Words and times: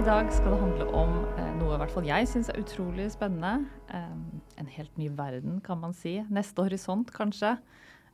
I 0.00 0.04
dag 0.06 0.30
skal 0.32 0.54
det 0.54 0.58
handle 0.62 0.84
om 0.96 1.10
eh, 1.36 1.48
noe 1.58 1.74
i 1.74 1.78
hvert 1.82 1.92
fall 1.92 2.06
jeg 2.08 2.28
syns 2.30 2.48
er 2.48 2.56
utrolig 2.62 3.10
spennende. 3.12 3.66
Eh, 3.92 4.14
en 4.62 4.70
helt 4.72 4.94
ny 4.96 5.10
verden, 5.12 5.58
kan 5.60 5.76
man 5.82 5.92
si. 5.92 6.14
Neste 6.32 6.64
horisont, 6.64 7.12
kanskje. 7.12 7.50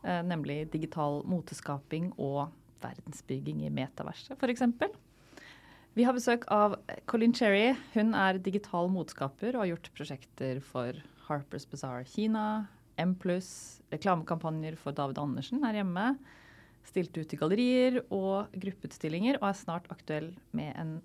Eh, 0.03 0.19
nemlig 0.27 0.65
digital 0.73 1.21
moteskaping 1.31 2.09
og 2.19 2.51
verdensbygging 2.83 3.63
i 3.69 3.71
metaverset, 3.71 4.35
f.eks. 4.35 4.67
Vi 5.95 6.09
har 6.09 6.19
besøk 6.19 6.51
av 6.51 6.75
Colin 7.07 7.37
Cherry. 7.37 7.77
Hun 7.95 8.17
er 8.19 8.43
digital 8.43 8.91
moteskaper 8.91 9.55
og 9.55 9.63
har 9.63 9.77
gjort 9.77 9.95
prosjekter 9.95 10.59
for 10.75 10.99
Harper's 11.29 11.71
Bazaar 11.71 12.03
Kina, 12.11 12.67
M+, 12.99 13.15
reklamekampanjer 13.95 14.75
for 14.83 14.91
David 14.91 15.23
Andersen 15.23 15.63
her 15.63 15.85
hjemme, 15.85 16.17
stilt 16.91 17.15
ut 17.15 17.31
i 17.31 17.39
gallerier 17.39 18.03
og 18.11 18.51
gruppeutstillinger, 18.59 19.39
og 19.39 19.53
er 19.53 19.61
snart 19.63 19.87
aktuell 19.95 20.35
med 20.51 20.75
en 20.75 20.99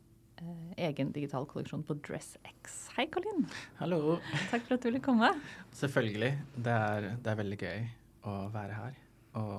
egen 0.77 1.11
digital 1.11 1.45
kolleksjon 1.49 1.83
på 1.85 1.97
DressX. 2.05 2.79
Hei, 2.95 3.07
Colin. 3.13 3.45
Hallo. 3.79 4.17
Takk 4.49 4.65
for 4.67 4.77
at 4.77 4.81
du 4.81 4.89
ville 4.89 5.03
komme. 5.03 5.29
Selvfølgelig. 5.77 6.31
Det 6.55 6.73
er, 6.73 7.11
det 7.21 7.31
er 7.33 7.39
veldig 7.41 7.59
gøy 7.61 7.85
å 8.29 8.35
være 8.53 8.79
her. 8.79 8.97
Og 9.41 9.55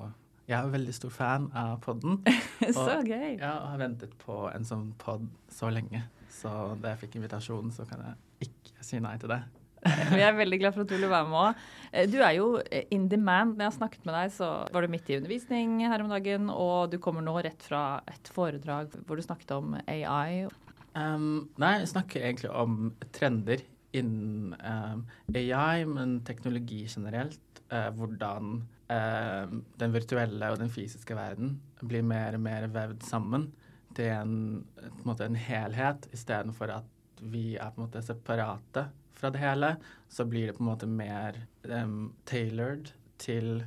jeg 0.49 0.57
er 0.59 0.73
veldig 0.73 0.95
stor 0.95 1.15
fan 1.15 1.49
av 1.55 1.77
podden. 1.85 2.19
så 2.75 2.99
gøy. 2.99 3.37
Jeg 3.37 3.47
har 3.47 3.79
ventet 3.79 4.15
på 4.21 4.43
en 4.51 4.67
sånn 4.67 4.91
pod 5.01 5.25
så 5.51 5.71
lenge. 5.73 6.03
Så 6.33 6.51
da 6.81 6.93
jeg 6.93 7.05
fikk 7.05 7.19
invitasjonen, 7.21 7.71
så 7.73 7.87
kan 7.87 8.03
jeg 8.03 8.49
ikke 8.49 8.83
si 8.83 8.99
nei 9.03 9.15
til 9.21 9.31
det. 9.31 9.43
Vi 10.15 10.21
er 10.23 10.35
veldig 10.35 10.59
glad 10.61 10.75
for 10.75 10.85
at 10.85 10.91
du 10.91 10.95
ville 10.95 11.11
være 11.11 11.27
med 11.27 11.39
òg. 11.41 11.63
Du 12.11 12.17
er 12.23 12.35
jo 12.37 12.47
in 12.95 13.09
demand. 13.11 13.57
Når 13.57 13.65
jeg 13.65 13.69
har 13.69 13.77
snakket 13.77 14.05
med 14.07 14.15
deg, 14.15 14.35
så 14.35 14.49
var 14.71 14.83
du 14.83 14.91
midt 14.91 15.09
i 15.11 15.17
undervisning 15.19 15.81
her 15.83 16.03
om 16.03 16.11
dagen, 16.11 16.51
og 16.51 16.91
du 16.91 16.99
kommer 17.03 17.25
nå 17.25 17.35
rett 17.43 17.63
fra 17.63 18.01
et 18.09 18.31
foredrag 18.31 18.95
hvor 19.03 19.19
du 19.19 19.25
snakket 19.25 19.55
om 19.57 19.75
AI. 19.83 20.45
Um, 20.93 21.49
nei, 21.57 21.79
jeg 21.81 21.89
snakker 21.89 22.21
egentlig 22.21 22.51
om 22.53 22.91
trender 23.15 23.63
innen 23.97 24.53
um, 24.61 25.03
AI, 25.33 25.85
men 25.89 26.19
teknologi 26.25 26.83
generelt. 26.89 27.41
Uh, 27.73 27.89
hvordan 27.97 28.55
uh, 28.91 29.53
den 29.81 29.95
virtuelle 29.95 30.51
og 30.53 30.59
den 30.61 30.69
fysiske 30.73 31.17
verden 31.17 31.55
blir 31.81 32.05
mer 32.05 32.37
og 32.37 32.43
mer 32.45 32.67
vevd 32.73 33.05
sammen 33.07 33.49
til 33.97 34.11
en, 34.13 34.35
en, 34.81 34.99
måte, 35.05 35.25
en 35.25 35.37
helhet, 35.37 36.05
istedenfor 36.13 36.73
at 36.79 37.23
vi 37.23 37.53
er 37.55 37.73
på 37.73 37.81
en 37.81 37.87
måte 37.87 38.03
separate 38.05 38.87
fra 39.17 39.31
det 39.33 39.41
hele. 39.41 39.75
Så 40.09 40.27
blir 40.29 40.49
det 40.49 40.57
på 40.57 40.65
en 40.65 40.71
måte 40.73 40.89
mer 40.89 41.39
um, 41.69 42.11
tailored 42.29 42.93
til 43.21 43.63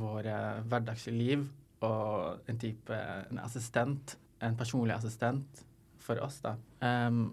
våre 0.00 0.60
hverdagslige 0.68 1.16
liv 1.16 1.48
og 1.84 2.48
en 2.48 2.60
type 2.60 2.94
en 2.94 3.40
assistent, 3.42 4.16
en 4.44 4.56
personlig 4.56 4.94
assistent 4.94 5.64
for 6.10 6.22
oss, 6.26 6.40
da. 6.44 6.56
Um, 6.82 7.30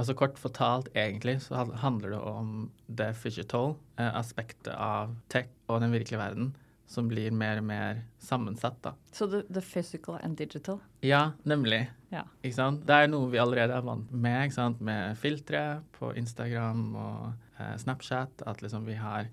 altså 0.00 0.16
Kort 0.16 0.40
fortalt, 0.40 0.88
egentlig, 0.96 1.38
så 1.44 1.66
handler 1.82 2.16
det 2.16 2.20
om 2.20 2.52
det 2.86 3.12
digital 3.22 3.74
eh, 3.98 4.12
aspektet 4.12 4.72
av 4.74 5.16
tech 5.32 5.52
og 5.68 5.82
den 5.84 5.94
virkelige 5.94 6.20
verden 6.20 6.54
som 6.86 7.08
blir 7.10 7.34
mer 7.34 7.58
og 7.58 7.66
mer 7.66 8.02
sammensatt. 8.22 8.78
da. 8.82 8.92
Så 9.12 9.26
the, 9.26 9.42
the 9.50 9.62
physical 9.62 10.20
and 10.22 10.36
digital? 10.38 10.78
Ja, 11.02 11.32
nemlig. 11.42 11.88
Yeah. 12.12 12.28
Ikke 12.42 12.56
sant? 12.60 12.84
Det 12.86 12.94
er 12.94 13.10
noe 13.10 13.30
vi 13.32 13.40
allerede 13.42 13.74
er 13.74 13.86
vant 13.86 14.12
med, 14.12 14.44
ikke 14.46 14.58
sant? 14.60 14.80
med 14.80 15.18
filtre 15.18 15.64
på 15.98 16.12
Instagram 16.14 16.84
og 16.94 17.58
eh, 17.58 17.74
Snapchat. 17.82 18.46
At 18.46 18.62
liksom 18.62 18.86
vi 18.86 18.94
har 19.00 19.26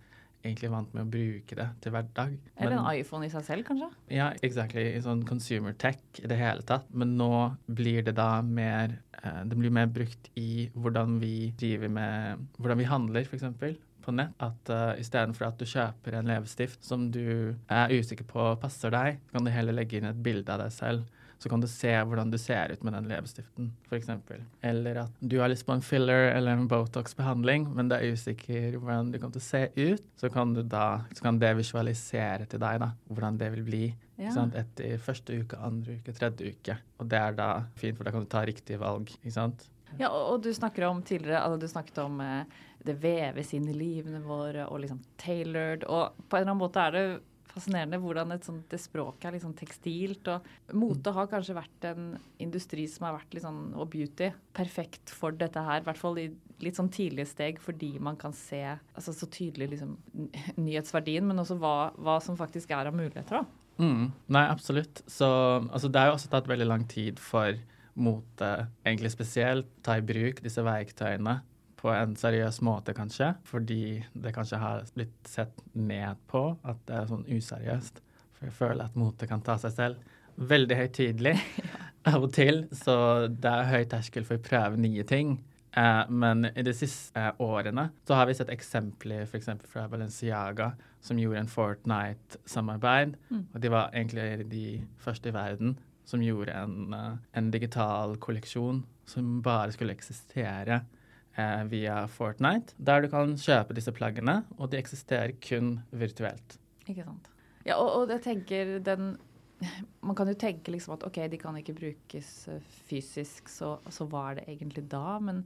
egentlig 0.44 0.72
vant 0.74 0.92
med 0.96 1.06
å 1.06 1.12
bruke 1.14 1.58
det 1.58 1.68
til 1.84 1.96
hverdag. 1.96 2.36
Eller 2.58 2.78
en 2.78 2.90
iPhone 2.92 3.28
i 3.28 3.32
seg 3.32 3.46
selv, 3.48 3.66
kanskje? 3.68 3.90
Ja, 4.14 4.32
exactly. 4.46 4.86
I 4.92 5.02
sånn 5.04 5.24
consumer 5.28 5.76
tech 5.80 6.02
i 6.20 6.28
det 6.30 6.40
hele 6.40 6.66
tatt. 6.68 6.90
Men 6.92 7.16
nå 7.20 7.32
blir 7.72 8.04
det 8.06 8.16
da 8.20 8.42
mer 8.44 8.98
eh, 9.22 9.42
Det 9.48 9.58
blir 9.58 9.74
mer 9.74 9.90
brukt 9.92 10.30
i 10.40 10.68
hvordan 10.76 11.18
vi 11.24 11.54
driver 11.60 11.92
med 11.92 12.46
Hvordan 12.60 12.84
vi 12.84 12.92
handler, 12.92 13.28
f.eks 13.28 13.80
på 14.04 14.12
nett 14.12 14.36
at 14.44 14.72
uh, 14.74 14.94
istedenfor 15.00 15.48
at 15.48 15.60
du 15.60 15.64
kjøper 15.70 16.18
en 16.18 16.28
leppestift 16.28 16.84
som 16.86 17.06
du 17.14 17.56
er 17.72 17.94
usikker 17.94 18.28
på 18.28 18.50
passer 18.62 18.92
deg, 18.94 19.22
kan 19.32 19.46
du 19.46 19.52
heller 19.54 19.78
legge 19.78 20.00
inn 20.00 20.10
et 20.10 20.24
bilde 20.26 20.52
av 20.52 20.66
deg 20.66 20.74
selv. 20.76 21.22
Så 21.44 21.50
kan 21.52 21.60
du 21.60 21.68
se 21.68 21.92
hvordan 21.92 22.30
du 22.32 22.38
ser 22.40 22.72
ut 22.72 22.84
med 22.88 22.94
den 22.96 23.10
leppestiften, 23.12 23.66
f.eks. 23.90 24.08
Eller 24.64 25.02
at 25.02 25.18
du 25.20 25.42
har 25.42 25.50
lyst 25.52 25.66
på 25.68 25.76
en 25.76 25.82
filler 25.84 26.30
eller 26.32 26.56
en 26.56 26.70
Botox-behandling, 26.72 27.66
men 27.76 27.90
du 27.92 27.98
er 27.98 28.14
usikker 28.16 28.78
hvordan 28.78 29.12
du 29.12 29.18
kommer 29.18 29.36
til 29.36 29.44
å 29.44 29.50
se 29.50 29.64
ut. 29.76 30.06
Så 30.16 30.32
kan, 30.32 30.54
da, 30.56 30.86
så 31.12 31.26
kan 31.26 31.42
det 31.42 31.52
visualisere 31.60 32.48
til 32.48 32.64
deg 32.64 32.80
da, 32.86 32.94
hvordan 33.10 33.42
det 33.42 33.50
vil 33.58 33.68
bli 33.68 33.82
ja. 34.22 34.32
etter 34.56 35.04
første 35.04 35.42
uke, 35.42 35.60
andre 35.60 35.98
uke, 36.00 36.16
tredje 36.16 36.54
uke. 36.56 36.78
Og 37.04 37.12
det 37.12 37.20
er 37.20 37.36
da 37.42 37.50
fint, 37.76 38.00
for 38.00 38.08
da 38.08 38.16
kan 38.16 38.24
du 38.24 38.32
ta 38.32 38.46
riktige 38.48 38.80
valg. 38.80 39.12
ikke 39.20 39.36
sant? 39.36 39.68
Ja, 40.00 40.14
og, 40.14 40.22
og, 40.22 40.40
du 40.48 40.54
snakker 40.56 40.88
om 40.88 41.04
tidligere, 41.04 41.44
altså 41.44 41.60
du 41.60 41.68
snakket 41.70 42.00
om 42.06 42.24
eh, 42.24 42.64
det 42.88 42.96
veves 43.04 43.52
inn 43.60 43.68
i 43.68 43.76
livene 43.76 44.24
våre 44.24 44.70
og 44.72 44.80
liksom 44.86 45.04
tailored. 45.20 45.84
Og 45.92 46.16
på 46.24 46.40
en 46.40 46.46
eller 46.46 46.54
annen 46.54 46.64
måte 46.64 46.88
er 46.88 46.96
det 46.96 47.06
fascinerende 47.54 48.00
hvordan 48.02 48.34
et 48.34 48.46
sånt, 48.48 48.66
det 48.72 48.80
språket 48.82 49.28
er 49.28 49.36
litt 49.36 49.46
sånn 49.46 49.58
tekstilt. 49.58 50.30
Og 50.32 50.78
mote 50.80 51.14
har 51.16 51.30
kanskje 51.32 51.58
vært 51.58 51.88
en 51.92 52.14
industri 52.44 52.88
som 52.90 53.08
har 53.08 53.18
vært 53.18 53.36
litt 53.36 53.46
sånn, 53.46 53.62
og 53.78 53.90
beauty, 53.94 54.32
perfekt 54.58 55.14
for 55.14 55.36
dette 55.38 55.62
her. 55.64 55.84
I 55.84 55.88
hvert 55.88 56.02
fall 56.02 56.22
i 56.22 56.28
litt 56.64 56.80
sånn 56.80 56.92
tidlige 56.94 57.28
steg 57.28 57.60
fordi 57.62 57.98
man 58.04 58.18
kan 58.20 58.36
se 58.38 58.62
altså 58.72 59.14
så 59.16 59.28
tydelig 59.32 59.74
liksom, 59.76 59.98
nyhetsverdien, 60.62 61.26
men 61.28 61.44
også 61.44 61.60
hva, 61.62 61.92
hva 62.00 62.20
som 62.24 62.40
faktisk 62.40 62.74
er 62.74 62.90
av 62.90 62.98
muligheter. 62.98 63.44
da. 63.44 63.62
Mm, 63.84 64.12
nei, 64.34 64.44
absolutt. 64.48 65.02
Så 65.10 65.28
altså, 65.28 65.90
det 65.90 66.02
har 66.02 66.12
jo 66.12 66.18
også 66.18 66.34
tatt 66.34 66.50
veldig 66.50 66.70
lang 66.70 66.86
tid 66.90 67.22
for 67.22 67.58
mote, 67.94 68.52
egentlig 68.86 69.14
spesielt, 69.14 69.70
ta 69.86 70.00
i 70.00 70.06
bruk 70.06 70.42
disse 70.42 70.62
verktøyene 70.66 71.42
på 71.84 71.92
en 71.92 72.16
seriøs 72.16 72.62
måte, 72.64 72.96
kanskje. 72.96 73.34
Fordi 73.44 74.00
det 74.16 74.34
kanskje 74.36 74.62
har 74.62 74.86
blitt 74.96 75.28
sett 75.28 75.60
ned 75.76 76.22
på 76.32 76.46
at 76.64 76.80
det 76.88 76.98
er 76.98 77.10
sånn 77.12 77.28
useriøst. 77.28 78.00
For 78.38 78.48
jeg 78.48 78.56
føler 78.56 78.88
at 78.88 79.00
mote 79.00 79.28
kan 79.28 79.44
ta 79.44 79.60
seg 79.60 79.76
selv 79.76 80.20
veldig 80.34 80.78
høytidelig 80.80 81.36
av 82.12 82.24
og 82.24 82.32
til. 82.36 82.66
Så 82.76 82.96
det 83.28 83.50
er 83.50 83.72
høy 83.72 83.84
terskel 83.92 84.28
for 84.28 84.40
å 84.40 84.46
prøve 84.46 84.80
nye 84.82 85.06
ting. 85.08 85.38
Eh, 85.74 86.04
men 86.10 86.48
i 86.54 86.66
de 86.66 86.74
siste 86.78 87.20
eh, 87.20 87.32
årene 87.42 87.90
så 88.08 88.18
har 88.20 88.30
vi 88.30 88.36
sett 88.38 88.52
eksempler 88.54 89.26
f.eks. 89.26 89.50
fra 89.70 89.88
Balenciaga, 89.92 90.74
som 91.04 91.20
gjorde 91.20 91.44
en 91.44 91.52
Fortnite-samarbeid. 91.52 93.18
Mm. 93.30 93.46
Og 93.52 93.64
de 93.64 93.74
var 93.74 93.94
egentlig 93.94 94.48
de 94.52 94.68
første 95.04 95.32
i 95.32 95.36
verden 95.36 95.78
som 96.08 96.24
gjorde 96.24 96.52
en, 96.52 96.92
uh, 96.92 97.14
en 97.32 97.48
digital 97.52 98.18
kolleksjon 98.20 98.82
som 99.08 99.38
bare 99.44 99.72
skulle 99.72 99.96
eksistere 99.96 100.82
uh, 101.38 101.64
via 101.72 102.04
Fortnite, 102.12 102.76
der 102.78 103.04
du 103.04 103.10
kan 103.12 103.36
kjøpe 103.40 103.76
disse 103.78 103.94
plaggene, 103.96 104.42
og 104.58 104.72
de 104.72 104.80
eksisterer 104.80 105.36
kun 105.44 105.78
virtuelt. 105.92 106.58
Ikke 106.88 107.06
sant. 107.06 107.30
Ja, 107.64 107.78
og, 107.80 107.94
og 108.02 108.12
jeg 108.12 108.26
tenker 108.26 108.78
den 108.84 109.16
man 110.04 110.16
kan 110.16 110.28
jo 110.28 110.36
tenke 110.40 110.74
liksom 110.74 110.98
at 110.98 111.06
OK, 111.08 111.20
de 111.32 111.40
kan 111.40 111.58
ikke 111.60 111.76
brukes 111.78 112.32
eh, 112.52 112.64
fysisk, 112.90 113.50
så, 113.52 113.78
så 113.94 114.08
hva 114.10 114.30
er 114.32 114.40
det 114.40 114.48
egentlig 114.52 114.86
da? 114.92 115.20
Men, 115.24 115.44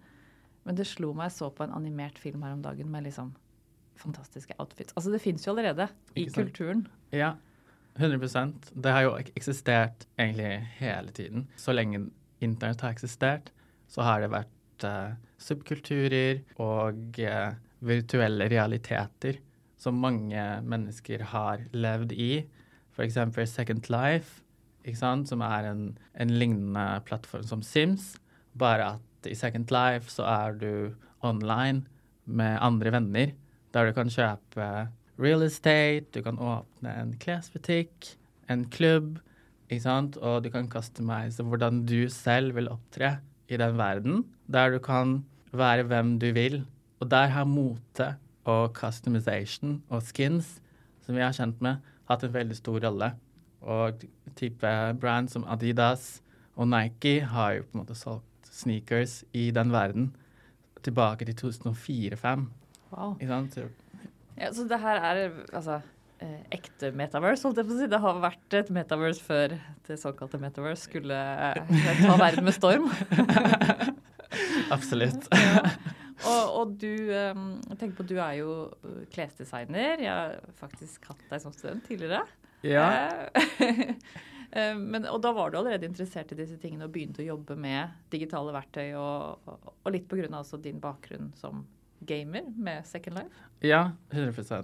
men, 0.66 0.78
det 0.78 0.88
slo 0.90 1.12
meg, 1.14 1.30
jeg 1.30 1.38
så 1.40 1.52
på 1.54 1.68
en 1.68 1.76
animert 1.78 2.20
film 2.22 2.46
her 2.46 2.56
om 2.56 2.64
dagen 2.66 2.90
med 2.94 3.08
liksom 3.08 3.34
fantastiske 3.98 4.54
outfits. 4.62 4.96
Altså 4.98 5.14
det 5.14 5.22
fins 5.24 5.46
jo 5.48 5.54
allerede 5.54 5.90
i 6.18 6.28
kulturen. 6.34 6.86
Ja, 7.14 7.36
100% 7.98 8.74
Det 8.78 8.92
har 8.94 9.08
jo 9.08 9.16
eksistert 9.18 10.06
egentlig 10.20 10.52
hele 10.78 11.14
tiden. 11.18 11.48
Så 11.58 11.74
lenge 11.74 12.08
internett 12.42 12.84
har 12.86 12.94
eksistert, 12.94 13.50
så 13.90 14.06
har 14.06 14.22
det 14.22 14.30
vært 14.30 14.54
uh, 14.86 15.16
subkulturer 15.42 16.44
og 16.62 17.20
uh, 17.24 17.56
virtuelle 17.86 18.50
realiteter 18.52 19.40
som 19.78 20.00
mange 20.02 20.44
mennesker 20.66 21.24
har 21.34 21.64
levd 21.74 22.14
i. 22.18 22.32
F.eks. 22.98 23.20
Second 23.52 23.90
Life, 23.94 24.42
som 24.98 25.44
er 25.46 25.68
en, 25.70 25.84
en, 26.18 26.32
lignende 26.40 27.02
plattform 27.06 27.44
som 27.46 27.62
Sims. 27.62 28.16
Bare 28.58 28.96
at 28.96 29.30
i 29.30 29.36
Second 29.38 29.70
Life 29.74 30.10
så 30.10 30.26
er 30.26 30.58
du 30.58 30.96
online 31.22 31.86
med 32.26 32.58
andre 32.62 32.92
venner, 32.92 33.34
der 33.74 33.86
du 33.86 33.94
kan 33.94 34.10
kjøpe 34.10 34.88
real 35.22 35.44
estate, 35.46 36.10
du 36.14 36.22
kan 36.26 36.40
åpne 36.40 36.94
en 37.02 37.14
klesbutikk, 37.22 38.16
en 38.50 38.66
klubb, 38.70 39.20
og 39.68 40.44
du 40.46 40.50
kan 40.50 40.70
customize 40.72 41.44
hvordan 41.44 41.86
du 41.86 42.08
selv 42.10 42.56
vil 42.56 42.70
opptre 42.72 43.18
i 43.48 43.58
den 43.60 43.78
verden, 43.78 44.26
der 44.52 44.72
du 44.74 44.80
kan 44.84 45.22
være 45.54 45.88
hvem 45.88 46.18
du 46.20 46.32
vil. 46.36 46.62
Og 47.00 47.12
der 47.12 47.32
har 47.34 47.46
mote 47.46 48.16
og 48.48 48.72
customization 48.74 49.82
og 49.90 50.04
skins, 50.04 50.58
som 51.06 51.16
vi 51.16 51.22
har 51.22 51.36
kjent 51.36 51.62
med, 51.62 51.82
hatt 52.10 52.24
en 52.24 52.34
veldig 52.34 52.58
stor 52.58 52.80
rolle. 52.84 53.12
Og 53.62 54.06
type 54.38 54.72
brand 55.02 55.30
som 55.30 55.46
Adidas 55.48 56.22
og 56.56 56.70
Nike 56.72 57.22
har 57.26 57.58
jo 57.58 57.68
på 57.68 57.76
en 57.78 57.84
måte 57.84 57.98
solgt 57.98 58.50
sneakers 58.52 59.24
i 59.34 59.50
den 59.52 59.72
verden 59.72 60.16
tilbake 60.84 61.26
til 61.26 61.36
2004-2005. 61.44 62.48
Wow. 62.92 63.18
Ja, 64.38 64.52
så 64.54 64.64
det 64.70 64.80
her 64.80 65.02
er 65.02 65.30
altså 65.54 65.82
ekte 66.54 66.92
metaverse, 66.98 67.46
holdt 67.46 67.62
jeg 67.62 67.68
på 67.68 67.76
å 67.76 67.80
si. 67.80 67.90
Det 67.92 68.00
har 68.04 68.22
vært 68.24 68.58
et 68.58 68.72
metaverse 68.74 69.24
før 69.24 69.56
det 69.88 70.00
såkalte 70.02 70.40
metaverse 70.42 70.88
skulle 70.88 71.18
eh, 71.18 72.02
ta 72.02 72.18
verden 72.20 72.48
med 72.48 72.58
storm. 72.58 72.90
absolutt. 74.76 75.30
Ja. 76.18 76.32
Og, 76.34 76.46
og, 76.58 76.72
du 76.82 77.12
jeg 77.14 77.76
tenker 77.78 77.92
på, 78.00 78.04
du 78.10 78.16
er 78.18 78.40
jo 78.40 78.54
klesdesigner. 79.14 80.02
Jeg 80.02 80.10
har 80.10 80.40
faktisk 80.58 81.06
hatt 81.12 81.22
deg 81.30 81.44
som 81.44 81.54
student 81.54 81.86
tidligere. 81.86 82.24
Ja. 82.66 82.88
Eh, 84.48 84.78
men, 84.80 85.04
og 85.12 85.20
da 85.20 85.34
var 85.36 85.52
du 85.52 85.58
allerede 85.60 85.90
interessert 85.90 86.30
i 86.32 86.38
disse 86.40 86.56
tingene 86.62 86.86
og 86.88 86.94
begynte 86.96 87.20
å 87.20 87.26
jobbe 87.26 87.58
med 87.60 87.98
digitale 88.14 88.54
verktøy, 88.56 88.94
og, 88.96 89.50
og, 89.68 89.90
litt 89.92 90.08
pga. 90.08 90.40
din 90.64 90.80
bakgrunn 90.80 91.34
som 91.36 91.66
gamer 92.08 92.48
med 92.56 92.88
Second 92.88 93.20
Life? 93.20 93.44
Ja, 93.60 93.92
100 94.16 94.64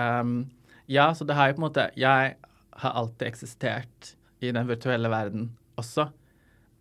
um, 0.00 0.48
Ja, 0.88 1.10
så 1.14 1.26
det 1.28 1.36
har 1.36 1.50
jo 1.50 1.58
på 1.58 1.60
en 1.60 1.66
måte 1.66 1.90
Jeg 2.00 2.36
har 2.80 2.94
alltid 2.96 3.28
eksistert 3.28 4.14
i 4.40 4.52
den 4.54 4.68
virtuelle 4.68 5.10
verden 5.12 5.50
også. 5.76 6.08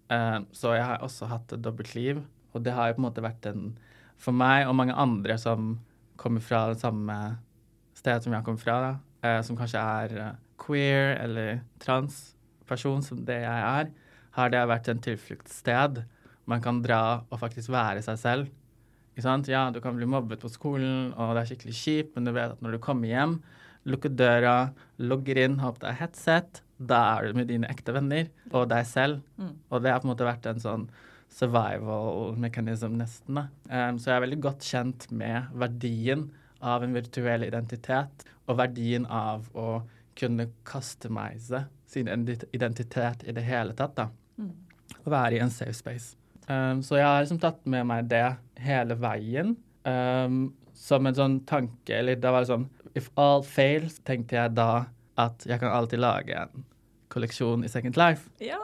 Um, 0.08 0.46
så 0.56 0.78
jeg 0.78 0.86
har 0.88 1.04
også 1.04 1.28
hatt 1.28 1.52
et 1.52 1.64
dobbeltliv, 1.66 2.22
og 2.54 2.64
det 2.64 2.72
har 2.72 2.88
jo 2.88 2.96
på 2.96 3.02
en 3.02 3.08
måte 3.10 3.26
vært 3.26 3.50
en 3.50 3.74
For 4.18 4.34
meg 4.34 4.66
og 4.66 4.78
mange 4.78 4.96
andre 4.96 5.36
som 5.38 5.76
kommer 6.18 6.42
fra 6.42 6.70
det 6.72 6.80
samme 6.82 7.16
stedet 7.98 8.24
som 8.24 8.34
jeg 8.34 8.46
kommer 8.46 8.62
fra, 8.62 8.78
uh, 9.26 9.42
som 9.46 9.58
kanskje 9.60 9.82
er 9.82 10.16
uh, 10.18 10.32
queer 10.58 11.18
eller 11.22 11.60
transperson, 11.84 13.04
som 13.04 13.26
det 13.28 13.42
jeg 13.44 13.66
er, 13.68 13.92
har 14.38 14.54
det 14.54 14.64
vært 14.72 14.88
en 14.90 15.04
tilfluktssted. 15.04 16.02
Man 16.48 16.64
kan 16.64 16.82
dra 16.82 17.28
og 17.28 17.42
faktisk 17.44 17.74
være 17.74 18.02
seg 18.06 18.22
selv. 18.22 18.50
Ja, 19.18 19.70
du 19.74 19.82
kan 19.82 19.98
bli 19.98 20.06
mobbet 20.06 20.40
på 20.40 20.50
skolen, 20.54 21.12
og 21.18 21.34
det 21.34 21.42
er 21.42 21.52
skikkelig 21.52 21.76
kjipt, 21.76 22.12
men 22.16 22.26
du 22.26 22.32
vet 22.36 22.54
at 22.54 22.62
når 22.62 22.78
du 22.78 22.82
kommer 22.82 23.10
hjem, 23.10 23.40
lukker 23.88 24.14
døra, 24.14 24.72
logger 24.98 25.40
inn, 25.46 25.60
har 25.62 25.76
på 25.76 25.86
deg 25.86 26.00
headset, 26.02 26.62
da 26.78 27.00
er 27.16 27.28
du 27.28 27.40
med 27.40 27.50
dine 27.50 27.70
ekte 27.72 27.96
venner 27.96 28.28
og 28.52 28.68
deg 28.72 28.86
selv. 28.90 29.22
Mm. 29.40 29.54
Og 29.72 29.84
det 29.84 29.94
har 29.94 30.02
på 30.02 30.08
en 30.08 30.14
måte 30.14 30.28
vært 30.28 30.50
en 30.50 30.62
sånn 30.62 30.88
survival-mekanism, 31.34 32.98
nesten. 33.00 33.42
Um, 33.70 33.98
så 34.00 34.12
jeg 34.12 34.18
er 34.18 34.26
veldig 34.26 34.42
godt 34.46 34.68
kjent 34.68 35.08
med 35.12 35.50
verdien 35.58 36.28
av 36.64 36.86
en 36.86 36.96
virtuell 36.96 37.46
identitet, 37.48 38.26
og 38.48 38.60
verdien 38.62 39.06
av 39.12 39.50
å 39.58 39.82
kunne 40.18 40.48
customize 40.66 41.66
sin 41.88 42.08
identitet 42.10 43.26
i 43.28 43.36
det 43.36 43.44
hele 43.46 43.76
tatt. 43.78 43.98
da. 43.98 44.08
Mm. 44.40 44.54
Å 45.04 45.12
være 45.12 45.38
i 45.38 45.44
en 45.44 45.54
safe 45.54 45.76
space. 45.78 46.16
Um, 46.48 46.82
så 46.84 46.98
jeg 46.98 47.08
har 47.08 47.22
liksom 47.22 47.42
tatt 47.44 47.60
med 47.68 47.86
meg 47.90 48.08
det 48.12 48.26
hele 48.64 48.96
veien. 49.00 49.56
Um, 49.88 50.56
som 50.78 51.08
en 51.10 51.16
sånn 51.18 51.40
tanke 51.50 51.96
eller 51.98 52.20
det 52.22 52.32
var 52.32 52.44
liksom 52.46 52.68
If 52.98 53.12
all 53.20 53.44
fails, 53.46 54.00
tenkte 54.08 54.40
jeg 54.40 54.56
da 54.58 54.88
at 55.18 55.46
jeg 55.46 55.62
kan 55.62 55.74
alltid 55.74 56.02
lage 56.02 56.34
en 56.38 56.66
kolleksjon 57.14 57.64
i 57.66 57.70
Second 57.72 57.98
Life. 57.98 58.30
Ja. 58.44 58.60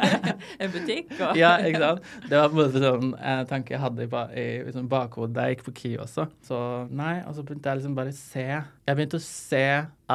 en 0.62 0.72
butikk 0.72 1.12
og 1.18 1.38
Ja, 1.38 1.56
ikke 1.62 1.82
sant. 1.82 2.08
Det 2.28 2.38
var 2.38 2.50
på 2.50 2.56
en 2.56 2.60
måte 2.60 2.82
sånn 2.82 3.12
en 3.18 3.50
tanke 3.50 3.76
jeg 3.76 3.82
hadde 3.82 4.06
i, 4.06 4.08
i 4.40 4.46
liksom 4.66 4.88
bakhodet 4.90 5.36
da 5.36 5.46
jeg 5.46 5.58
gikk 5.58 5.66
på 5.68 5.76
KI 5.80 5.92
også. 6.06 6.26
Så 6.46 6.58
nei, 6.90 7.18
og 7.26 7.36
så 7.36 7.44
begynte 7.46 7.70
jeg 7.70 7.82
liksom 7.82 7.96
bare 7.98 8.14
å 8.14 8.18
se 8.18 8.46
Jeg 8.48 8.98
begynte 8.98 9.20
å 9.20 9.26
se 9.26 9.64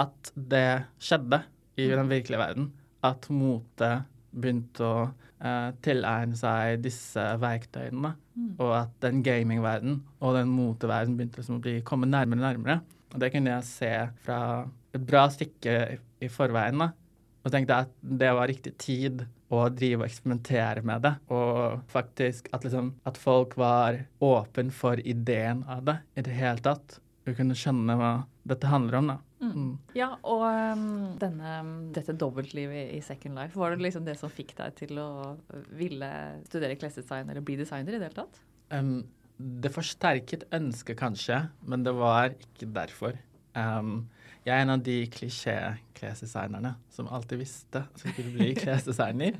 at 0.03 0.33
det 0.35 0.67
skjedde 1.03 1.43
i 1.79 1.87
mm. 1.87 1.95
den 1.95 2.13
virkelige 2.13 2.43
verden. 2.43 2.69
At 3.05 3.29
mote 3.31 3.91
begynte 4.29 4.85
å 4.85 4.95
uh, 5.09 5.69
tilegne 5.85 6.37
seg 6.39 6.83
disse 6.83 7.23
verktøyene. 7.41 8.13
Mm. 8.35 8.53
Og 8.57 8.73
at 8.81 8.95
den 9.03 9.23
gamingverden 9.25 10.01
og 10.19 10.35
den 10.37 10.51
moteverdenen 10.51 11.19
begynte 11.19 11.41
liksom 11.41 11.59
å 11.59 11.63
bli, 11.63 11.79
komme 11.87 12.09
nærmere 12.09 12.41
og 12.41 12.47
nærmere. 12.47 12.79
Og 13.13 13.21
det 13.21 13.31
kunne 13.33 13.55
jeg 13.55 13.67
se 13.67 13.91
fra 14.23 14.39
et 14.93 15.03
bra 15.05 15.25
stykke 15.33 15.75
i, 16.21 16.29
forveien. 16.31 16.81
da. 16.81 16.91
Og 17.43 17.53
tenkte 17.53 17.83
at 17.85 17.93
det 18.01 18.31
var 18.35 18.49
riktig 18.51 18.75
tid 18.81 19.23
å 19.49 19.63
drive 19.73 20.03
og 20.03 20.09
eksperimentere 20.09 20.83
med 20.85 21.05
det. 21.07 21.15
Og 21.33 21.79
faktisk 21.89 22.51
at, 22.53 22.65
liksom, 22.65 22.93
at 23.09 23.17
folk 23.17 23.55
var 23.59 24.03
åpen 24.21 24.69
for 24.75 25.01
ideen 25.01 25.63
av 25.69 25.85
det 25.87 25.97
i 26.15 26.25
det 26.27 26.35
hele 26.37 26.61
tatt. 26.65 26.99
Og 27.25 27.37
kunne 27.37 27.57
skjønne 27.57 27.97
hva 27.97 28.13
dette 28.49 28.69
handler 28.69 28.99
om, 28.99 29.11
da. 29.13 29.17
Mm. 29.39 29.51
Mm. 29.55 29.73
Ja, 29.95 30.09
og 30.27 30.43
um, 30.43 30.87
denne, 31.21 31.53
dette 31.95 32.15
dobbeltlivet 32.19 32.91
i 32.97 32.99
Second 33.05 33.39
Life, 33.39 33.55
var 33.59 33.71
det 33.71 33.85
liksom 33.85 34.03
det 34.07 34.17
som 34.19 34.31
fikk 34.33 34.51
deg 34.57 34.75
til 34.81 34.99
å 34.99 35.09
ville 35.79 36.09
studere 36.49 36.75
klesdesign 36.79 37.29
eller 37.29 37.45
bli 37.45 37.55
designer 37.59 37.95
i 37.95 38.01
det 38.01 38.09
hele 38.09 38.19
tatt? 38.19 38.41
Um, 38.73 39.07
det 39.39 39.71
forsterket 39.71 40.47
ønsket 40.55 40.99
kanskje, 40.99 41.45
men 41.63 41.83
det 41.85 41.93
var 41.95 42.33
ikke 42.35 42.67
derfor. 42.75 43.15
Um, 43.55 44.09
jeg 44.45 44.55
er 44.55 44.65
en 44.65 44.73
av 44.73 44.83
de 44.83 44.97
klisjé-klesdesignerne 45.13 46.73
som 46.93 47.09
alltid 47.11 47.41
visste 47.41 47.83
at 47.85 48.03
jeg 48.03 48.13
skulle 48.13 48.33
bli 48.35 48.51
klesdesigner. 48.59 49.39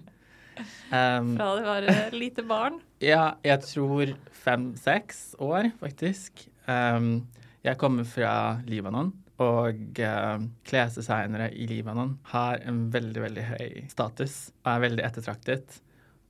Um, 0.92 1.36
Fra 1.40 1.50
du 1.56 1.64
var 1.68 1.88
et 1.88 2.16
lite 2.16 2.46
barn? 2.48 2.80
Ja, 3.04 3.36
jeg 3.44 3.64
tror 3.64 4.12
fem-seks 4.36 5.38
år, 5.40 5.70
faktisk. 5.80 6.48
Um, 6.68 7.28
jeg 7.64 7.80
kommer 7.80 8.08
fra 8.08 8.34
Libanon, 8.68 9.14
og 9.40 10.00
uh, 10.04 10.40
klesdesignere 10.68 11.48
i 11.56 11.68
Libanon 11.68 12.18
har 12.34 12.60
en 12.68 12.86
veldig, 12.92 13.24
veldig 13.24 13.46
høy 13.54 13.86
status 13.92 14.50
og 14.66 14.74
er 14.74 14.84
veldig 14.84 15.06
ettertraktet. 15.08 15.80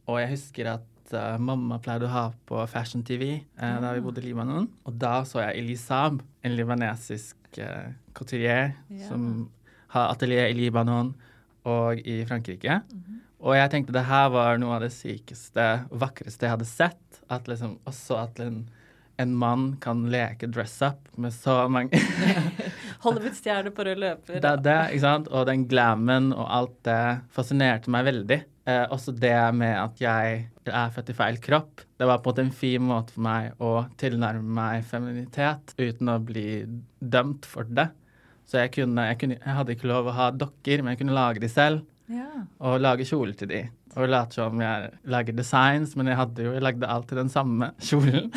Og 0.10 0.22
jeg 0.22 0.34
husker 0.36 0.72
at 0.76 0.86
uh, 1.14 1.38
mamma 1.42 1.80
pleide 1.84 2.08
å 2.08 2.14
ha 2.14 2.26
på 2.50 2.62
Fashion 2.72 3.04
TV 3.06 3.40
uh, 3.62 3.78
da 3.84 3.94
vi 3.96 4.04
bodde 4.06 4.22
i 4.24 4.28
Libanon. 4.30 4.68
Og 4.86 5.00
da 5.02 5.22
så 5.28 5.44
jeg 5.44 5.64
Elisab, 5.64 6.22
en 6.44 6.56
libanesisk 6.56 7.60
uh, 7.62 7.92
couturier 8.18 8.76
som 9.08 9.50
har 9.94 10.14
atelier 10.14 10.52
i 10.52 10.58
Libanon 10.58 11.14
og 11.70 12.00
i 12.06 12.24
Frankrike. 12.26 12.82
Mm 12.92 13.00
-hmm. 13.00 13.20
Og 13.40 13.56
jeg 13.56 13.72
tenkte 13.72 13.96
det 13.96 14.08
her 14.10 14.30
var 14.30 14.58
noe 14.60 14.76
av 14.76 14.84
det 14.84 14.92
sykeste, 14.92 15.68
vakreste 15.92 16.46
jeg 16.46 16.52
hadde 16.58 16.68
sett. 16.68 17.22
At 17.32 17.48
liksom 17.48 17.78
også 17.88 18.18
at 18.26 18.40
en, 18.44 18.70
en 19.18 19.36
mann 19.36 19.78
kan 19.80 20.10
leke 20.12 20.48
dress 20.48 20.82
up 20.82 21.08
med 21.16 21.34
så 21.34 21.68
mange 21.72 21.90
Hollywood-stjerner 23.04 23.74
på 23.76 23.86
rød 23.88 24.02
løper. 24.02 24.40
Det 24.44 24.50
er 24.50 24.64
det, 24.64 24.80
ikke 24.94 25.06
sant? 25.06 25.30
Og 25.32 25.46
den 25.48 25.66
glammen 25.72 26.32
og 26.36 26.48
alt 26.52 26.80
det 26.88 27.04
fascinerte 27.36 27.92
meg 27.94 28.08
veldig. 28.10 28.40
Eh, 28.70 28.86
også 28.92 29.14
det 29.16 29.38
med 29.56 29.74
at 29.80 30.02
jeg 30.04 30.42
er 30.68 30.92
født 30.94 31.14
i 31.14 31.16
feil 31.18 31.40
kropp. 31.42 31.86
Det 31.98 32.08
var 32.08 32.20
på 32.20 32.30
en 32.30 32.34
måte 32.34 32.46
en 32.46 32.58
fin 32.60 32.84
måte 32.86 33.16
for 33.16 33.26
meg 33.26 33.64
å 33.64 33.72
tilnærme 34.00 34.44
meg 34.60 34.84
feminitet 34.90 35.74
uten 35.80 36.12
å 36.12 36.20
bli 36.22 36.66
dømt 37.00 37.48
for 37.50 37.68
det. 37.68 37.90
Så 38.50 38.60
jeg, 38.64 38.74
kunne, 38.76 39.08
jeg, 39.12 39.20
kunne, 39.22 39.40
jeg, 39.40 39.56
hadde 39.60 39.76
ikke 39.76 39.90
lov 39.90 40.10
å 40.10 40.16
ha 40.18 40.30
dokker, 40.34 40.82
men 40.82 40.94
jeg 40.96 41.04
kunne 41.04 41.18
lage 41.18 41.42
de 41.44 41.50
selv. 41.52 41.84
Ja. 42.10 42.30
Og 42.66 42.80
lage 42.82 43.06
kjoler 43.06 43.36
til 43.38 43.52
de. 43.52 43.66
Og 43.98 44.10
late 44.10 44.38
som 44.38 44.62
jeg 44.62 44.90
lager 45.10 45.38
designs, 45.38 45.96
men 45.98 46.10
jeg, 46.10 46.18
hadde 46.18 46.46
jo, 46.46 46.54
jeg 46.56 46.66
lagde 46.66 46.90
alltid 46.90 47.22
den 47.24 47.32
samme 47.34 47.72
kjolen. 47.90 48.32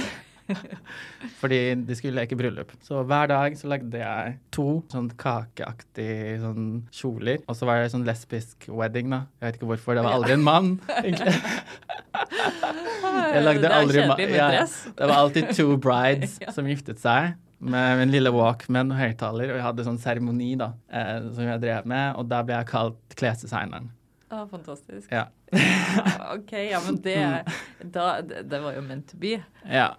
Fordi 1.40 1.61
de 1.87 1.96
skulle 1.99 2.16
leke 2.20 2.38
bryllup. 2.38 2.72
Så 2.84 3.02
hver 3.08 3.30
dag 3.32 3.56
så 3.58 3.70
lagde 3.70 4.00
jeg 4.00 4.37
to 4.54 4.66
sånn 4.92 5.11
kakeaktige 5.20 6.38
sånn 6.42 6.66
kjoler. 6.94 7.42
Og 7.46 7.58
så 7.58 7.68
var 7.68 7.82
det 7.82 7.92
sånn 7.94 8.06
lesbisk 8.08 8.68
wedding, 8.72 9.12
da. 9.14 9.25
Jeg 9.40 9.49
vet 9.49 9.61
ikke 9.61 9.70
hvorfor. 9.72 9.99
Det 9.99 10.04
var 10.06 10.18
aldri 10.18 10.37
en 10.38 10.46
mann, 10.46 10.75
egentlig. 11.02 11.37
Jeg 13.32 13.44
lagde 13.44 13.70
aldri 13.72 14.02
mann. 14.08 14.20
Ja, 14.32 14.50
det 14.64 15.08
var 15.08 15.16
alltid 15.16 15.52
two 15.56 15.76
brides 15.80 16.38
som 16.52 16.68
giftet 16.68 17.00
seg 17.02 17.34
med 17.62 17.99
min 18.00 18.11
lille 18.11 18.32
Walkman 18.34 18.90
og 18.90 18.99
høyttaler, 18.99 19.52
og 19.52 19.58
jeg 19.61 19.64
hadde 19.64 19.84
sånn 19.87 20.00
seremoni 20.02 20.52
da, 20.58 20.72
eh, 20.90 21.28
som 21.30 21.46
jeg 21.46 21.62
drev 21.62 21.87
med, 21.88 22.16
og 22.18 22.26
da 22.30 22.40
ble 22.46 22.56
jeg 22.58 22.68
kalt 22.72 23.16
klesdesigneren. 23.18 23.92
Å, 24.32 24.46
fantastisk. 24.48 25.12
Ja. 25.12 25.26
ja. 25.52 26.34
OK, 26.36 26.52
ja, 26.52 26.80
men 26.86 26.96
det, 27.04 27.44
da, 27.84 28.06
det 28.22 28.60
var 28.62 28.72
jo 28.72 28.82
meant 28.86 29.10
to 29.10 29.18
be. 29.20 29.34
Ja. 29.68 29.90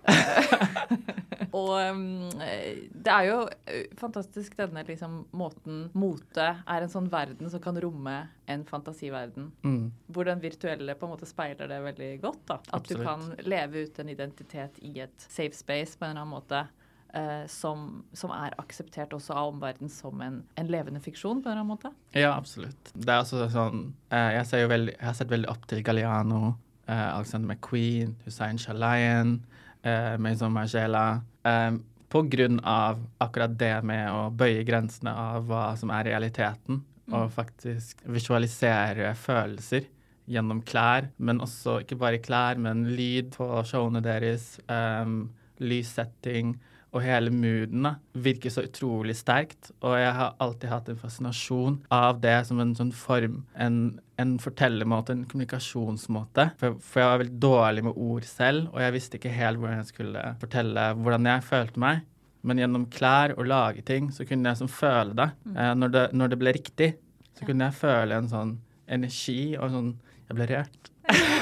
og 1.60 1.74
um, 1.78 2.32
det 2.34 3.14
er 3.14 3.28
jo 3.28 3.38
eh, 3.70 3.92
fantastisk 4.00 4.58
denne 4.58 4.82
liksom, 4.88 5.20
måten 5.38 5.86
mote 5.94 6.48
er 6.66 6.86
en 6.86 6.90
sånn 6.90 7.12
verden 7.14 7.52
som 7.54 7.62
kan 7.62 7.78
romme 7.78 8.16
en 8.50 8.66
fantasiverden. 8.66 9.52
Mm. 9.62 9.92
Hvor 10.10 10.26
den 10.32 10.42
virtuelle 10.42 10.98
på 10.98 11.06
en 11.06 11.14
måte 11.14 11.30
speiler 11.30 11.70
det 11.70 11.84
veldig 11.86 12.12
godt. 12.26 12.46
da. 12.50 12.58
At 12.64 12.80
Absolutt. 12.82 13.04
du 13.04 13.12
kan 13.12 13.52
leve 13.54 13.86
ut 13.86 14.02
en 14.02 14.10
identitet 14.16 14.82
i 14.82 14.96
et 15.06 15.28
safe 15.30 15.54
space 15.54 15.94
på 15.94 16.08
en 16.08 16.16
eller 16.16 16.26
annen 16.26 16.34
måte 16.34 16.66
eh, 17.14 17.46
som, 17.52 18.04
som, 18.18 18.34
er 18.36 18.56
akseptert 18.62 19.14
også 19.16 19.36
av 19.38 19.54
omverdenen 19.54 19.92
som 19.94 20.22
en, 20.26 20.42
en, 20.60 20.72
levende 20.72 21.02
fiksjon, 21.04 21.42
på 21.42 21.50
en 21.50 21.54
eller 21.54 21.64
annen 21.64 21.74
måte? 21.74 21.94
Ja, 22.18 22.34
absolutt. 22.36 22.94
Det 22.94 23.08
er 23.08 23.22
altså 23.22 23.48
sånn 23.54 23.88
eh, 24.10 24.34
jeg, 24.40 24.50
ser 24.50 24.66
jo 24.66 24.74
veldig, 24.74 24.98
jeg 24.98 25.10
har 25.10 25.18
sett 25.20 25.34
veldig 25.34 25.52
opp 25.54 25.66
til 25.70 25.84
Galliano, 25.86 26.44
eh, 26.88 27.10
Alexander 27.14 27.54
McQueen, 27.54 28.16
Hussein 28.28 28.62
Shalayan, 28.62 29.40
eh, 29.82 30.14
Maison 30.22 30.54
Margiela. 30.54 31.08
Eh, 31.48 31.72
på 32.14 32.22
grunn 32.30 32.60
av 32.60 33.00
akkurat 33.24 33.56
det 33.58 33.76
med 33.90 34.06
å 34.14 34.28
bøye 34.30 34.62
grensene 34.68 35.10
av 35.18 35.48
hva 35.50 35.72
som 35.80 35.90
er 35.96 36.12
realiteten, 36.12 36.84
mm. 37.08 37.16
og 37.18 37.32
faktisk 37.34 38.04
visualisere 38.06 39.16
følelser 39.18 39.88
gjennom 40.30 40.62
klær, 40.62 41.10
men 41.18 41.42
også 41.44 41.80
ikke 41.84 41.98
bare 42.00 42.22
klær, 42.24 42.62
men 42.62 42.86
lyd 42.96 43.34
på 43.34 43.48
showene 43.68 44.04
deres, 44.06 44.54
um, 44.70 45.32
lyssetting, 45.58 46.54
og 46.94 47.02
hele 47.02 47.34
mooden 47.34 47.88
da, 47.88 47.96
virker 48.14 48.54
så 48.54 48.64
utrolig 48.68 49.16
sterkt. 49.18 49.72
Og 49.82 49.96
jeg 49.98 50.14
har 50.14 50.36
alltid 50.44 50.70
hatt 50.70 50.90
en 50.92 51.00
fascinasjon 51.02 51.80
av 51.94 52.22
det 52.24 52.36
som 52.48 52.62
en 52.62 52.76
sånn 52.78 52.94
form, 52.96 53.42
en, 53.58 53.80
en 54.22 54.36
fortellermåte, 54.42 55.16
en 55.16 55.26
kommunikasjonsmåte. 55.30 56.52
For, 56.62 56.78
for, 56.78 57.02
jeg 57.02 57.12
var 57.12 57.22
veldig 57.24 57.42
dårlig 57.48 57.86
med 57.90 58.02
ord 58.08 58.30
selv, 58.30 58.70
og 58.74 58.86
jeg 58.86 58.96
visste 58.98 59.20
ikke 59.20 59.34
helt 59.34 59.62
hvordan 59.62 59.82
jeg 59.82 59.92
skulle 59.92 60.26
fortelle 60.44 60.88
hvordan 61.00 61.32
jeg 61.34 61.48
følte 61.50 61.86
meg. 61.88 62.06
Men 62.44 62.60
gjennom 62.60 62.90
klær 62.92 63.34
og 63.38 63.48
lage 63.48 63.86
ting, 63.88 64.12
så 64.12 64.28
kunne 64.28 64.52
jeg 64.52 64.62
sånn 64.62 64.72
føle 64.72 65.16
det. 65.18 65.30
Mm. 65.48 65.54
Eh, 65.56 65.74
når 65.80 65.94
det. 65.94 66.08
Når 66.20 66.34
det 66.34 66.42
ble 66.42 66.56
riktig, 66.60 66.90
så 67.34 67.48
kunne 67.48 67.70
jeg 67.70 67.80
føle 67.80 68.20
en 68.20 68.30
sånn 68.30 68.58
energi 68.94 69.56
og 69.58 69.72
sånn 69.74 69.94
Jeg 70.30 70.38
ble 70.38 70.46
rørt. 70.54 70.92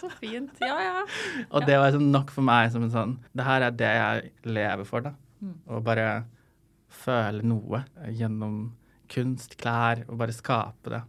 Så 0.00 0.10
fint. 0.20 0.52
Ja, 0.62 0.76
ja. 0.82 1.02
og 1.54 1.66
det 1.68 1.78
var 1.80 1.94
sånn 1.94 2.10
nok 2.12 2.32
for 2.34 2.46
meg 2.46 2.70
som 2.74 2.84
en 2.86 2.92
sånn 2.92 3.14
Det 3.36 3.46
her 3.46 3.66
er 3.68 3.76
det 3.76 3.92
jeg 3.96 4.32
lever 4.58 4.88
for, 4.88 5.06
da. 5.06 5.14
Mm. 5.40 5.56
Å 5.68 5.82
bare 5.84 6.08
føle 6.92 7.44
noe 7.46 7.84
gjennom 8.14 8.60
kunst, 9.12 9.56
klær, 9.60 10.02
og 10.08 10.18
bare 10.20 10.34
skape 10.34 10.92
det. 10.92 11.02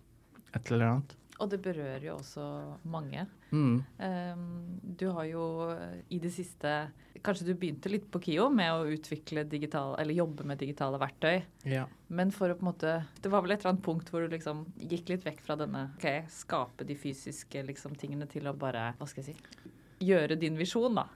Et 0.55 0.71
eller 0.71 0.91
annet. 0.91 1.16
Og 1.37 1.49
det 1.51 1.59
berører 1.61 2.01
jo 2.07 2.15
også 2.17 2.45
mange. 2.89 3.27
Mm. 3.51 3.75
Um, 4.01 4.47
du 4.81 5.07
har 5.13 5.27
jo 5.29 5.43
i 6.09 6.19
det 6.19 6.33
siste 6.35 6.71
Kanskje 7.23 7.47
du 7.47 7.53
begynte 7.57 7.89
litt 7.89 8.05
på 8.13 8.19
KIO 8.21 8.45
med 8.53 8.69
å 8.69 8.89
utvikle 8.93 9.41
digital, 9.49 9.95
eller 9.97 10.13
jobbe 10.13 10.45
med 10.45 10.59
digitale 10.61 10.99
verktøy. 11.01 11.39
Ja. 11.65 11.87
Men 12.13 12.29
for 12.35 12.51
å 12.51 12.57
på 12.57 12.65
en 12.65 12.69
måte 12.69 12.91
Det 13.21 13.31
var 13.33 13.41
vel 13.45 13.55
et 13.55 13.63
eller 13.63 13.73
annet 13.73 13.85
punkt 13.85 14.11
hvor 14.11 14.25
du 14.25 14.35
liksom 14.35 14.65
gikk 14.77 15.09
litt 15.13 15.25
vekk 15.25 15.41
fra 15.45 15.57
denne 15.59 15.87
OK, 15.95 16.05
skape 16.31 16.85
de 16.87 16.97
fysiske 16.99 17.63
liksom, 17.69 17.97
tingene 17.97 18.29
til 18.29 18.49
å 18.49 18.55
bare 18.57 18.91
Hva 18.99 19.09
skal 19.09 19.23
jeg 19.23 19.33
si 19.33 19.65
Gjøre 20.07 20.37
din 20.37 20.59
visjon, 20.59 20.93
da. 20.93 21.07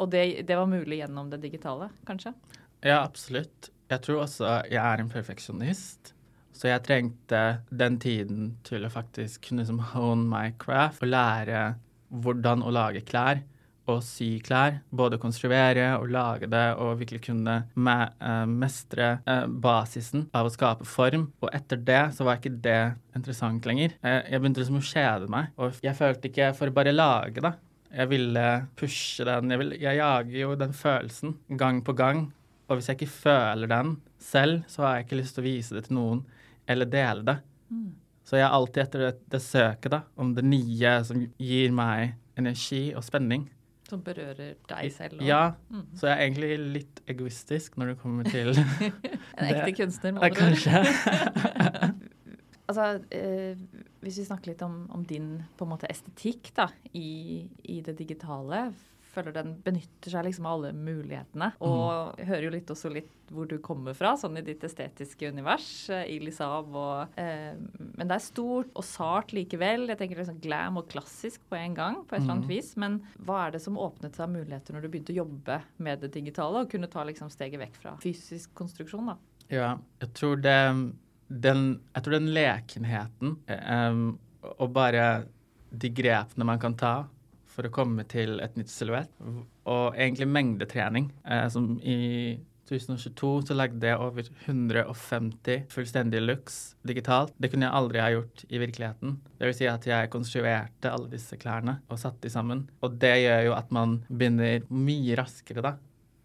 Og 0.00 0.08
det, 0.08 0.24
det 0.48 0.56
var 0.56 0.70
mulig 0.70 1.02
gjennom 1.02 1.28
det 1.28 1.42
digitale, 1.42 1.90
kanskje? 2.08 2.32
Ja, 2.80 3.02
absolutt. 3.02 3.68
Jeg 3.92 4.00
tror 4.06 4.22
også 4.22 4.48
jeg 4.70 4.80
er 4.80 5.02
en 5.02 5.10
perfeksjonist. 5.12 6.14
Så 6.52 6.68
jeg 6.68 6.84
trengte 6.86 7.42
den 7.70 7.96
tiden 8.02 8.52
til 8.66 8.84
å 8.84 8.92
faktisk 8.92 9.48
kunne 9.48 9.64
liksom 9.64 9.80
hone 9.94 10.28
my 10.28 10.52
craft 10.60 11.02
og 11.02 11.12
lære 11.12 11.64
hvordan 12.12 12.62
å 12.62 12.72
lage 12.74 13.02
klær 13.08 13.40
og 13.90 14.02
sy 14.06 14.36
klær. 14.44 14.78
Både 14.94 15.18
konstruere 15.22 15.88
og 15.98 16.10
lage 16.12 16.48
det 16.50 16.64
og 16.80 17.00
virkelig 17.00 17.24
kunne 17.26 17.56
me 17.74 17.96
uh, 18.22 18.44
mestre 18.48 19.16
uh, 19.26 19.46
basisen 19.46 20.28
av 20.36 20.48
å 20.48 20.52
skape 20.54 20.86
form. 20.88 21.28
Og 21.42 21.50
etter 21.54 21.80
det 21.82 22.02
så 22.16 22.26
var 22.28 22.38
ikke 22.38 22.54
det 22.62 22.80
interessant 23.16 23.66
lenger. 23.68 23.96
Uh, 24.04 24.20
jeg 24.28 24.38
begynte 24.38 24.62
liksom 24.62 24.80
å 24.80 24.86
kjede 24.92 25.30
meg, 25.32 25.50
og 25.58 25.82
jeg 25.82 25.98
følte 25.98 26.30
ikke 26.30 26.52
for 26.58 26.70
å 26.70 26.76
bare 26.76 26.94
lage 26.94 27.44
det. 27.44 27.54
Jeg 27.92 28.08
ville 28.08 28.44
pushe 28.78 29.24
den. 29.28 29.50
Jeg, 29.52 29.60
ville, 29.60 29.80
jeg 29.82 29.98
jager 29.98 30.38
jo 30.38 30.54
den 30.56 30.70
følelsen 30.76 31.34
gang 31.60 31.82
på 31.84 31.96
gang. 31.96 32.30
Og 32.70 32.78
hvis 32.78 32.88
jeg 32.88 33.02
ikke 33.02 33.14
føler 33.18 33.68
den 33.68 33.98
selv, 34.22 34.62
så 34.70 34.86
har 34.86 34.94
jeg 34.94 35.08
ikke 35.08 35.18
lyst 35.18 35.36
til 35.36 35.42
å 35.42 35.48
vise 35.50 35.76
det 35.76 35.88
til 35.88 35.98
noen 35.98 36.22
eller 36.72 36.90
dele 36.90 37.26
det. 37.28 37.38
Mm. 37.72 37.90
Så 38.26 38.38
jeg 38.38 38.46
er 38.46 38.54
alltid 38.56 38.82
etter 38.84 39.04
det, 39.06 39.14
det 39.32 39.42
søket 39.44 39.92
da, 39.92 40.04
om 40.16 40.30
det 40.36 40.44
nye 40.46 40.94
som 41.06 41.20
gir 41.20 41.74
meg 41.74 42.14
energi 42.38 42.84
og 42.96 43.04
spenning. 43.06 43.48
Som 43.90 44.00
berører 44.06 44.54
deg 44.70 44.92
selv? 44.94 45.18
Og... 45.20 45.26
Ja. 45.26 45.42
Mm. 45.68 45.84
Så 45.98 46.08
jeg 46.08 46.14
er 46.14 46.22
egentlig 46.24 46.52
litt 46.78 47.02
egoistisk 47.12 47.76
når 47.76 47.92
det 47.92 47.96
kommer 48.00 48.28
til 48.30 48.54
En 49.38 49.50
ekte 49.50 49.74
kunstner, 49.82 50.14
må 50.16 50.22
du 50.22 50.38
Kanskje. 50.38 50.80
altså, 52.70 52.86
eh, 53.12 53.58
hvis 54.00 54.22
vi 54.22 54.28
snakker 54.30 54.54
litt 54.54 54.64
om, 54.64 54.86
om 54.96 55.04
din 55.04 55.34
måte 55.60 55.90
estetikk 55.92 56.54
da, 56.56 56.70
i, 56.96 57.44
i 57.68 57.82
det 57.84 57.98
digitale 57.98 58.70
føler 59.12 59.34
den 59.36 59.56
benytter 59.64 60.12
seg 60.12 60.26
liksom 60.26 60.46
av 60.48 60.56
alle 60.56 60.70
mulighetene. 60.76 61.52
Og 61.64 62.20
jeg 62.20 62.28
hører 62.30 62.46
jo 62.46 62.52
litt 62.54 62.72
også 62.72 62.92
litt 62.92 63.10
hvor 63.32 63.48
du 63.48 63.56
kommer 63.64 63.96
fra, 63.96 64.12
sånn 64.20 64.36
i 64.36 64.44
ditt 64.44 64.64
estetiske 64.66 65.30
univers, 65.32 65.68
eh, 65.92 66.04
i 66.12 66.18
Lisav 66.20 66.66
og 66.68 67.14
eh, 67.20 67.54
Men 67.96 68.10
det 68.10 68.18
er 68.18 68.24
stort 68.24 68.72
og 68.76 68.84
sart 68.84 69.32
likevel. 69.32 69.86
Jeg 69.88 70.00
tenker 70.00 70.20
liksom 70.20 70.40
glam 70.42 70.80
og 70.80 70.90
klassisk 70.92 71.44
på 71.48 71.56
en 71.56 71.76
gang, 71.78 72.00
på 72.04 72.16
et 72.16 72.20
eller 72.20 72.36
annet 72.36 72.50
mm. 72.50 72.52
vis. 72.52 72.72
Men 72.80 72.98
hva 73.24 73.46
er 73.46 73.56
det 73.56 73.62
som 73.64 73.80
åpnet 73.80 74.18
seg 74.18 74.26
av 74.26 74.34
muligheter 74.34 74.76
når 74.76 74.84
du 74.84 74.90
begynte 74.92 75.14
å 75.16 75.20
jobbe 75.22 75.60
med 75.82 76.04
det 76.04 76.12
digitale, 76.16 76.64
og 76.64 76.72
kunne 76.72 76.90
ta 76.92 77.06
liksom 77.08 77.32
steget 77.32 77.62
vekk 77.62 77.80
fra 77.80 77.94
fysisk 78.04 78.52
konstruksjon, 78.58 79.14
da? 79.14 79.16
Ja, 79.52 79.72
jeg 80.00 80.12
tror 80.16 80.38
det 80.40 80.58
den, 81.32 81.62
jeg 81.94 82.04
tror 82.04 82.18
den 82.18 82.32
lekenheten 82.34 83.36
um, 83.48 84.02
og 84.58 84.72
bare 84.74 85.04
de 85.72 85.88
grepene 85.92 86.44
man 86.44 86.60
kan 86.60 86.74
ta 86.76 86.92
for 87.52 87.68
å 87.68 87.74
komme 87.74 88.06
til 88.08 88.40
et 88.44 88.56
nytt 88.58 88.72
silhuett. 88.72 89.12
Og 89.68 89.92
egentlig 89.92 90.30
mengdetrening. 90.30 91.10
Eh, 91.28 91.46
som 91.52 91.76
i 91.78 92.38
2022 92.68 93.30
så 93.48 93.56
lagde 93.56 93.88
jeg 93.88 94.00
over 94.00 94.28
150 94.46 95.66
fullstendige 95.72 96.24
looks 96.24 96.60
digitalt. 96.88 97.34
Det 97.36 97.50
kunne 97.52 97.68
jeg 97.68 97.76
aldri 97.78 98.02
ha 98.02 98.10
gjort 98.14 98.44
i 98.48 98.60
virkeligheten. 98.62 99.18
Det 99.38 99.50
vil 99.50 99.58
si 99.58 99.68
at 99.68 99.86
jeg 99.88 100.12
konstruerte 100.12 100.92
alle 100.92 101.10
disse 101.12 101.36
klærne 101.40 101.80
og 101.88 102.00
satte 102.00 102.24
de 102.26 102.32
sammen. 102.32 102.64
Og 102.80 102.96
det 103.02 103.14
gjør 103.24 103.48
jo 103.50 103.56
at 103.58 103.74
man 103.74 103.98
begynner 104.08 104.64
mye 104.72 105.18
raskere, 105.20 105.64
da. 105.64 105.76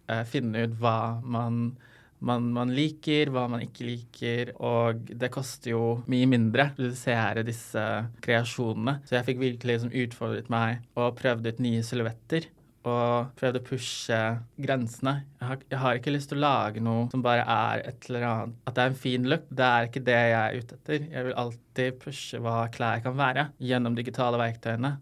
Eh, 0.08 0.24
finne 0.30 0.68
ut 0.68 0.78
hva 0.80 0.98
man 1.26 1.76
man, 2.20 2.50
man, 2.54 2.74
liker, 2.74 3.32
hva 3.34 3.46
man 3.52 3.64
ikke 3.64 3.88
liker, 3.88 4.54
og 4.64 5.08
det 5.08 5.30
koster 5.34 5.74
jo 5.76 5.84
mye 6.10 6.28
mindre 6.30 6.70
å 6.72 6.76
produsere 6.78 7.46
disse 7.48 7.84
kreasjonene. 8.24 9.00
Så 9.06 9.18
jeg 9.18 9.28
fikk 9.30 9.42
virkelig 9.44 9.78
liksom 9.78 9.98
utfordret 10.04 10.52
meg 10.54 10.86
og 10.98 11.18
prøvd 11.20 11.52
ut 11.52 11.66
nye 11.66 11.84
silhuetter. 11.86 12.50
Og 12.88 13.34
prøvde 13.36 13.60
å 13.60 13.66
pushe 13.68 14.18
grensene. 14.64 15.18
Jeg 15.42 15.50
har, 15.50 15.64
jeg 15.74 15.80
har, 15.82 15.98
ikke 16.00 16.14
lyst 16.14 16.30
til 16.32 16.40
å 16.40 16.46
lage 16.46 16.84
noe 16.84 17.10
som 17.12 17.24
bare 17.26 17.44
er 17.44 17.82
et 17.90 18.08
eller 18.08 18.24
annet 18.30 18.62
At 18.70 18.78
det 18.78 18.84
er 18.84 18.94
en 18.94 19.02
fin 19.02 19.28
look. 19.28 19.50
Det 19.50 19.68
er 19.68 19.90
ikke 19.90 20.04
det 20.08 20.16
jeg 20.16 20.38
er 20.38 20.62
ute 20.62 20.78
etter. 20.78 21.10
Jeg 21.12 21.28
vil 21.28 21.36
alltid 21.42 22.00
pushe 22.06 22.40
hva 22.46 22.62
klær 22.72 23.04
kan 23.04 23.18
være 23.20 23.50
gjennom 23.60 23.98
digitale 23.98 24.40
verktøyene. 24.40 24.94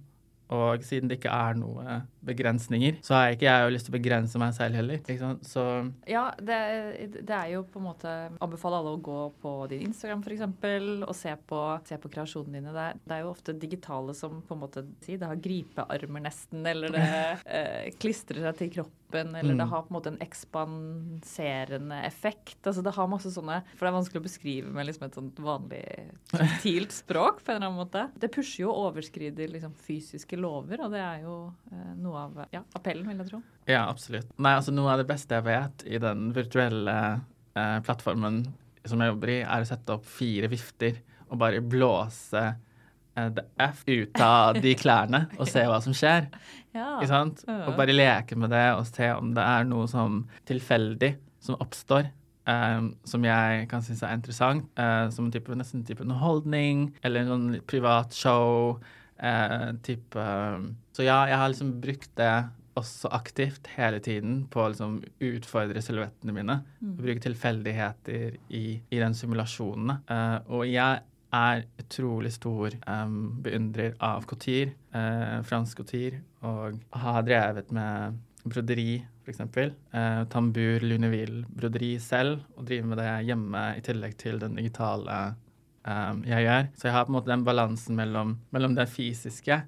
Og 0.55 0.81
siden 0.85 1.11
det 1.11 1.19
ikke 1.19 1.35
er 1.35 1.61
noe 1.61 1.99
begrensninger, 2.25 2.99
så 3.05 3.17
har 3.17 3.35
ikke 3.35 3.47
jeg 3.47 3.65
jo 3.65 3.73
lyst 3.75 3.89
til 3.89 3.93
å 3.93 3.97
begrense 3.97 4.41
meg 4.41 4.55
selv 4.57 4.79
heller. 4.79 5.01
Ikke 5.01 5.21
sant? 5.21 5.47
Så 5.47 5.65
Ja, 6.09 6.27
det, 6.39 6.59
det, 7.17 7.35
er 7.35 7.53
jo 7.53 7.63
på 7.69 7.81
en 7.81 7.87
måte 7.87 8.13
Anbefaler 8.43 8.81
alle 8.81 8.95
å 8.95 9.01
gå 9.03 9.19
på 9.41 9.53
din 9.71 9.87
Instagram 9.89 10.23
f.eks. 10.25 10.43
og 11.05 11.15
se 11.17 11.35
på, 11.47 11.61
se 11.87 11.99
på 12.01 12.11
kreasjonene 12.11 12.59
dine. 12.59 12.75
Det 12.75 12.85
er, 12.89 12.99
det 13.03 13.17
er, 13.17 13.23
jo 13.25 13.33
ofte 13.33 13.55
digitale 13.59 14.15
som 14.17 14.41
på 14.45 14.57
en 14.57 14.63
måte 14.65 14.85
si, 15.05 15.17
Det 15.21 15.29
har 15.29 15.41
gripearmer 15.41 16.25
nesten, 16.25 16.65
eller 16.67 16.93
det 16.95 17.07
eh, 17.57 17.89
klistrer 18.01 18.45
seg 18.47 18.61
til 18.61 18.77
kroppen 18.79 19.05
kroppen, 19.15 19.35
eller 19.35 19.53
mm. 19.53 19.57
det 19.57 19.63
har 19.63 19.81
på 19.81 19.87
en 19.89 19.93
måte 19.93 20.09
en 20.09 20.21
ekspanserende 20.21 22.03
effekt. 22.05 22.67
Altså 22.67 22.81
det 22.81 22.93
har 22.95 23.07
masse 23.07 23.31
sånne 23.31 23.61
For 23.75 23.85
det 23.85 23.89
er 23.89 23.97
vanskelig 23.97 24.21
å 24.21 24.25
beskrive 24.25 24.71
med 24.73 24.85
liksom 24.85 25.07
et 25.07 25.15
sånt 25.15 25.39
vanlig 25.39 25.83
subtilt 26.31 26.91
språk 26.91 27.43
på 27.43 27.51
en 27.51 27.57
eller 27.57 27.67
annen 27.67 27.79
måte. 27.79 28.07
Det 28.15 28.31
pusher 28.33 28.65
jo 28.65 28.71
og 28.71 28.91
overskrider 28.91 29.51
liksom 29.51 29.73
fysiske 29.85 30.37
lover, 30.39 30.81
og 30.85 30.93
det 30.93 31.01
er 31.01 31.23
jo 31.25 31.35
eh, 31.71 31.93
noe 32.01 32.14
av 32.19 32.43
ja, 32.53 32.61
appellen, 32.77 33.07
vil 33.09 33.23
jeg 33.23 33.31
tro. 33.31 33.41
Ja, 33.69 33.85
absolutt. 33.87 34.29
Nei, 34.37 34.55
altså 34.57 34.73
noe 34.75 34.93
av 34.93 35.01
det 35.01 35.09
beste 35.09 35.37
jeg 35.37 35.47
vet 35.47 35.85
i 35.87 36.01
den 36.01 36.29
virtuelle 36.35 36.97
eh, 37.55 37.79
plattformen 37.85 38.43
som 38.85 39.01
jeg 39.01 39.13
jobber 39.13 39.33
i, 39.33 39.41
er 39.41 39.63
å 39.63 39.67
sette 39.67 39.95
opp 39.95 40.05
fire 40.05 40.49
vifter 40.51 41.01
og 41.25 41.39
bare 41.41 41.63
blåse 41.65 42.43
Eh, 43.15 43.29
the 43.29 43.43
F 43.57 43.83
ut 43.85 44.19
av 44.19 44.59
de 44.65 44.75
klærne 44.75 45.25
og 45.39 45.47
se 45.47 45.63
hva 45.67 45.79
som 45.83 45.95
skjer. 45.95 46.27
Ja. 46.75 46.97
Ikke 46.97 47.11
sant? 47.11 47.45
Og 47.47 47.73
bare 47.77 47.95
leke 47.95 48.37
med 48.39 48.51
det 48.51 48.67
og 48.75 48.85
se 48.89 49.09
om 49.15 49.31
det 49.35 49.45
er 49.45 49.67
noe 49.69 49.87
som 49.91 50.23
tilfeldig 50.49 51.15
som 51.43 51.59
oppstår. 51.63 52.11
Um, 52.45 52.91
som 53.09 53.23
jeg 53.25 53.63
kan 53.71 53.81
synes 53.81 54.03
er 54.05 54.13
interessant. 54.13 54.67
Uh, 54.77 55.07
som 55.13 55.31
type, 55.33 55.55
nesten 55.57 55.85
type 55.87 56.03
underholdning 56.03 56.91
eller 57.01 57.23
en 57.23 57.31
sånn 57.31 57.47
privat 57.65 58.13
show. 58.13 58.75
Uh, 59.15 59.71
type, 59.85 60.27
så 60.95 61.05
ja, 61.05 61.21
jeg 61.29 61.39
har 61.39 61.51
liksom 61.51 61.73
brukt 61.81 62.11
det 62.19 62.33
også 62.75 63.09
aktivt 63.15 63.69
hele 63.75 64.01
tiden 64.03 64.41
på 64.51 64.59
å 64.59 64.69
liksom 64.71 64.97
utfordre 65.23 65.83
silhuettene 65.83 66.35
mine. 66.35 66.57
Mm. 66.81 66.93
Bruke 66.99 67.23
tilfeldigheter 67.23 68.35
i, 68.51 68.65
i 68.79 69.01
den 69.01 69.15
simulasjonen. 69.15 70.01
Uh, 70.09 70.39
og 70.51 70.65
jeg 70.67 71.03
er 71.35 71.65
utrolig 71.81 72.31
stor 72.35 72.75
um, 72.87 73.17
beundrer 73.43 73.95
av 74.03 74.27
couture, 74.29 74.75
uh, 74.95 75.41
fransk 75.47 75.81
couture, 75.81 76.21
og 76.45 76.79
har 76.95 77.25
drevet 77.27 77.71
med 77.75 78.19
broderi, 78.45 78.99
f.eks. 79.25 79.41
Uh, 79.41 80.23
tambur, 80.31 80.83
luneville-broderi 80.85 81.95
selv, 82.03 82.45
og 82.55 82.67
driver 82.69 82.91
med 82.91 83.01
det 83.01 83.09
hjemme 83.31 83.65
i 83.79 83.83
tillegg 83.85 84.15
til 84.21 84.39
den 84.43 84.59
digitale 84.59 85.19
um, 85.87 86.25
jeg 86.27 86.45
gjør. 86.47 86.67
Så 86.75 86.89
jeg 86.89 86.95
har 86.97 87.07
på 87.07 87.13
en 87.13 87.17
måte 87.19 87.31
den 87.31 87.45
balansen 87.47 87.97
mellom, 87.97 88.35
mellom 88.55 88.75
det 88.77 88.89
fysiske 88.91 89.61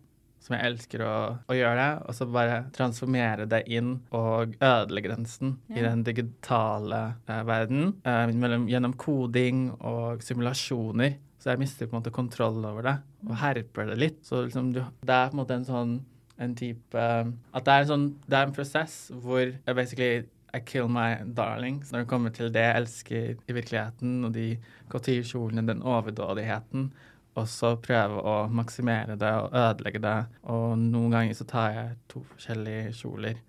som 0.47 0.55
jeg 0.55 0.69
elsker 0.69 1.03
å, 1.03 1.13
å, 1.43 1.55
gjøre 1.57 1.86
og 2.07 2.15
så 2.15 2.27
bare 2.31 2.59
transformere 2.75 3.47
det 3.50 3.63
inn 3.74 3.97
og 4.15 4.53
ødelegge 4.55 5.09
grensen 5.09 5.57
ja. 5.67 5.79
i 5.79 5.83
den 5.83 6.05
digitale 6.07 7.01
uh, 7.27 7.41
verden. 7.47 7.97
Uh, 8.07 8.27
mellom, 8.31 8.67
gjennom 8.71 8.95
koding 9.00 9.69
og 9.77 10.24
simulasjoner. 10.24 11.17
Så 11.38 11.51
jeg 11.51 11.62
mister 11.62 11.89
på 11.89 11.95
en 11.95 12.01
måte 12.01 12.15
kontroll 12.15 12.63
over 12.65 12.86
det 12.88 12.95
og 13.27 13.36
herper 13.41 13.91
det 13.91 13.97
litt. 14.00 14.21
Så 14.25 14.45
liksom 14.45 14.71
du, 14.75 14.81
det 15.03 15.17
er 15.17 15.29
på 15.29 15.38
en 15.38 15.43
måte 15.43 15.57
en 15.57 15.67
sånn 15.67 15.97
en 16.38 16.51
type 16.53 17.01
At 17.01 17.65
det 17.65 17.74
er 17.74 17.83
en 17.83 17.89
sånn 17.89 18.03
Det 18.29 18.36
er 18.38 18.43
en 18.45 18.51
prosess 18.53 19.07
hvor 19.09 19.41
jeg 19.41 19.77
basically 19.77 20.27
I 20.58 20.64
kill 20.66 20.90
my 20.92 21.22
darlings 21.38 21.92
når 21.94 22.04
det 22.04 22.10
kommer 22.12 22.34
til 22.36 22.52
det 22.54 22.66
jeg 22.66 22.82
elsker 22.82 23.28
i 23.38 23.56
virkeligheten, 23.56 24.18
og 24.26 24.34
de 24.36 24.50
couture-kjolene, 24.92 25.66
den 25.68 25.84
overdådigheten. 25.86 26.90
Og 27.38 27.46
så 27.52 27.76
prøve 27.78 28.24
å 28.26 28.38
maksimere 28.50 29.18
det 29.20 29.34
og 29.44 29.54
ødelegge 29.54 30.02
det. 30.02 30.20
Og 30.50 30.74
noen 30.82 31.14
ganger 31.14 31.38
så 31.38 31.46
tar 31.50 31.76
jeg 31.76 32.00
to 32.10 32.24
forskjellige 32.32 32.96
kjoler 32.98 33.44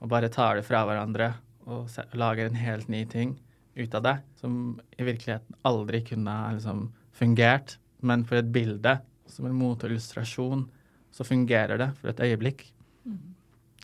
og 0.00 0.10
bare 0.12 0.30
tar 0.32 0.58
det 0.58 0.66
fra 0.66 0.84
hverandre 0.86 1.32
og 1.66 1.90
lager 2.16 2.48
en 2.48 2.58
helt 2.60 2.88
ny 2.92 3.02
ting 3.10 3.36
ut 3.76 3.94
av 3.96 4.04
det, 4.04 4.16
som 4.40 4.78
i 4.96 5.04
virkeligheten 5.04 5.58
aldri 5.68 6.02
kunne 6.06 6.36
liksom 6.56 6.86
fungert. 7.16 7.76
Men 8.00 8.24
for 8.28 8.40
et 8.40 8.52
bilde, 8.52 8.98
som 9.28 9.48
en 9.48 9.56
moteillustrasjon, 9.56 10.66
så 11.12 11.24
fungerer 11.26 11.80
det 11.80 11.90
for 11.98 12.12
et 12.12 12.22
øyeblikk. 12.22 12.68
Mm. 13.04 13.35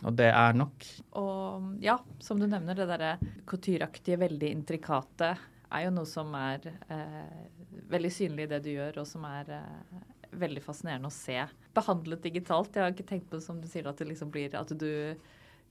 Og 0.03 0.15
det 0.19 0.31
er 0.35 0.57
nok. 0.59 0.87
Og 1.19 1.83
ja, 1.83 1.97
som 2.23 2.41
du 2.41 2.49
nevner, 2.49 2.79
det 2.79 2.89
derre 2.91 3.13
coutureaktige, 3.47 4.19
veldig 4.23 4.51
intrikate 4.51 5.35
er 5.73 5.87
jo 5.87 5.93
noe 5.95 6.09
som 6.09 6.33
er 6.37 6.67
eh, 6.93 7.45
veldig 7.93 8.11
synlig 8.13 8.47
i 8.47 8.51
det 8.51 8.63
du 8.65 8.73
gjør, 8.75 9.03
og 9.03 9.09
som 9.09 9.25
er 9.29 9.53
eh, 9.57 10.01
veldig 10.43 10.63
fascinerende 10.65 11.09
å 11.09 11.15
se. 11.15 11.39
Behandlet 11.77 12.27
digitalt. 12.27 12.75
Jeg 12.75 12.85
har 12.85 12.95
ikke 12.95 13.09
tenkt 13.09 13.31
på 13.31 13.39
det 13.39 13.47
som 13.47 13.61
du 13.61 13.69
sier, 13.71 13.89
at 13.89 14.03
liksom 14.05 14.33
blir 14.35 14.57
at 14.59 14.75
du 14.79 14.91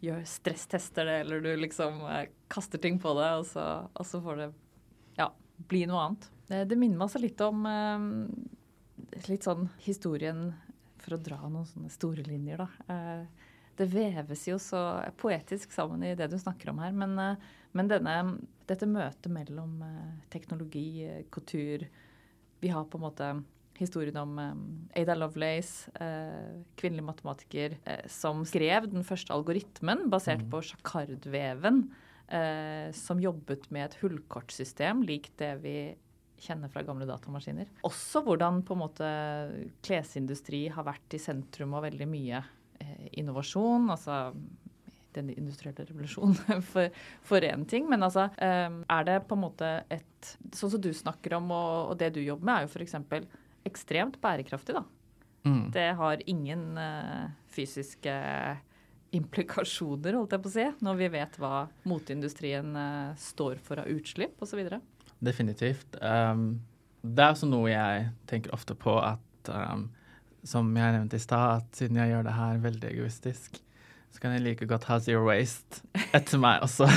gjør 0.01 0.23
stresstester 0.25 1.05
det, 1.05 1.19
eller 1.25 1.43
du 1.45 1.51
liksom 1.61 2.01
eh, 2.09 2.25
kaster 2.51 2.81
ting 2.81 2.97
på 3.01 3.13
det, 3.19 3.29
og 3.41 3.45
så, 3.51 3.67
og 3.93 4.07
så, 4.07 4.23
får 4.23 4.41
det 4.41 4.49
ja, 5.19 5.29
bli 5.69 5.85
noe 5.89 6.07
annet. 6.07 6.31
Det, 6.47 6.65
det 6.71 6.79
minner 6.79 6.97
meg 6.97 7.09
altså 7.09 7.21
litt 7.21 7.45
om 7.45 7.67
eh, 7.69 8.09
litt 9.29 9.45
sånn 9.45 9.69
historien, 9.85 10.49
for 11.01 11.17
å 11.17 11.21
dra 11.21 11.39
noen 11.47 11.65
sånne 11.65 11.89
store 11.89 12.23
linjer, 12.27 12.61
da. 12.61 13.23
Eh, 13.81 13.87
det 13.87 13.93
veves 13.93 14.47
jo 14.47 14.59
så 14.59 15.01
poetisk 15.17 15.71
sammen 15.71 16.03
i 16.03 16.15
det 16.15 16.29
du 16.31 16.37
snakker 16.39 16.69
om 16.71 16.79
her. 16.79 16.91
Men, 16.91 17.17
eh, 17.19 17.35
men 17.73 17.87
denne, 17.87 18.37
dette 18.67 18.85
møtet 18.85 19.31
mellom 19.31 19.81
eh, 19.81 20.29
teknologi, 20.29 21.07
kultur 21.31 21.87
Vi 22.61 22.69
har 22.69 22.85
på 22.85 22.97
en 22.97 23.01
måte 23.01 23.43
historien 23.79 24.15
om 24.17 24.37
Ada 24.93 25.15
Lovelace, 25.15 25.89
kvinnelig 26.77 27.01
matematiker, 27.01 27.73
som 28.05 28.43
skrev 28.45 28.85
den 28.91 29.01
første 29.01 29.33
algoritmen 29.33 30.11
basert 30.13 30.43
mm. 30.43 30.51
på 30.51 30.59
sjakardveven, 30.67 31.79
som 32.93 33.17
jobbet 33.17 33.65
med 33.73 33.87
et 33.87 33.97
hullkortsystem 34.03 35.01
likt 35.01 35.33
det 35.41 35.55
vi 35.63 35.75
kjenner 36.37 36.69
fra 36.69 36.85
gamle 36.85 37.09
datamaskiner. 37.09 37.73
Også 37.81 38.21
hvordan 38.21 38.61
på 38.61 38.77
en 38.77 38.83
måte 38.83 39.09
klesindustri 39.81 40.67
har 40.69 40.85
vært 40.85 41.17
i 41.17 41.23
sentrum 41.25 41.73
av 41.73 41.87
veldig 41.89 42.11
mye 42.13 42.43
Eh, 42.43 42.60
innovasjon, 43.11 43.89
altså 43.93 44.31
den 45.15 45.29
industrielle 45.33 45.85
revolusjonen 45.85 46.61
for 47.27 47.47
én 47.47 47.65
ting. 47.67 47.89
Men 47.89 48.05
altså, 48.07 48.29
eh, 48.37 48.69
er 48.71 49.07
det 49.07 49.19
på 49.27 49.37
en 49.37 49.45
måte 49.47 49.75
et 49.91 50.07
Sånn 50.53 50.69
som 50.69 50.81
du 50.83 50.91
snakker 50.93 51.33
om, 51.39 51.47
og, 51.49 51.95
det 51.97 52.11
du 52.13 52.19
jobber 52.21 52.45
med, 52.45 52.59
er 52.59 52.67
jo 52.67 52.69
f.eks. 52.69 53.23
ekstremt 53.65 54.19
bærekraftig, 54.21 54.75
da. 54.77 54.83
Mm. 55.49 55.63
Det 55.73 55.85
har 55.97 56.21
ingen 56.29 56.77
uh, 56.77 57.31
fysiske 57.49 58.13
implikasjoner, 59.17 60.13
holdt 60.19 60.35
jeg 60.35 60.43
på 60.43 60.51
å 60.51 60.53
si, 60.53 60.67
når 60.85 60.99
vi 60.99 61.07
vet 61.15 61.39
hva 61.41 61.63
moteindustrien 61.89 62.77
står 63.17 63.57
for 63.65 63.81
av 63.81 63.89
utslipp 63.89 64.45
osv. 64.45 64.61
Definitivt. 65.25 65.97
Um, 66.05 66.61
det 67.01 67.25
er 67.25 67.33
også 67.33 67.49
noe 67.49 67.73
jeg 67.73 68.05
tenker 68.29 68.53
ofte 68.53 68.77
på 68.77 68.93
at 69.01 69.49
um, 69.49 69.87
som 70.47 70.69
jeg 70.77 70.95
nevnte 70.95 71.19
i 71.19 71.23
stad, 71.23 71.61
at 71.61 71.77
siden 71.77 71.99
jeg 72.01 72.13
gjør 72.13 72.25
det 72.27 72.37
her 72.37 72.63
veldig 72.63 72.89
egoistisk, 72.89 73.59
så 74.11 74.23
kan 74.23 74.35
jeg 74.35 74.43
like 74.43 74.67
godt 74.67 74.87
ha 74.89 74.97
zero 75.03 75.23
waste 75.27 75.83
etter 76.11 76.41
meg 76.41 76.63
også. 76.65 76.87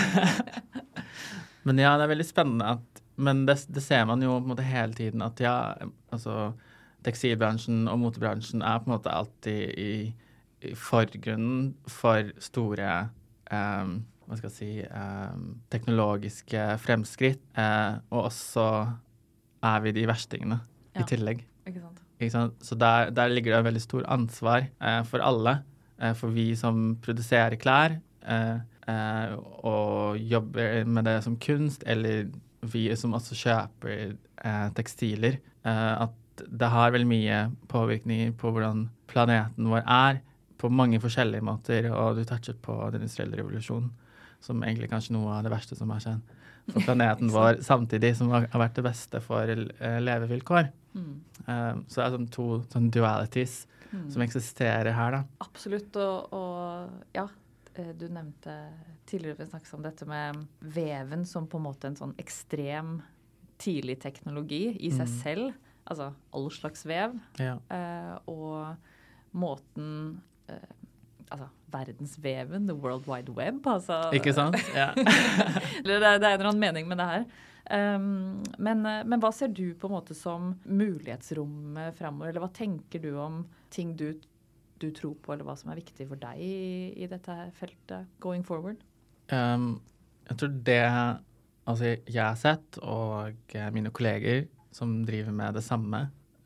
men 1.67 1.83
ja, 1.83 1.95
det 1.99 2.07
er 2.07 2.15
veldig 2.15 2.29
spennende 2.29 2.75
at 2.77 3.03
Men 3.15 3.45
det, 3.47 3.61
det 3.71 3.83
ser 3.85 4.09
man 4.11 4.23
jo 4.23 4.33
på 4.33 4.43
en 4.43 4.51
måte 4.51 4.65
hele 4.67 4.97
tiden 4.99 5.23
at 5.23 5.39
ja, 5.39 5.75
altså 6.11 6.49
tekstilbransjen 7.07 7.85
og 7.87 8.01
motebransjen 8.03 8.65
er 8.67 8.81
på 8.81 8.89
en 8.89 8.95
måte 8.97 9.13
alltid 9.15 9.79
i, 9.79 9.93
i 10.67 10.73
forgrunnen 10.75 11.77
for 11.87 12.33
store 12.43 12.89
um, 13.53 14.01
hva 14.27 14.39
skal 14.41 14.51
jeg 14.51 14.57
si 14.57 14.71
um, 14.89 15.49
teknologiske 15.71 16.65
fremskritt. 16.83 17.45
Uh, 17.55 18.01
og 18.11 18.31
også 18.33 18.67
er 19.65 19.85
vi 19.85 19.95
de 19.97 20.09
verstingene 20.09 20.59
ja. 20.59 21.05
i 21.05 21.09
tillegg. 21.09 21.45
Ikke 21.69 21.85
sant? 21.85 22.04
Så 22.21 22.77
der, 22.79 23.11
der, 23.11 23.29
ligger 23.29 23.53
det 23.53 23.59
et 23.59 23.69
veldig 23.69 23.83
stort 23.83 24.07
ansvar 24.09 24.67
eh, 24.81 25.03
for 25.05 25.23
alle. 25.25 25.63
Eh, 26.01 26.15
for 26.15 26.35
vi 26.35 26.55
som 26.57 26.97
produserer 27.03 27.57
klær 27.61 27.97
eh, 28.23 28.59
eh, 28.89 29.35
og 29.67 30.19
jobber 30.19 30.85
med 30.85 31.05
det 31.05 31.23
som 31.25 31.37
kunst, 31.37 31.85
eller 31.87 32.31
vi 32.63 32.87
som 32.97 33.15
også 33.15 33.35
kjøper 33.35 34.15
eh, 34.45 34.69
tekstiler. 34.77 35.41
Eh, 35.67 36.03
at 36.07 36.45
det 36.51 36.71
har 36.71 36.95
veldig 36.95 37.09
mye 37.09 37.41
påvirkninger 37.71 38.33
på 38.39 38.51
hvordan 38.51 38.89
planeten 39.11 39.69
vår 39.71 39.85
er 39.85 40.23
på 40.59 40.71
mange 40.71 41.01
forskjellige 41.03 41.45
måter. 41.45 41.91
Og 41.93 42.17
du 42.17 42.25
touchet 42.25 42.63
på 42.63 42.79
den 42.93 43.05
industrielle 43.05 43.39
revolusjonen, 43.39 43.93
som 44.41 44.63
egentlig 44.63 44.91
kanskje 44.93 45.15
noe 45.17 45.35
av 45.35 45.45
det 45.45 45.53
verste 45.55 45.79
som 45.79 45.91
har 45.91 46.03
skjedd 46.03 46.35
for 46.73 46.81
planeten 46.81 47.31
vår, 47.33 47.61
samtidig 47.67 48.15
som 48.19 48.33
har 48.33 48.49
vært 48.53 48.79
det 48.79 48.87
beste 48.87 49.21
for 49.25 49.51
levevilkår. 50.01 50.71
Mm. 50.95 51.15
Um, 51.47 51.85
så 51.89 52.01
det 52.01 52.05
er 52.05 52.13
sånn 52.15 52.29
to 52.33 52.49
sånn 52.73 52.91
dualities 52.95 53.65
mm. 53.91 54.11
som 54.15 54.25
eksisterer 54.25 54.95
her, 54.97 55.19
da. 55.19 55.23
Absolutt. 55.45 55.97
Og, 56.01 56.35
og 56.37 57.17
ja, 57.17 57.27
eh, 57.75 57.91
du 57.99 58.07
nevnte 58.09 58.57
tidligere 59.09 59.43
vi 59.43 59.51
snakket 59.51 59.75
om 59.77 59.85
dette 59.85 60.09
med 60.09 60.45
veven 60.75 61.27
som 61.29 61.49
på 61.51 61.61
en 61.61 61.67
måte 61.67 61.91
en 61.91 61.99
sånn 61.99 62.15
ekstrem 62.21 62.97
tidlig 63.61 64.01
teknologi 64.03 64.67
i 64.81 64.91
seg 64.95 65.09
mm. 65.09 65.19
selv. 65.21 65.53
Altså 65.85 66.13
all 66.35 66.49
slags 66.55 66.87
vev. 66.89 67.19
Ja. 67.43 67.59
Uh, 67.69 68.15
og 68.31 69.37
måten 69.37 69.91
uh, 70.49 70.73
Altså 71.33 71.47
verdensveven, 71.75 72.69
the 72.71 72.77
world 72.77 73.09
wide 73.11 73.35
web, 73.35 73.61
altså. 73.67 74.07
Ikke 74.17 74.35
sant? 74.37 74.57
Ja. 74.79 74.93
det, 74.95 75.99
er, 75.99 76.01
det 76.01 76.07
er 76.07 76.15
en 76.17 76.39
eller 76.39 76.53
annen 76.53 76.63
mening 76.63 76.89
med 76.91 77.03
det 77.03 77.11
her. 77.11 77.27
Um, 77.65 78.43
men, 78.61 78.85
eh, 78.85 79.01
men, 79.09 79.21
hva 79.23 79.31
ser 79.33 79.49
du 79.57 79.73
på 79.81 79.89
en 79.89 79.95
måte 79.95 80.17
som 80.17 80.53
mulighetsrommet 80.69 81.97
framover? 81.97 82.31
Eller 82.31 82.45
hva 82.45 82.53
tenker 82.53 83.01
du 83.01 83.15
om 83.17 83.41
ting 83.73 83.95
du, 83.97 84.11
du, 84.83 84.91
tror 84.93 85.15
på, 85.23 85.33
eller 85.33 85.49
hva 85.49 85.57
som 85.57 85.73
er 85.73 85.81
viktig 85.81 86.09
for 86.11 86.21
deg 86.21 86.43
i, 86.45 86.57
i 87.01 87.09
dette 87.09 87.39
feltet 87.57 88.11
going 88.21 88.45
forward? 88.45 88.85
Um, 89.33 89.79
jeg 90.29 90.41
tror 90.41 90.53
det 90.69 90.83
altså 91.65 91.95
jeg 91.95 92.21
har 92.21 92.37
sett, 92.37 92.79
og 92.85 93.57
mine 93.73 93.93
kolleger 93.97 94.45
som 94.75 94.99
driver 95.09 95.33
med 95.33 95.57
det 95.57 95.65
samme, 95.65 96.03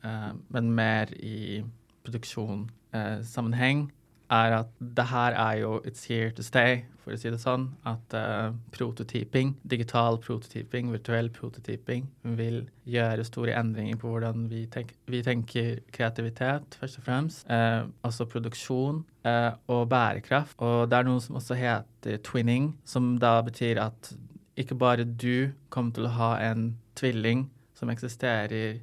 uh, 0.07 0.33
men 0.55 0.71
mer 0.77 1.11
i 1.19 1.64
produksjonssammenheng, 2.07 3.88
uh, 3.88 3.97
er 4.31 4.55
at 4.61 4.71
det 4.79 5.09
her 5.09 5.37
er 5.37 5.59
jo 5.62 5.79
it's 5.87 6.05
here 6.09 6.31
to 6.37 6.45
stay, 6.45 6.85
for 7.03 7.14
å 7.14 7.19
si 7.19 7.31
det 7.33 7.41
sånn. 7.41 7.69
At 7.88 8.14
uh, 8.17 8.53
prototyping, 8.75 9.55
digital 9.69 10.19
prototyping, 10.21 10.91
virtuell 10.93 11.31
prototyping, 11.33 12.07
vil 12.38 12.61
gjøre 12.88 13.27
store 13.27 13.57
endringer 13.59 14.01
på 14.01 14.12
hvordan 14.12 14.47
vi, 14.53 14.67
tenk, 14.73 14.93
vi 15.09 15.23
tenker 15.25 15.81
kreativitet, 15.95 16.79
først 16.81 17.01
og 17.01 17.09
fremst. 17.09 17.47
Uh, 17.49 17.88
altså 18.07 18.29
produksjon 18.29 19.03
uh, 19.29 19.53
og 19.73 19.87
bærekraft. 19.93 20.59
Og 20.61 20.91
det 20.91 21.01
er 21.01 21.09
noe 21.09 21.25
som 21.25 21.41
også 21.41 21.59
heter 21.59 22.21
twinning, 22.27 22.75
som 22.88 23.17
da 23.23 23.38
betyr 23.47 23.81
at 23.88 24.12
ikke 24.59 24.77
bare 24.79 25.07
du 25.07 25.55
kommer 25.71 25.95
til 25.95 26.09
å 26.09 26.17
ha 26.19 26.33
en 26.51 26.73
tvilling 26.99 27.47
som 27.79 27.91
eksisterer 27.93 28.81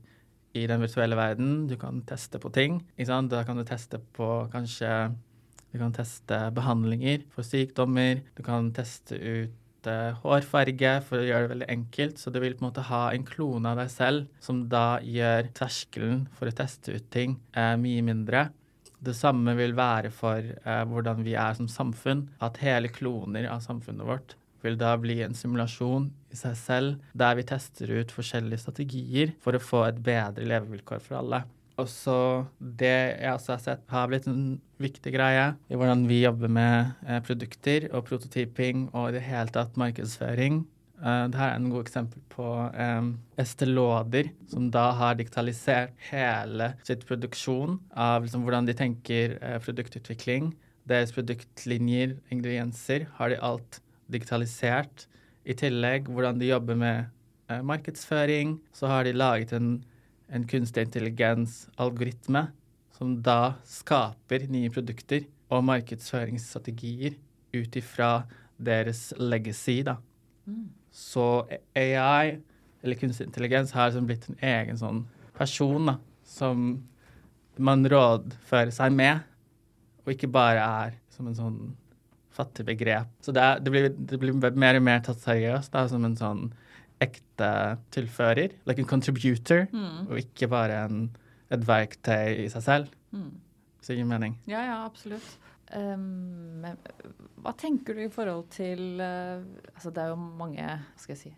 i 0.55 0.63
den 0.67 0.79
virtuelle 0.79 1.17
verden. 1.19 1.65
Du 1.67 1.75
kan 1.75 1.99
teste 2.07 2.39
på 2.39 2.49
ting. 2.55 2.79
Da 2.95 3.43
kan 3.43 3.57
du 3.59 3.65
teste 3.67 3.99
på 4.15 4.47
kanskje 4.53 5.11
du 5.75 5.81
kan 5.81 5.93
teste 5.95 6.37
behandlinger 6.55 7.25
for 7.35 7.43
sykdommer. 7.43 8.21
Du 8.37 8.43
kan 8.45 8.69
teste 8.75 9.17
ut 9.19 9.89
uh, 9.89 10.15
hårfarge 10.23 10.93
for 11.03 11.19
å 11.19 11.25
gjøre 11.27 11.45
det 11.45 11.51
veldig 11.51 11.71
enkelt. 11.73 12.21
Så 12.21 12.31
du 12.31 12.39
vil 12.39 12.55
på 12.55 12.63
en 12.63 12.69
måte 12.69 12.85
ha 12.87 13.09
en 13.11 13.25
klone 13.27 13.73
av 13.73 13.81
deg 13.81 13.91
selv, 13.91 14.29
som 14.39 14.63
da 14.71 15.01
gjør 15.03 15.51
terskelen 15.57 16.25
for 16.37 16.47
å 16.47 16.55
teste 16.55 16.95
ut 16.95 17.09
ting 17.11 17.35
uh, 17.57 17.75
mye 17.81 18.05
mindre. 18.07 18.47
Det 19.05 19.13
samme 19.17 19.53
vil 19.59 19.75
være 19.77 20.13
for 20.15 20.47
uh, 20.63 20.83
hvordan 20.87 21.25
vi 21.27 21.35
er 21.35 21.59
som 21.59 21.67
samfunn. 21.69 22.29
At 22.39 22.61
hele 22.63 22.93
kloner 22.93 23.49
av 23.51 23.65
samfunnet 23.65 24.07
vårt 24.07 24.37
vil 24.65 24.79
da 24.79 24.95
bli 24.97 25.19
en 25.21 25.35
simulasjon 25.37 26.07
i 26.33 26.39
seg 26.39 26.55
selv, 26.57 27.03
der 27.13 27.35
vi 27.37 27.45
tester 27.45 27.91
ut 27.99 28.15
forskjellige 28.15 28.63
strategier 28.63 29.35
for 29.43 29.53
å 29.53 29.61
få 29.61 29.83
et 29.89 29.99
bedre 30.07 30.47
levevilkår 30.47 31.03
for 31.03 31.19
alle. 31.19 31.43
Og 31.81 31.89
så 31.91 32.19
det 32.59 32.93
jeg 33.19 33.33
også 33.33 33.51
har 33.55 33.63
sett 33.63 33.89
har 33.91 34.07
blitt 34.07 34.29
en 34.31 34.59
viktig 34.81 35.11
greie 35.15 35.49
i 35.67 35.79
hvordan 35.79 36.05
vi 36.07 36.21
jobber 36.21 36.51
med 36.51 36.93
eh, 37.07 37.19
produkter 37.25 37.89
og 37.91 38.05
prototyping 38.07 38.87
og 38.93 39.09
i 39.09 39.17
det 39.17 39.25
hele 39.27 39.51
tatt 39.51 39.75
markedsføring. 39.79 40.63
Uh, 40.95 41.27
det 41.27 41.35
her 41.35 41.51
er 41.51 41.57
en 41.59 41.71
god 41.73 41.83
eksempel 41.83 42.21
på 42.31 42.45
um, 42.71 43.09
Estelauder, 43.41 44.29
som 44.47 44.69
da 44.71 44.85
har 44.95 45.17
digitalisert 45.19 45.91
hele 46.07 46.69
sitt 46.87 47.03
produksjon 47.07 47.81
av 47.91 48.23
liksom, 48.23 48.45
hvordan 48.47 48.69
de 48.69 48.77
tenker 48.79 49.35
uh, 49.41 49.57
produktutvikling. 49.63 50.53
Deres 50.87 51.11
produktlinjer, 51.11 52.15
ingredienser, 52.31 53.09
har 53.17 53.33
de 53.33 53.41
alt 53.43 53.81
digitalisert. 54.11 55.09
I 55.43 55.57
tillegg 55.59 56.07
hvordan 56.07 56.39
de 56.39 56.53
jobber 56.53 56.79
med 56.79 57.11
uh, 57.51 57.59
markedsføring, 57.59 58.55
så 58.71 58.87
har 58.87 59.03
de 59.03 59.17
laget 59.19 59.51
en, 59.57 59.83
en 60.27 60.47
kunstig 60.47 60.87
intelligens-algoritme 60.87 62.47
som 62.97 63.13
da 63.21 63.55
skaper 63.67 64.47
nye 64.49 64.71
produkter 64.73 65.25
og 65.53 65.65
markedsføringsstrategier 65.67 67.17
ut 67.55 67.77
ifra 67.77 68.25
deres 68.57 69.09
legacy, 69.19 69.81
da. 69.85 69.97
Mm. 70.47 70.67
Så 70.95 71.45
AI, 71.75 72.39
eller 72.83 72.99
kunstig 72.99 73.27
intelligens, 73.27 73.73
har 73.75 73.89
liksom 73.89 74.07
blitt 74.07 74.27
en 74.31 74.39
egen 74.39 74.79
sånn 74.79 75.03
person 75.35 75.91
da, 75.91 75.97
som 76.25 76.67
man 77.57 77.87
rådfører 77.87 78.71
seg 78.75 78.95
med, 78.95 79.25
og 80.05 80.13
ikke 80.13 80.31
bare 80.31 80.63
er 80.85 80.95
som 81.11 81.27
en 81.27 81.37
sånn 81.37 81.59
fattig 82.35 82.65
begrep. 82.67 83.11
Så 83.23 83.33
det, 83.35 83.43
er, 83.43 83.59
det, 83.63 83.71
blir, 83.71 83.89
det, 83.95 84.19
blir, 84.19 84.35
mer 84.35 84.79
og 84.79 84.85
mer 84.85 85.03
tatt 85.03 85.21
seriøst 85.23 85.73
da, 85.75 85.85
som 85.91 86.03
en 86.07 86.17
sånn 86.19 86.47
ekte 87.01 87.49
tilfører, 87.91 88.53
like 88.65 88.79
en 88.79 88.87
contributor, 88.87 89.65
Mm. 89.73 90.07
og 90.09 90.17
ikke 90.21 90.47
bare 90.49 90.85
en, 90.85 91.09
et 91.51 91.65
verktøy 91.67 92.45
i 92.45 92.49
seg 92.49 92.61
selv. 92.63 92.93
Mm. 93.11 93.31
Hvis 93.79 93.87
det 93.91 93.97
gir 93.97 94.05
mening. 94.09 94.37
Ja, 94.47 94.61
ja, 94.65 94.77
absolutt. 94.85 95.37
Um, 95.75 96.61
hva 97.41 97.51
tenker 97.57 97.95
du 97.97 98.03
i 98.05 98.09
forhold 98.13 98.45
til 98.53 98.99
uh, 99.01 99.41
Altså, 99.73 99.89
det 99.89 99.97
er 100.03 100.11
jo 100.13 100.15
mange 100.15 100.61
hva 100.61 100.77
skal 101.01 101.15
jeg 101.15 101.21
si, 101.23 101.31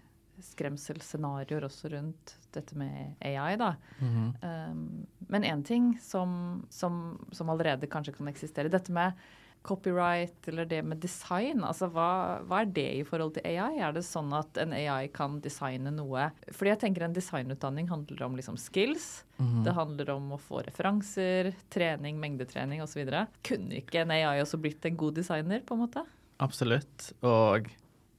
skremselsscenarioer 0.52 1.66
også 1.68 1.90
rundt 1.94 2.36
dette 2.54 2.76
med 2.78 3.16
AI, 3.26 3.56
da. 3.60 3.72
Um, 4.02 5.08
men 5.30 5.44
én 5.48 5.64
ting 5.66 5.94
som, 6.04 6.66
som, 6.70 7.18
som 7.32 7.50
allerede 7.50 7.88
kanskje 7.90 8.14
kan 8.18 8.28
eksistere, 8.32 8.70
dette 8.74 8.92
med 8.94 9.14
copyright 9.62 10.48
eller 10.48 10.66
det 10.66 10.82
med 10.86 11.02
design, 11.04 11.64
altså 11.66 11.90
hva, 11.92 12.10
hva, 12.48 12.62
er 12.64 12.70
det 12.76 12.88
i 13.00 13.06
forhold 13.08 13.36
til 13.36 13.48
AI? 13.48 13.80
Er 13.84 13.96
det 13.96 14.06
sånn 14.08 14.32
at 14.36 14.60
en 14.62 14.76
AI 14.76 15.10
kan 15.14 15.40
designe 15.44 15.92
noe? 15.94 16.30
Fordi 16.48 16.72
jeg 16.72 16.82
tenker 16.86 17.08
en 17.08 17.16
designutdanning 17.16 17.90
handler 17.92 18.24
om 18.28 18.38
liksom 18.40 18.60
skills. 18.62 19.26
Mhm. 19.42 19.64
Det 19.68 19.76
handler 19.78 20.14
om 20.16 20.32
å 20.38 20.42
få 20.42 20.64
referanser, 20.68 21.52
trening, 21.74 22.22
mengdetrening 22.24 22.84
osv. 22.86 23.04
Kunne 23.48 23.82
ikke 23.82 24.06
en 24.06 24.16
AI 24.16 24.40
også 24.44 24.62
blitt 24.62 24.86
en 24.88 24.98
god 25.00 25.20
designer, 25.20 25.66
på 25.68 25.76
en 25.76 25.84
måte? 25.86 26.06
Absolutt. 26.44 27.12
Og 27.26 27.70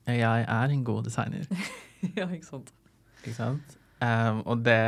AI 0.08 0.44
er 0.44 0.74
en 0.74 0.84
god 0.84 1.08
designer. 1.08 1.48
ja, 2.18 2.28
ikke 2.28 2.46
sant. 2.46 2.72
Ikke 3.22 3.36
sant? 3.36 3.78
Um, 3.98 4.44
og 4.46 4.60
det, 4.62 4.78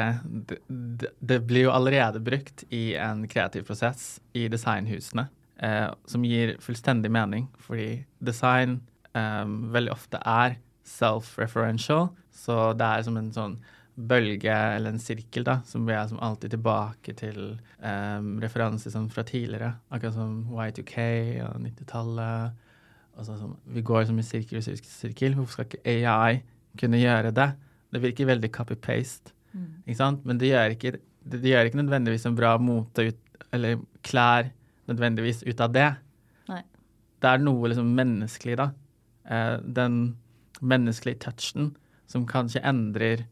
det, 0.71 1.11
det 1.19 1.41
blir 1.43 1.67
jo 1.67 1.73
allerede 1.75 2.21
brukt 2.23 2.63
i 2.71 2.93
en 2.95 3.25
kreativ 3.31 3.65
prosess 3.67 4.21
i 4.39 4.45
designhusene, 4.51 5.27
uh, 5.63 5.91
som 6.09 6.25
gir 6.25 6.57
fullstendig 6.63 7.11
mening, 7.13 7.49
fordi 7.59 8.05
design 8.25 8.81
um, 9.15 9.71
veldig 9.75 9.93
ofte 9.95 10.21
er 10.27 10.59
self-referential, 10.87 12.09
så 12.35 12.73
det 12.79 12.87
er 12.87 13.05
som 13.07 13.19
en 13.21 13.31
sånn 13.35 13.59
bølge 14.01 14.55
eller 14.55 14.95
en 14.95 15.03
sirkel 15.03 15.45
da, 15.45 15.59
som 15.69 15.85
blir 15.85 16.01
som 16.09 16.21
alltid 16.25 16.55
tilbake 16.55 17.13
til 17.19 17.41
um, 17.83 18.39
referanser 18.41 18.95
som 18.95 19.11
fra 19.13 19.25
tidligere, 19.29 19.75
akkurat 19.93 20.17
som 20.17 20.47
Y2K 20.55 21.05
og 21.45 21.59
90-tallet. 21.67 22.63
og 23.21 23.59
vi 23.67 23.83
går 23.83 24.07
som 24.09 24.19
i 24.19 24.25
sirkel 24.25 24.61
og 24.61 24.65
sirkel, 24.65 24.89
sirkel. 24.89 25.37
Hvorfor 25.37 25.53
skal 25.53 25.69
ikke 25.69 26.07
AI 26.07 26.41
kunne 26.81 27.03
gjøre 27.03 27.35
det? 27.37 27.51
Det 27.93 28.03
virker 28.03 28.33
veldig 28.33 28.51
copy-paste, 28.55 29.35
Mm. 29.51 29.83
ikke 29.83 29.99
sant? 29.99 30.21
Men 30.25 30.39
det 30.39 30.53
gjør 30.53 30.71
ikke, 30.77 30.91
det, 31.27 31.41
det 31.43 31.51
gjør 31.51 31.65
ikke 31.67 31.81
nødvendigvis 31.81 32.27
en 32.29 32.37
bra 32.39 32.53
mote 32.63 33.09
ut, 33.09 33.17
eller 33.51 33.81
klær 34.07 34.53
nødvendigvis 34.89 35.43
ut 35.47 35.61
av 35.61 35.75
det. 35.75 35.91
Nei. 36.49 36.63
Det 37.21 37.31
er 37.31 37.45
noe 37.45 37.71
liksom 37.71 37.93
menneskelig, 37.99 38.57
da. 38.61 38.71
Eh, 39.31 39.57
den 39.61 40.01
menneskelige 40.61 41.21
touchen 41.27 41.75
som 42.11 42.27
kanskje 42.29 42.63
endrer 42.67 43.25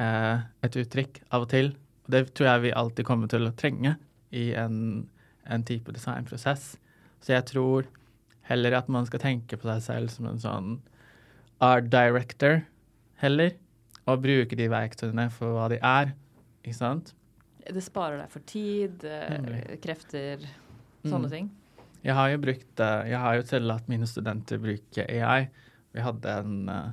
eh, 0.00 0.46
et 0.64 0.78
uttrykk 0.80 1.22
av 1.34 1.46
og 1.46 1.52
til. 1.52 1.72
Og 2.06 2.14
det 2.14 2.24
tror 2.32 2.52
jeg 2.52 2.64
vi 2.66 2.76
alltid 2.82 3.08
kommer 3.08 3.30
til 3.30 3.48
å 3.48 3.54
trenge 3.58 3.96
i 4.34 4.50
en, 4.56 5.08
en 5.44 5.64
type 5.66 5.92
designprosess. 5.94 6.76
Så 7.20 7.34
jeg 7.34 7.46
tror 7.50 7.88
heller 8.48 8.78
at 8.78 8.88
man 8.92 9.06
skal 9.08 9.22
tenke 9.22 9.58
på 9.60 9.68
seg 9.68 9.84
selv 9.84 10.12
som 10.14 10.28
en 10.30 10.40
sånn 10.40 10.70
art 11.64 11.90
director 11.92 12.62
heller, 13.20 13.52
og 14.08 14.22
bruke 14.24 14.56
de 14.56 14.68
verktøyene 14.70 15.26
for 15.34 15.52
hva 15.56 15.66
de 15.72 15.80
er. 15.84 16.14
Ikke 16.62 16.78
sant? 16.78 17.12
Det 17.68 17.82
sparer 17.84 18.22
deg 18.22 18.30
for 18.32 18.44
tid, 18.48 19.04
eh, 19.04 19.74
krefter, 19.82 20.46
sånne 21.10 21.28
Mm. 21.28 21.30
ting. 21.30 21.50
Jeg 22.04 22.14
har 22.14 22.28
jo 22.30 22.38
brukt 22.38 22.80
eh, 22.80 23.08
Jeg 23.10 23.18
har 23.18 23.34
jo 23.36 23.42
tillatt 23.42 23.88
mine 23.88 24.06
studenter 24.06 24.58
bruke 24.58 25.04
AI. 25.08 25.48
Vi 25.94 26.00
hadde 26.00 26.26
en, 26.38 26.68
eh, 26.68 26.90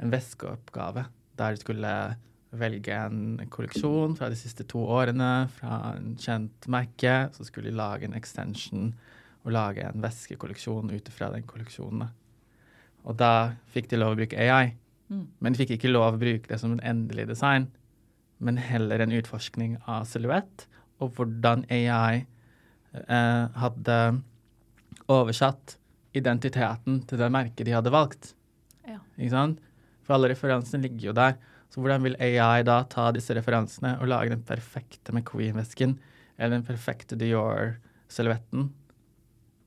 en 0.00 0.10
veskeoppgave 0.10 1.06
der 1.36 1.54
de 1.54 1.60
skulle 1.60 2.16
velge 2.52 2.88
en 2.92 3.38
kolleksjon 3.48 4.16
fra 4.16 4.28
de 4.28 4.34
siste 4.34 4.64
to 4.66 4.78
årene 4.78 5.48
fra 5.50 5.94
en 5.96 6.16
kjent 6.16 6.66
merke. 6.68 7.30
Så 7.32 7.44
skulle 7.46 7.70
de 7.70 7.76
lage 7.76 8.04
en 8.04 8.14
extension 8.14 8.94
og 9.44 9.52
lage 9.52 9.84
en 9.84 10.00
veskekolleksjon 10.02 10.90
ut 10.92 11.08
fra 11.08 11.30
den 11.32 11.42
kolleksjonen. 11.44 12.10
Og 13.06 13.16
da 13.16 13.52
fikk 13.72 13.88
de 13.88 13.96
lov 13.96 14.14
å 14.14 14.16
bruke 14.16 14.36
AI. 14.38 14.74
Mm. 15.10 15.26
Men 15.40 15.52
de 15.52 15.58
fikk 15.64 15.78
ikke 15.78 15.92
lov 15.92 16.14
å 16.14 16.18
bruke 16.20 16.48
det 16.48 16.58
som 16.60 16.72
en 16.72 16.80
endelig 16.80 17.26
design, 17.28 17.68
men 18.38 18.56
heller 18.56 19.00
en 19.00 19.12
utforskning 19.12 19.78
av 19.88 20.04
silhuett, 20.06 20.66
og 21.00 21.14
hvordan 21.14 21.64
AI 21.70 22.26
hadde 22.90 23.96
oversatt 25.10 25.76
identiteten 26.16 27.00
til 27.06 27.20
det 27.20 27.28
merket 27.32 27.68
de 27.68 27.74
hadde 27.76 27.92
valgt. 27.94 28.32
Ja. 28.88 28.98
Ikke 29.16 29.34
sant? 29.34 29.60
For 30.02 30.16
alle 30.16 30.32
referansene 30.32 30.82
ligger 30.86 31.10
jo 31.10 31.16
der. 31.16 31.36
Så 31.70 31.78
hvordan 31.78 32.02
vil 32.02 32.18
AI 32.18 32.64
da 32.66 32.80
ta 32.90 33.10
disse 33.14 33.34
referansene 33.36 33.94
og 34.00 34.10
lage 34.10 34.32
den 34.32 34.42
perfekte 34.46 35.14
McQueen-vesken 35.14 35.94
eller 36.36 36.56
den 36.56 36.66
perfekte 36.66 37.18
Dior-silhuetten? 37.20 38.70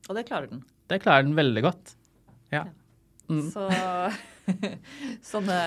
Og 0.04 0.18
det 0.18 0.26
klarer 0.28 0.50
den. 0.50 0.60
Det 0.92 1.00
klarer 1.00 1.24
den 1.24 1.36
veldig 1.38 1.64
godt. 1.64 1.94
Ja. 2.52 2.66
Mm. 3.32 3.46
Så 3.48 3.64
sånne 5.32 5.58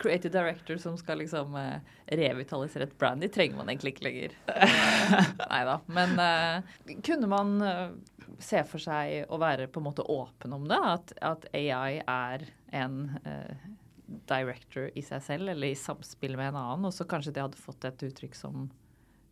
creative 0.00 0.32
director 0.32 0.78
som 0.82 0.96
skal 0.98 1.20
liksom 1.22 1.56
eh, 1.58 1.80
revitalisere 2.06 2.86
et 2.88 2.96
brand, 2.98 3.22
de 3.22 3.30
trenger 3.32 3.58
man 3.58 3.70
egentlig 3.72 3.94
ikke 3.94 4.06
lenger. 4.06 4.36
Nei 5.52 5.60
da. 5.68 5.76
Men 5.90 6.16
eh, 6.24 6.96
kunne 7.06 7.30
man 7.30 7.56
eh, 7.66 7.84
se 8.40 8.62
for 8.68 8.82
seg 8.82 9.30
å 9.30 9.40
være 9.40 9.68
på 9.70 9.82
en 9.82 9.88
måte 9.88 10.06
åpen 10.06 10.54
om 10.56 10.66
det? 10.70 10.80
At, 10.80 11.14
at 11.32 11.46
AI 11.56 12.00
er 12.04 12.46
en 12.76 13.00
uh, 13.26 13.68
director 14.30 14.90
i 14.94 15.02
seg 15.04 15.22
selv, 15.24 15.52
eller 15.52 15.72
i 15.72 15.78
samspill 15.78 16.36
med 16.38 16.52
en 16.52 16.60
annen, 16.60 16.88
og 16.88 16.94
så 16.94 17.06
kanskje 17.08 17.34
det 17.36 17.44
hadde 17.44 17.60
fått 17.60 17.86
et 17.88 18.06
uttrykk 18.08 18.36
som 18.38 18.68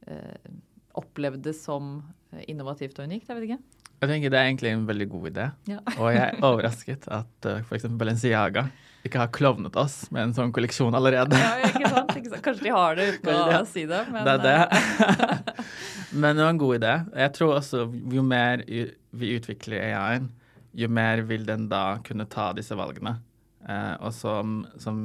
eh, 0.07 0.51
opplevdes 0.99 1.63
som 1.63 2.01
innovativt 2.47 2.99
og 2.99 3.09
unikt? 3.09 3.31
Jeg 3.31 3.39
vet 3.39 3.49
ikke. 3.49 3.79
Jeg 3.99 4.11
tenker 4.13 4.31
Det 4.31 4.39
er 4.39 4.47
egentlig 4.47 4.71
en 4.75 4.87
veldig 4.87 5.09
god 5.11 5.31
idé. 5.33 5.47
Ja. 5.73 5.81
Og 5.97 6.13
jeg 6.15 6.23
er 6.23 6.45
overrasket 6.47 7.09
at 7.11 7.49
uh, 7.51 7.63
f.eks. 7.65 7.89
Balenciaga 7.99 8.69
ikke 9.07 9.21
har 9.23 9.31
klovnet 9.35 9.77
oss 9.79 10.09
med 10.11 10.29
en 10.29 10.35
sånn 10.37 10.53
kolleksjon 10.55 10.95
allerede. 10.97 11.39
Ja, 11.39 11.53
ikke 11.69 11.91
sant, 11.93 12.11
ikke 12.19 12.33
sant? 12.33 12.43
Kanskje 12.45 12.67
de 12.67 12.73
har 12.75 12.99
det 12.99 13.07
uten 13.15 13.55
å 13.55 13.63
si 13.69 13.85
det. 13.89 14.01
Men, 14.11 14.27
det 14.27 14.35
er 14.35 14.65
eh, 14.65 14.83
det. 15.55 15.65
Men 16.23 16.37
det 16.37 16.45
var 16.45 16.53
en 16.55 16.61
god 16.65 16.79
idé. 16.81 16.95
Jeg 17.23 17.35
tror 17.37 17.55
også 17.61 17.85
jo 18.17 18.25
mer 18.27 18.65
vi 18.67 19.33
utvikler 19.37 19.85
AI-en, 19.87 20.31
jo 20.79 20.89
mer 20.93 21.23
vil 21.29 21.47
den 21.49 21.69
da 21.71 21.85
kunne 22.05 22.27
ta 22.31 22.51
disse 22.57 22.77
valgene. 22.79 23.19
Eh, 23.69 23.95
og 24.03 24.13
som, 24.17 24.61
som 24.81 24.99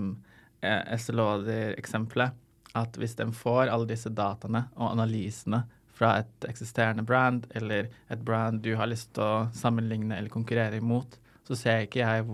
eh, 0.62 0.82
Estelåder-eksempelet, 0.96 2.40
at 2.74 2.98
hvis 2.98 3.14
den 3.20 3.34
får 3.38 3.70
alle 3.70 3.86
disse 3.92 4.10
dataene 4.10 4.66
og 4.74 4.96
analysene 4.96 5.62
fra 5.94 6.16
et 6.24 6.48
eksisterende 6.50 7.06
brand, 7.06 7.46
eller 7.54 7.92
et 8.10 8.22
brand 8.26 8.64
du 8.66 8.74
har 8.80 8.90
lyst 8.90 9.12
til 9.14 9.24
å 9.24 9.48
sammenligne 9.54 10.18
eller 10.18 10.34
konkurrere 10.34 10.82
imot, 10.82 11.20
så 11.46 11.58
ser 11.60 11.86
ikke 11.86 12.02
jeg 12.02 12.26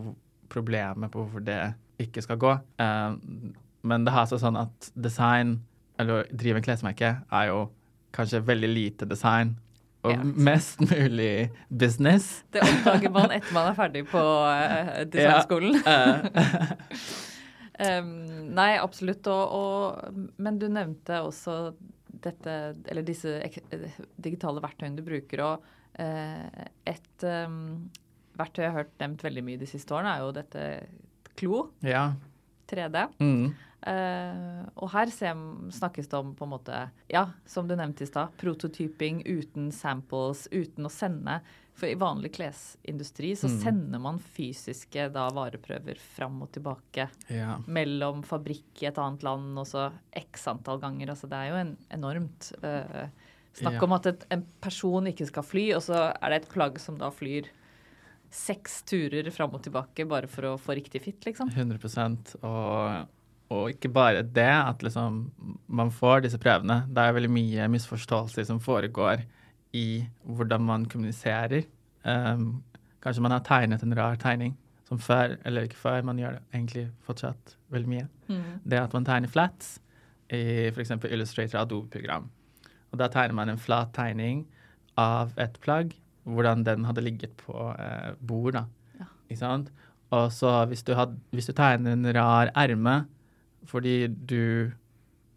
problemet 0.49 1.11
på 1.13 1.23
hvorfor 1.23 1.43
det 1.45 1.59
ikke 1.99 2.23
skal 2.25 2.39
gå. 2.41 2.51
Eh, 2.79 3.15
men 3.89 4.05
det 4.05 4.13
har 4.15 4.27
seg 4.29 4.41
sånn 4.41 4.59
at 4.59 4.91
design, 4.99 5.57
eller 5.99 6.21
å 6.23 6.27
drive 6.35 6.59
en 6.59 6.65
klesmerke, 6.65 7.13
er 7.31 7.49
jo 7.51 7.65
kanskje 8.15 8.41
veldig 8.47 8.69
lite 8.73 9.07
design. 9.09 9.57
Og 10.07 10.13
Ja. 10.13 10.23
mest 10.23 10.79
mulig 10.79 11.49
business. 11.69 12.43
Det 12.55 12.61
oppdager 12.63 13.11
man 13.11 13.31
etter 13.35 13.51
man 13.53 13.67
er 13.67 13.75
ferdig 13.75 14.05
på 14.07 14.21
eh, 14.47 15.03
designskolen. 15.11 15.81
Ja. 15.85 16.75
Um, 17.79 18.49
nei, 18.57 18.73
absolutt. 18.75 19.23
Og, 19.31 19.53
og, 19.55 20.17
men 20.35 20.57
du 20.59 20.65
nevnte 20.67 21.21
også 21.23 21.53
dette, 22.11 22.55
eller 22.91 23.05
disse 23.07 23.37
digitale 24.19 24.59
verktøyene 24.59 24.99
du 24.99 25.05
bruker. 25.05 25.43
Og 25.45 25.63
et 25.95 27.23
um, 27.23 27.87
verktøy 28.39 28.63
jeg 28.65 28.71
har 28.73 28.83
hørt 28.83 28.97
nevnt 29.03 29.23
veldig 29.27 29.43
mye 29.45 29.59
de 29.61 29.67
siste 29.69 29.93
årene, 29.95 30.15
er 30.15 30.25
jo 30.25 30.31
dette 30.39 30.65
Klo. 31.39 31.67
ja. 31.85 32.07
3D. 32.69 32.99
Mm. 33.19 33.47
Uh, 33.81 34.65
og 34.77 34.91
her 34.93 35.09
snakkes 35.09 36.09
det 36.11 36.17
om 36.19 36.33
på 36.37 36.45
en 36.45 36.51
måte, 36.51 36.81
ja, 37.09 37.23
som 37.49 37.65
du 37.67 37.73
nevnte 37.79 38.03
i 38.05 38.09
stad, 38.09 38.35
prototyping 38.37 39.23
uten 39.25 39.71
samples, 39.73 40.43
uten 40.51 40.85
å 40.85 40.91
sende. 40.93 41.39
For 41.79 41.87
i 41.89 41.95
vanlig 41.97 42.33
klesindustri 42.35 43.31
så 43.39 43.47
Mm. 43.49 43.57
sender 43.63 43.99
man 44.03 44.19
fysiske 44.19 45.07
da 45.15 45.29
vareprøver 45.31 45.97
fram 45.97 46.41
og 46.43 46.51
tilbake 46.51 47.07
Ja. 47.29 47.57
mellom 47.67 48.21
fabrikk 48.21 48.83
i 48.83 48.87
et 48.87 48.97
annet 48.99 49.23
land 49.23 49.57
og 49.57 49.65
så 49.65 49.91
x 50.13 50.45
antall 50.47 50.79
ganger. 50.79 51.07
Altså 51.09 51.29
det 51.29 51.39
er 51.39 51.49
jo 51.49 51.55
en 51.55 51.77
enormt 51.89 52.51
uh, 52.63 53.07
Snakk 53.55 53.73
Ja. 53.73 53.83
om 53.83 53.93
at 53.93 54.05
et, 54.05 54.25
en 54.29 54.45
person 54.61 55.03
ikke 55.07 55.25
skal 55.25 55.43
fly, 55.43 55.73
og 55.73 55.81
så 55.81 56.13
er 56.21 56.29
det 56.29 56.43
et 56.43 56.49
plagg 56.53 56.77
som 56.79 56.97
da 56.99 57.09
flyr 57.09 57.47
seks 58.33 58.81
turer 58.87 59.29
fram 59.33 59.55
og 59.57 59.63
tilbake 59.65 60.05
bare 60.09 60.29
for 60.29 60.51
å 60.51 60.57
få 60.61 60.75
riktig 60.77 61.01
fit, 61.03 61.19
liksom. 61.25 61.49
100 61.55 62.39
og, 62.45 63.09
og 63.49 63.73
ikke 63.73 63.91
bare 63.93 64.23
det, 64.23 64.51
at 64.53 64.85
liksom 64.85 65.23
man 65.67 65.91
får 65.93 66.25
disse 66.27 66.39
prøvene. 66.41 66.83
Det 66.87 67.03
er 67.03 67.17
veldig 67.17 67.33
mye 67.33 67.67
misforståelser 67.73 68.47
som 68.49 68.61
foregår 68.63 69.25
i 69.77 70.05
hvordan 70.25 70.65
man 70.65 70.87
kommuniserer. 70.89 71.65
Um, 72.03 72.63
kanskje 73.03 73.23
man 73.25 73.35
har 73.35 73.45
tegnet 73.45 73.83
en 73.85 73.97
rar 73.97 74.17
tegning 74.21 74.55
som 74.89 75.01
før, 75.01 75.37
eller 75.45 75.67
ikke 75.67 75.77
før, 75.77 76.01
man 76.05 76.17
gjør 76.17 76.37
det 76.37 76.43
egentlig 76.53 76.87
fortsatt 77.05 77.55
veldig 77.73 77.89
mye. 77.91 78.07
Mm. 78.29 78.45
Det 78.65 78.81
at 78.81 78.95
man 78.97 79.05
tegner 79.05 79.29
flats 79.29 79.77
i 80.33 80.69
f.eks. 80.71 80.95
Illustrator 81.09 81.61
Adobe-program. 81.61 82.29
Og 82.89 83.01
da 83.01 83.09
tegner 83.13 83.37
man 83.37 83.51
en 83.53 83.61
flat 83.61 83.93
tegning 83.93 84.47
av 84.97 85.35
et 85.41 85.59
plagg, 85.61 85.93
hvordan 86.33 86.65
den 86.67 86.85
hadde 86.87 87.03
ligget 87.05 87.35
på 87.39 87.71
eh, 87.73 88.11
bord. 88.19 88.53
da. 88.57 88.65
Ja. 88.99 89.07
Ikke 89.29 89.41
sant? 89.41 89.71
Og 90.15 90.31
så 90.33 90.51
hvis 90.69 90.83
du, 90.85 90.95
had, 90.97 91.15
hvis 91.35 91.49
du 91.49 91.53
tegner 91.53 91.93
en 91.93 92.09
rar 92.15 92.51
erme 92.57 93.03
fordi 93.69 94.07
du 94.07 94.71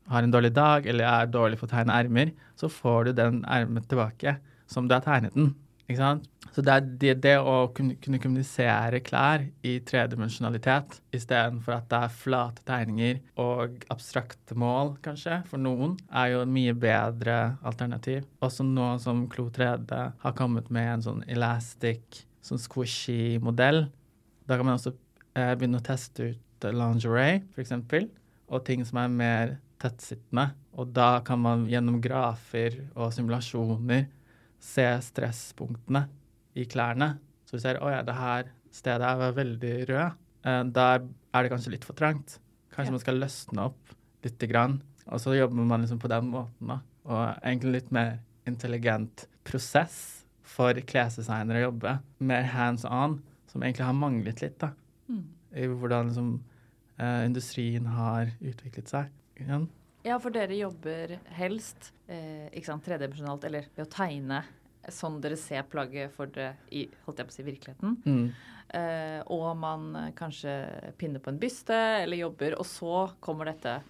har 0.09 0.24
en 0.24 0.33
dårlig 0.33 0.52
dag 0.57 0.87
eller 0.88 1.09
er 1.09 1.31
dårlig 1.31 1.59
på 1.61 1.66
å 1.66 1.72
tegne 1.72 1.94
ermer, 1.94 2.33
så 2.57 2.70
får 2.70 3.09
du 3.09 3.12
den 3.18 3.42
ermet 3.50 3.88
tilbake 3.90 4.37
som 4.70 4.88
du 4.88 4.94
har 4.96 5.05
tegnet 5.05 5.35
den. 5.37 5.52
Ikke 5.88 6.00
sant? 6.00 6.28
Så 6.53 6.61
det 6.65 6.73
er 6.73 6.88
det, 7.01 7.12
det 7.25 7.35
å 7.41 7.71
kunne, 7.73 7.97
kommunisere 8.21 9.01
klær 9.05 9.47
i 9.65 9.79
tredimensjonalitet 9.88 10.99
istedenfor 11.17 11.79
at 11.79 11.88
det 11.88 12.01
er 12.05 12.19
flate 12.23 12.65
tegninger 12.69 13.23
og 13.41 13.87
abstrakte 13.93 14.57
mål, 14.61 14.95
kanskje, 15.05 15.41
for 15.49 15.62
noen, 15.62 15.97
er 16.12 16.35
jo 16.35 16.43
en 16.45 16.53
mye 16.53 16.77
bedre 16.77 17.38
alternativ. 17.65 18.27
Også 18.45 18.67
nå 18.69 18.91
som 19.03 19.25
Klo 19.33 19.49
3D 19.55 20.03
har 20.23 20.37
kommet 20.37 20.69
med 20.75 20.91
en 20.99 21.07
sånn 21.09 21.27
elastic, 21.33 22.23
sånn 22.45 22.61
squishy 22.61 23.38
modell, 23.41 23.87
da 24.45 24.59
kan 24.59 24.69
man 24.69 24.77
også 24.77 24.93
eh, 25.38 25.55
begynne 25.57 25.81
å 25.81 25.87
teste 25.87 26.33
ut 26.35 26.69
lingerie, 26.69 27.41
f.eks., 27.57 27.73
og 28.53 28.67
ting 28.67 28.83
som 28.85 28.99
er 29.01 29.12
mer 29.12 29.53
tettsittende. 29.81 30.51
Og 30.77 30.91
da 30.93 31.23
kan 31.25 31.41
man 31.41 31.65
gjennom 31.71 32.03
grafer 32.05 32.83
og 32.93 33.15
simulasjoner 33.15 34.11
se 34.62 34.85
stresspunktene 35.09 36.05
i 36.59 36.65
klærne. 36.69 37.15
Så 37.47 37.57
vi 37.57 37.62
ser 37.65 37.81
å 37.83 37.91
ja, 37.93 38.03
det 38.07 38.15
her 38.17 38.51
stedet 38.73 39.09
er 39.09 39.35
veldig 39.37 39.75
rød. 39.91 40.19
Eh, 40.45 40.62
der 40.75 41.05
er 41.35 41.43
det 41.47 41.53
kanskje 41.53 41.75
litt 41.75 41.85
for 41.85 41.95
trangt. 41.99 42.38
Kanskje 42.73 42.91
Ja. 42.91 42.97
man 42.97 43.01
skal 43.05 43.21
løsne 43.21 43.67
opp 43.69 43.95
lite 44.25 44.49
grann. 44.49 44.81
Og 45.09 45.19
så 45.21 45.35
jobber 45.37 45.55
man 45.65 45.83
liksom 45.83 45.99
på 46.01 46.09
den 46.09 46.31
måten, 46.31 46.69
da. 46.69 46.81
Og 47.05 47.37
egentlig 47.43 47.73
litt 47.73 47.93
mer 47.93 48.19
intelligent 48.47 49.27
prosess 49.45 50.25
for 50.43 50.73
klesdesignere 50.75 51.62
å 51.62 51.71
jobbe. 51.73 52.01
Mer 52.21 52.43
hands 52.45 52.85
on, 52.85 53.21
som 53.47 53.62
egentlig 53.62 53.85
har 53.85 53.93
manglet 53.99 54.41
litt, 54.43 54.59
da. 54.59 54.73
Mm. 55.09 55.25
I 55.55 55.67
hvordan 55.67 56.09
liksom 56.09 56.41
eh, 56.99 57.25
industrien 57.27 57.87
har 57.87 58.31
utviklet 58.41 58.88
seg. 58.88 59.11
Ja. 59.41 59.61
Ja, 60.05 60.19
for 60.19 60.31
dere 60.35 60.57
jobber 60.57 61.19
helst 61.37 61.93
eh, 62.09 62.49
ikke 62.51 62.67
sant, 62.67 62.85
tredimensjonalt, 62.85 63.45
eller 63.45 63.67
ved 63.77 63.87
å 63.87 63.91
tegne 63.91 64.43
sånn 64.90 65.21
dere 65.23 65.37
ser 65.38 65.62
plagget 65.71 66.11
for 66.16 66.27
dere 66.27 66.57
i 66.75 66.87
holdt 67.07 67.18
jeg 67.23 67.29
på 67.29 67.33
å 67.33 67.37
si, 67.37 67.42
virkeligheten. 67.47 67.97
Mm. 68.07 68.33
Eh, 68.73 69.21
og 69.31 69.57
man 69.61 69.90
eh, 69.97 70.12
kanskje 70.16 70.55
pinner 70.99 71.21
på 71.23 71.31
en 71.31 71.38
byste 71.42 71.77
eller 72.03 72.16
jobber, 72.16 72.57
og 72.59 72.66
så 72.66 73.03
kommer 73.21 73.51
dette 73.53 73.81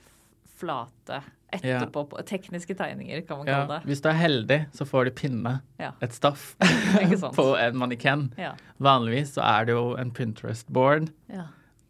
flate 0.63 1.23
etterpå. 1.53 2.05
på 2.11 2.23
Tekniske 2.27 2.75
tegninger, 2.79 3.21
kan 3.27 3.39
man 3.39 3.47
Ja, 3.47 3.61
kalle 3.67 3.81
det. 3.81 3.87
hvis 3.89 4.01
du 4.03 4.09
er 4.09 4.19
heldig, 4.19 4.59
så 4.73 4.87
får 4.87 5.05
du 5.05 5.11
pinne 5.11 5.61
Ja. 5.79 5.93
et 6.01 6.13
stoff 6.13 6.57
på 6.61 7.47
en 7.59 7.77
mannekenn. 7.77 8.33
Ja. 8.39 8.55
Vanligvis 8.79 9.35
så 9.35 9.43
er 9.43 9.65
det 9.67 9.73
jo 9.77 9.95
en 9.97 10.11
Pinterest-board, 10.11 11.11
ja. 11.29 11.47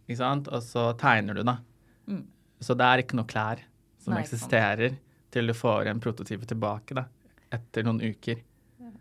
ikke 0.08 0.16
sant? 0.18 0.48
og 0.48 0.62
så 0.62 0.92
tegner 0.98 1.34
du, 1.34 1.42
da. 1.42 1.58
Mm. 2.08 2.24
Så 2.60 2.74
det 2.78 2.84
er 2.86 3.02
ikke 3.02 3.16
noe 3.18 3.26
klær 3.28 3.60
som 4.02 4.14
Nei, 4.14 4.22
eksisterer 4.22 4.96
til 5.32 5.46
du 5.46 5.54
får 5.54 5.86
en 5.92 6.00
prototype 6.00 6.46
tilbake 6.46 6.94
da, 6.94 7.04
etter 7.52 7.84
noen 7.86 8.00
uker. 8.02 8.40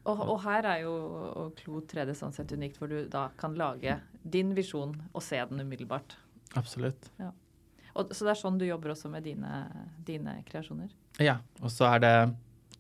Og, 0.10 0.22
og 0.34 0.38
her 0.46 0.66
er 0.66 0.84
jo 0.86 0.94
og 1.44 1.54
Klo 1.60 1.82
3D 1.86 2.16
sånn 2.18 2.34
sett 2.34 2.52
unikt, 2.56 2.80
hvor 2.82 2.90
du 2.90 3.06
da 3.12 3.28
kan 3.38 3.56
lage 3.58 4.00
din 4.24 4.56
visjon 4.58 4.96
og 5.12 5.24
se 5.26 5.40
den 5.50 5.62
umiddelbart. 5.62 6.18
Absolutt. 6.58 7.12
Og, 7.22 8.14
så 8.16 8.26
det 8.26 8.34
er 8.34 8.40
sånn 8.40 8.60
du 8.60 8.66
jobber 8.66 8.96
også 8.96 9.12
med 9.14 9.26
dine, 9.28 9.66
dine 10.08 10.40
kreasjoner? 10.48 10.90
Ja, 11.22 11.40
og 11.62 11.74
så 11.74 11.90
er 11.92 12.04
det 12.04 12.16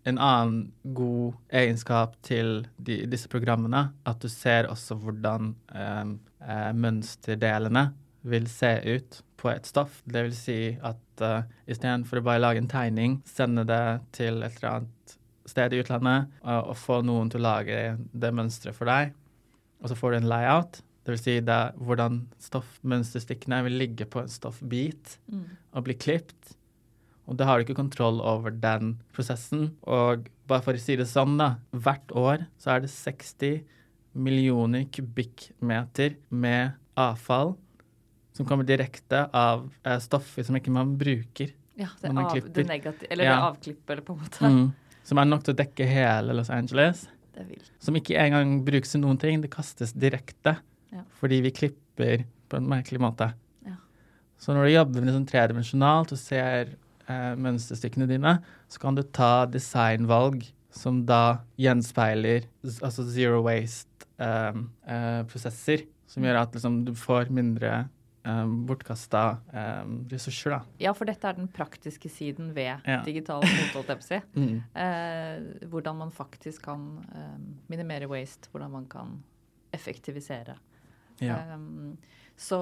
en 0.10 0.18
annen 0.18 0.72
god 0.98 1.38
egenskap 1.54 2.16
til 2.26 2.64
de, 2.82 3.04
disse 3.12 3.30
programmene, 3.30 3.92
at 4.08 4.22
du 4.24 4.30
ser 4.32 4.70
også 4.72 4.98
hvordan 5.04 5.54
eh, 5.78 6.14
eh, 6.42 6.72
mønsterdelene 6.74 7.92
vil 8.22 8.48
se 8.50 8.72
ut 8.86 9.22
på 9.42 9.52
et 9.52 9.70
stoff. 9.70 10.02
Det 10.06 10.26
vil 10.28 10.36
si 10.38 10.58
at 10.86 11.24
uh, 11.26 11.48
istedenfor 11.66 12.20
å 12.20 12.26
bare 12.28 12.44
lage 12.44 12.62
en 12.62 12.70
tegning, 12.70 13.16
sende 13.26 13.64
det 13.66 13.86
til 14.14 14.44
et 14.46 14.60
eller 14.60 14.76
annet 14.76 15.16
sted 15.50 15.74
i 15.74 15.80
utlandet 15.82 16.28
og, 16.44 16.70
og 16.72 16.78
få 16.78 17.02
noen 17.06 17.30
til 17.32 17.42
å 17.42 17.48
lage 17.48 17.98
det 18.14 18.32
mønsteret 18.34 18.76
for 18.78 18.86
deg, 18.90 19.14
og 19.82 19.90
så 19.90 19.96
får 19.98 20.12
du 20.12 20.18
en 20.22 20.30
layout. 20.30 20.82
Vil 21.10 21.18
si 21.18 21.40
det, 21.42 21.50
er 21.50 21.72
hvordan 21.82 22.20
stoffmønsterstykkene 22.40 23.64
vil 23.66 23.80
ligge 23.82 24.06
på 24.06 24.22
en 24.22 24.30
stoffbit 24.32 25.18
Mm. 25.32 25.46
og 25.74 25.84
bli 25.88 25.96
klipt. 25.98 26.54
Og 27.28 27.38
da 27.38 27.46
har 27.46 27.58
du 27.58 27.66
ikke 27.66 27.78
kontroll 27.80 28.20
over 28.22 28.52
den 28.52 29.00
prosessen. 29.14 29.72
Og 29.84 30.28
bare 30.48 30.62
for 30.62 30.74
å 30.74 30.80
si 30.80 30.96
det 30.96 31.08
sånn, 31.08 31.38
da. 31.40 31.56
Hvert 31.74 32.12
år 32.18 32.46
så 32.60 32.76
er 32.76 32.82
det 32.82 32.90
60 32.92 33.64
millioner 34.14 34.86
kubikkmeter 34.92 36.18
med 36.30 36.74
avfall 37.00 37.56
som 38.36 38.46
kommer 38.46 38.64
direkte 38.68 39.26
av 39.36 39.70
eh, 39.84 39.98
stoffer 40.00 40.44
som 40.44 40.56
ikke 40.56 40.72
man 40.72 40.98
bruker. 41.00 41.52
Ja, 41.80 41.88
det, 42.02 42.12
er 42.12 42.20
av, 42.20 42.54
det 42.54 42.68
negative, 42.68 43.08
eller 43.12 43.24
Ja. 43.26 43.36
det 43.36 43.48
avklippet, 43.50 44.06
på 44.06 44.14
en 44.14 44.20
måte. 44.20 44.46
Mm. 44.52 44.74
Som 45.08 45.22
er 45.22 45.30
nok 45.30 45.46
til 45.46 45.56
å 45.56 45.62
dekke 45.62 45.88
hele 45.90 46.36
Los 46.38 46.52
Angeles. 46.54 46.98
Det 47.36 47.44
vil. 47.48 47.64
Som 47.82 47.98
ikke 47.98 48.20
engang 48.22 48.48
brukes 48.68 48.92
til 48.94 49.02
noen 49.04 49.20
ting. 49.22 49.36
Det 49.44 49.54
kastes 49.54 49.92
direkte. 49.98 50.52
Ja. 50.92 51.02
Fordi 51.20 51.38
vi 51.46 51.56
klipper 51.56 52.18
på 52.52 52.56
en 52.60 52.70
merkelig 52.70 53.00
måte. 53.02 53.28
Ja. 53.68 53.76
Så 54.42 54.48
når 54.56 54.64
du 54.68 54.72
jobber 54.76 55.00
med 55.06 55.16
sånn 55.16 55.30
tredimensjonalt 55.30 56.10
og 56.16 56.20
ser 56.20 56.64
eh, 57.08 57.34
mønsterstykkene 57.40 58.08
dine, 58.10 58.34
så 58.72 58.78
kan 58.84 58.94
du 58.98 59.04
ta 59.04 59.46
designvalg 59.50 60.38
som 60.72 61.06
da 61.08 61.38
gjenspeiler 61.60 62.42
altså 62.84 63.04
zero 63.12 63.42
waste-prosesser. 63.48 65.80
som 66.12 66.24
gjør 66.28 66.38
at 66.42 66.54
liksom, 66.56 66.74
du 66.84 66.92
får 66.96 67.26
mindre 67.32 67.88
um, 68.26 68.56
bortkasta 68.70 69.22
ressurser, 70.12 70.52
da. 70.56 70.60
Ja, 70.82 70.94
for 70.98 71.10
dette 71.10 71.28
er 71.30 71.38
den 71.40 71.48
praktiske 71.52 72.10
siden 72.12 72.54
ved 72.56 72.82
Ja. 72.88 73.02
digital 73.06 73.42
mote, 73.44 73.72
holdt 73.74 73.92
jeg 73.94 74.02
på 74.02 74.06
å 74.06 74.10
si. 74.10 74.22
Mm. 74.42 74.58
Eh, 74.76 75.68
hvordan 75.72 75.98
man 75.98 76.12
faktisk 76.12 76.64
kan 76.70 76.86
eh, 77.16 77.38
minimere 77.72 78.08
waste, 78.12 78.50
hvordan 78.52 78.72
man 78.72 78.86
kan 78.92 79.24
effektivisere. 79.74 80.58
Ja. 81.22 81.38
Um, 81.56 81.98
så, 82.36 82.58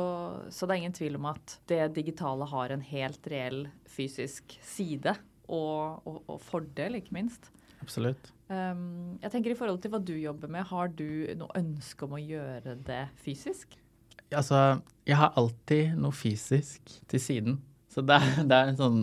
så 0.52 0.66
det 0.68 0.74
er 0.76 0.82
ingen 0.82 0.94
tvil 0.98 1.16
om 1.16 1.26
at 1.32 1.60
det 1.72 1.94
digitale 1.96 2.46
har 2.52 2.74
en 2.76 2.82
helt 2.84 3.28
reell 3.32 3.68
fysisk 3.88 4.58
side, 4.66 5.14
og, 5.50 6.02
og, 6.06 6.20
og 6.30 6.42
fordel, 6.44 7.00
ikke 7.00 7.16
minst. 7.16 7.48
Absolutt. 7.82 8.32
Um, 8.50 9.18
jeg 9.22 9.32
tenker 9.32 9.54
I 9.54 9.58
forhold 9.58 9.80
til 9.82 9.94
hva 9.94 10.02
du 10.04 10.14
jobber 10.20 10.52
med, 10.52 10.68
har 10.68 10.90
du 10.92 11.30
noe 11.40 11.54
ønske 11.58 12.06
om 12.06 12.18
å 12.18 12.22
gjøre 12.22 12.76
det 12.86 13.06
fysisk? 13.24 13.78
Altså, 14.36 14.80
jeg 15.10 15.18
har 15.18 15.34
alltid 15.40 15.98
noe 15.98 16.14
fysisk 16.14 16.94
til 17.10 17.22
siden. 17.22 17.60
Så 17.90 18.04
det, 18.06 18.20
det 18.50 18.56
er 18.56 18.72
en 18.72 18.80
sånn, 18.80 19.02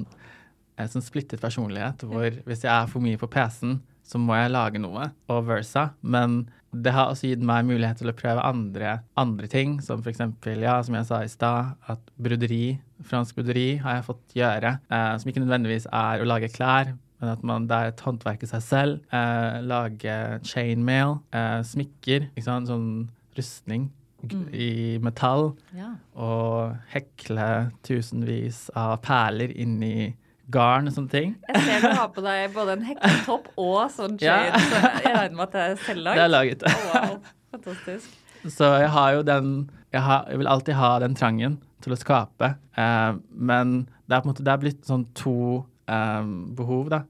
en 0.76 0.92
sånn 0.92 1.04
splittet 1.04 1.42
personlighet 1.42 2.04
hvor 2.06 2.28
hvis 2.46 2.66
jeg 2.66 2.72
er 2.72 2.90
for 2.90 3.02
mye 3.04 3.20
på 3.20 3.30
PC-en, 3.32 3.80
så 4.06 4.20
må 4.22 4.36
jeg 4.38 4.52
lage 4.54 4.78
noe, 4.78 5.08
og 5.32 5.48
versa. 5.48 5.88
Men 6.06 6.44
det 6.70 6.92
har 6.94 7.10
også 7.10 7.32
gitt 7.32 7.42
meg 7.46 7.66
mulighet 7.66 7.98
til 7.98 8.12
å 8.12 8.14
prøve 8.14 8.44
andre, 8.46 9.00
andre 9.18 9.48
ting, 9.50 9.80
som 9.82 10.04
eksempel, 10.06 10.62
ja, 10.62 10.76
som 10.86 10.94
jeg 10.94 11.08
sa 11.08 11.22
i 11.24 11.32
stad, 11.32 11.74
at 11.90 12.12
broderi, 12.14 12.76
fransk 13.06 13.40
broderi, 13.40 13.80
har 13.82 13.98
jeg 13.98 14.06
fått 14.06 14.38
gjøre. 14.38 14.76
Eh, 14.86 15.10
som 15.18 15.32
ikke 15.32 15.42
nødvendigvis 15.42 15.88
er 15.90 16.22
å 16.22 16.28
lage 16.28 16.52
klær, 16.54 16.94
men 17.18 17.32
at 17.32 17.44
man, 17.48 17.66
det 17.66 17.76
er 17.76 17.90
et 17.90 18.06
håndverk 18.06 18.44
i 18.44 18.50
seg 18.52 18.62
selv. 18.62 19.02
Eh, 19.10 19.58
lage 19.66 20.16
chainmail, 20.46 21.18
eh, 21.34 21.60
smykker, 21.66 22.30
ikke 22.34 22.46
sant, 22.46 22.70
sånn 22.70 22.90
rustning 23.36 23.88
Mm. 24.24 24.46
i 24.54 24.98
metall 25.04 25.52
Ja. 25.76 25.90
og 26.16 26.76
hekle 26.90 27.70
tusenvis 27.84 28.70
av 28.74 28.96
perler 29.04 29.52
inni 29.54 30.16
garn 30.50 30.88
og 30.88 30.94
sånne 30.94 31.10
ting. 31.12 31.34
Jeg 31.48 31.62
ser 31.62 31.80
du 31.84 31.94
har 31.98 32.08
på 32.14 32.22
deg 32.24 32.52
både 32.54 32.76
en 32.78 32.84
hekletopp 32.88 33.48
og 33.58 33.90
sånn 33.92 34.16
Ja. 34.22 34.38
så 34.56 34.80
jeg 35.04 35.14
regner 35.14 35.36
med 35.36 35.44
at 35.48 35.52
det 35.52 35.62
er 35.62 35.94
Det 36.14 36.24
er 36.24 36.28
laget. 36.32 36.62
Oh, 36.66 36.86
wow. 36.94 37.18
Fantastisk. 37.52 38.08
Så 38.46 38.72
jeg 38.80 38.88
har 38.90 39.12
jo 39.14 39.22
den 39.26 39.70
jeg, 39.92 40.02
har, 40.02 40.26
jeg 40.28 40.38
vil 40.38 40.46
alltid 40.50 40.74
ha 40.74 40.98
den 40.98 41.14
trangen 41.14 41.58
til 41.82 41.92
å 41.92 41.96
skape. 41.96 42.56
Eh, 42.76 43.12
men 43.32 43.86
det 44.08 44.16
er 44.16 44.20
på 44.20 44.26
en 44.28 44.32
måte 44.34 44.44
det 44.44 44.52
er 44.52 44.58
blitt 44.64 44.82
sånn 44.86 45.06
to 45.14 45.64
eh, 45.88 46.24
behov, 46.56 46.88
da. 46.90 47.02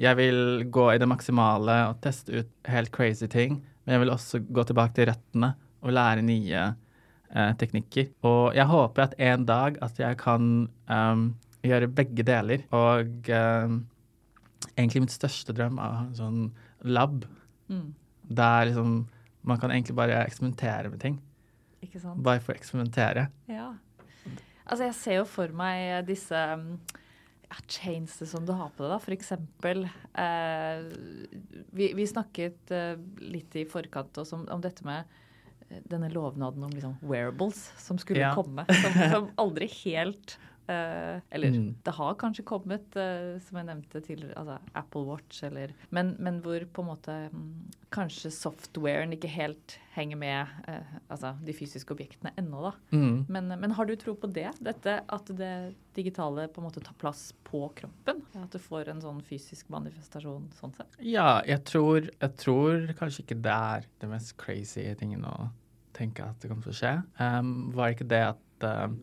Jeg 0.00 0.16
vil 0.16 0.64
gå 0.72 0.86
i 0.94 0.98
det 0.98 1.06
maksimale 1.08 1.88
og 1.90 2.00
teste 2.04 2.32
ut 2.32 2.48
helt 2.66 2.90
crazy 2.92 3.26
ting. 3.28 3.58
Men 3.84 3.94
jeg 3.96 4.00
vil 4.06 4.12
også 4.14 4.40
gå 4.52 4.64
tilbake 4.66 4.94
til 4.96 5.06
røttene 5.10 5.54
og 5.86 5.94
lære 5.94 6.24
nye 6.26 6.62
eh, 6.66 7.52
teknikker. 7.60 8.10
Og 8.26 8.56
jeg 8.58 8.66
håper 8.70 9.06
at 9.06 9.16
en 9.22 9.46
dag 9.48 9.78
at 9.86 9.98
jeg 10.02 10.18
kan 10.20 10.66
um, 10.90 11.26
gjøre 11.62 11.92
begge 11.94 12.26
deler. 12.26 12.66
Og 12.74 13.30
um, 13.30 13.80
egentlig 14.74 15.06
mitt 15.06 15.14
største 15.14 15.54
drøm 15.56 15.78
er 15.82 15.98
en 16.02 16.14
sånn 16.18 16.44
lab 16.84 17.24
Mm. 17.66 17.94
der 18.22 18.68
liksom 18.68 19.08
man 19.42 19.58
kan 19.58 19.70
egentlig 19.70 19.96
bare 19.96 20.24
eksperimentere 20.26 20.90
med 20.90 21.00
ting. 21.00 21.16
Ikke 21.82 22.00
sant? 22.02 22.22
Bare 22.22 22.38
for 22.42 22.54
å 22.54 22.58
eksperimentere. 22.58 23.28
Ja. 23.50 23.72
Altså, 24.66 24.84
jeg 24.84 24.94
ser 24.98 25.18
jo 25.20 25.26
for 25.30 25.50
meg 25.54 26.06
disse 26.08 26.34
um, 26.54 26.80
ja, 27.46 27.58
chainsene 27.70 28.26
som 28.26 28.46
du 28.46 28.52
har 28.58 28.72
på 28.74 28.82
deg, 28.82 28.94
da. 28.96 28.98
For 29.02 29.14
eksempel 29.14 29.84
eh, 29.86 30.88
vi, 31.78 31.92
vi 31.94 32.08
snakket 32.10 32.74
eh, 32.74 32.96
litt 33.22 33.54
i 33.54 33.66
forkant 33.70 34.18
også 34.18 34.40
om, 34.40 34.48
om 34.56 34.64
dette 34.64 34.86
med 34.86 35.06
denne 35.84 36.08
lovnaden 36.10 36.64
om 36.64 36.70
liksom 36.70 36.96
wearables 37.00 37.72
som 37.78 37.98
skulle 37.98 38.20
Ja. 38.20 38.34
komme. 38.34 38.64
Som, 38.82 39.10
som 39.12 39.28
aldri 39.34 39.66
helt 39.84 40.38
eh, 40.68 41.20
Eller 41.30 41.50
Mm. 41.56 41.74
det 41.84 41.94
har 41.94 42.14
kanskje 42.14 42.44
kommet, 42.44 42.96
uh, 42.96 43.38
som 43.40 43.58
jeg 43.58 43.66
nevnte 43.66 44.00
tidligere, 44.00 44.34
altså 44.36 44.58
Apple 44.74 45.04
Watch 45.06 45.42
eller 45.46 45.72
men, 45.90 46.16
men 46.18 46.40
hvor 46.42 46.64
på 46.72 46.82
en 46.82 46.88
måte 46.88 47.16
um, 47.32 47.70
kanskje 47.94 48.30
softwaren 48.34 49.12
ikke 49.14 49.30
helt 49.30 49.78
henger 49.94 50.16
med 50.16 50.46
uh, 50.68 50.96
altså 51.08 51.34
de 51.44 51.54
fysiske 51.56 51.94
objektene 51.94 52.32
ennå, 52.36 52.62
da. 52.66 52.72
Mm. 52.92 53.26
Men, 53.28 53.48
men 53.60 53.70
har 53.70 53.86
du 53.86 53.94
tro 53.96 54.14
på 54.14 54.30
det? 54.32 54.50
Dette 54.60 54.98
at 55.06 55.30
det 55.38 55.74
digitale 55.96 56.48
på 56.48 56.60
en 56.60 56.66
måte 56.68 56.82
tar 56.84 56.96
plass 57.00 57.30
på 57.46 57.68
kroppen? 57.78 58.24
At 58.36 58.52
du 58.52 58.58
får 58.60 58.90
en 58.92 59.00
sånn 59.00 59.22
fysisk 59.24 59.70
manifestasjon 59.72 60.50
sånn 60.58 60.74
sett? 60.76 60.98
Ja, 61.00 61.40
jeg 61.46 61.62
tror, 61.64 62.10
jeg 62.10 62.36
tror 62.42 62.90
kanskje 62.98 63.24
ikke 63.24 63.40
det 63.46 63.54
er 63.54 63.86
det 64.02 64.10
mest 64.10 64.36
crazy 64.36 64.84
tingen 64.98 65.24
å 65.24 65.48
tenke 65.96 66.26
at 66.26 66.42
det 66.42 66.50
kommer 66.50 66.66
til 66.66 66.74
å 66.74 66.76
skje. 66.76 66.94
Um, 67.22 67.70
var 67.72 67.94
ikke 67.94 68.08
det 68.10 68.22
at 68.34 68.66
um, 68.84 68.98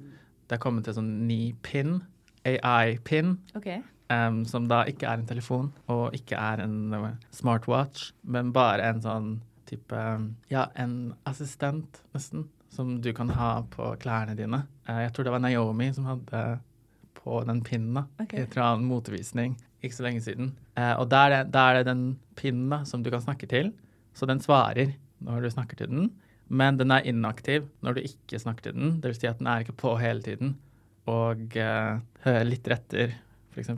det 0.48 0.58
er 0.58 0.62
kommet 0.64 0.88
til 0.88 0.98
sånn 0.98 1.12
ny 1.28 1.54
pin, 1.66 1.98
AI-pin, 2.44 3.38
okay. 3.56 3.82
um, 4.12 4.44
som 4.50 4.68
da 4.72 4.84
ikke 4.90 5.08
er 5.08 5.22
en 5.22 5.30
telefon 5.30 5.72
og 5.92 6.16
ikke 6.18 6.40
er 6.40 6.64
en 6.66 6.96
uh, 6.96 7.10
smartwatch, 7.36 8.12
men 8.24 8.52
bare 8.56 8.90
en 8.92 9.02
sånn 9.04 9.32
type 9.70 9.96
um, 9.96 10.34
Ja, 10.52 10.68
en 10.76 11.14
assistent, 11.30 12.02
nesten, 12.16 12.48
som 12.74 12.98
du 13.02 13.12
kan 13.16 13.32
ha 13.38 13.62
på 13.72 13.94
klærne 14.02 14.36
dine. 14.38 14.66
Uh, 14.90 15.06
jeg 15.06 15.14
tror 15.14 15.28
det 15.28 15.36
var 15.36 15.44
Naomi 15.46 15.92
som 15.96 16.10
hadde 16.10 16.44
på 17.24 17.40
den 17.48 17.62
pinnen 17.64 18.02
da, 18.02 18.08
okay. 18.20 18.44
i 18.44 18.66
en 18.66 18.90
motevisning 18.90 19.56
ikke 19.84 19.98
så 19.98 20.06
lenge 20.06 20.24
siden. 20.24 20.52
Uh, 20.78 20.96
og 21.02 21.08
da 21.12 21.26
er 21.30 21.80
det 21.80 21.88
den 21.88 22.04
pinnen 22.40 22.70
da, 22.72 22.84
som 22.88 23.04
du 23.04 23.12
kan 23.14 23.24
snakke 23.24 23.48
til, 23.52 23.72
så 24.16 24.28
den 24.30 24.42
svarer 24.44 24.94
når 25.24 25.44
du 25.44 25.50
snakker 25.54 25.80
til 25.80 25.92
den. 25.92 26.12
Men 26.54 26.78
den 26.78 26.94
er 26.94 27.08
inaktiv 27.10 27.66
når 27.82 27.98
du 27.98 28.06
ikke 28.06 28.40
snakker 28.42 28.70
til 28.70 28.78
den. 28.78 28.98
Det 29.02 29.12
vil 29.12 29.20
si 29.20 29.30
at 29.30 29.42
den 29.42 29.50
er 29.50 29.66
ikke 29.66 29.80
på 29.84 29.96
hele 30.02 30.22
tiden 30.26 30.56
og 31.10 31.56
uh, 31.60 32.00
hører 32.24 32.48
litt 32.48 32.68
etter, 32.72 33.14
f.eks. 33.54 33.70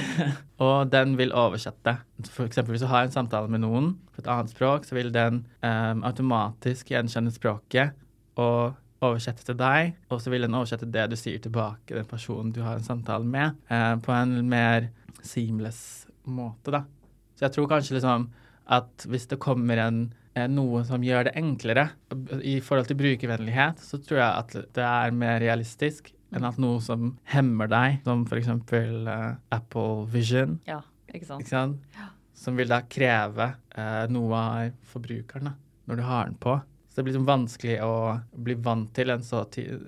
Og 0.64 0.90
den 0.92 1.16
vil 1.18 1.34
oversette. 1.36 1.96
Eksempel 2.22 2.76
hvis 2.76 2.84
du 2.84 2.90
har 2.90 3.06
en 3.06 3.14
samtale 3.14 3.50
med 3.50 3.64
noen 3.64 3.94
på 4.14 4.22
et 4.22 4.30
annet 4.30 4.52
språk, 4.54 4.86
så 4.86 4.96
vil 4.96 5.10
den 5.14 5.42
um, 5.60 6.04
automatisk 6.06 6.92
gjenkjenne 6.94 7.34
språket 7.34 7.96
og 8.40 8.76
oversette 9.04 9.44
til 9.44 9.58
deg, 9.58 9.96
og 10.08 10.22
så 10.22 10.32
vil 10.32 10.46
den 10.46 10.56
oversette 10.56 10.88
det 10.88 11.08
du 11.12 11.16
sier 11.18 11.42
tilbake 11.42 11.96
den 11.96 12.06
personen 12.08 12.54
du 12.54 12.62
har 12.64 12.78
en 12.78 12.86
samtale 12.86 13.26
med, 13.28 13.58
uh, 13.72 13.96
på 14.00 14.14
en 14.14 14.38
mer 14.48 14.90
seamless 15.26 16.06
måte, 16.30 16.72
da. 16.72 16.84
Så 17.36 17.48
jeg 17.48 17.56
tror 17.56 17.68
kanskje 17.74 17.98
liksom 17.98 18.30
at 18.72 19.04
hvis 19.06 19.28
det 19.30 19.42
kommer 19.42 19.78
en 19.82 20.06
noe 20.52 20.82
som 20.84 21.04
gjør 21.04 21.28
det 21.30 21.34
enklere 21.40 21.86
i 22.44 22.58
forhold 22.64 22.90
til 22.90 22.98
brukervennlighet, 23.00 23.80
så 23.80 24.00
tror 24.04 24.20
jeg 24.20 24.42
at 24.42 24.56
det 24.76 24.84
er 24.84 25.14
mer 25.16 25.40
realistisk 25.40 26.12
enn 26.34 26.44
at 26.44 26.58
noe 26.60 26.80
som 26.84 27.14
hemmer 27.32 27.70
deg, 27.70 28.00
som 28.04 28.24
f.eks. 28.26 28.50
Uh, 28.50 29.36
Apple 29.54 30.04
Vision, 30.12 30.58
Ja, 30.68 30.82
ikke 31.12 31.28
sant? 31.28 31.46
ikke 31.46 31.54
sant? 31.54 31.98
som 32.36 32.58
vil 32.58 32.68
da 32.68 32.82
kreve 32.84 33.52
uh, 33.78 34.04
noe 34.12 34.36
av 34.36 34.74
forbrukeren 34.90 35.48
da, 35.48 35.54
når 35.88 36.00
du 36.02 36.04
har 36.04 36.28
den 36.28 36.40
på. 36.42 36.58
Så 36.90 37.00
det 37.00 37.06
blir 37.06 37.14
liksom 37.14 37.28
vanskelig 37.28 37.76
å 37.84 37.94
bli 38.44 38.56
vant 38.64 38.90
til 38.96 39.12
en 39.14 39.24
så, 39.24 39.44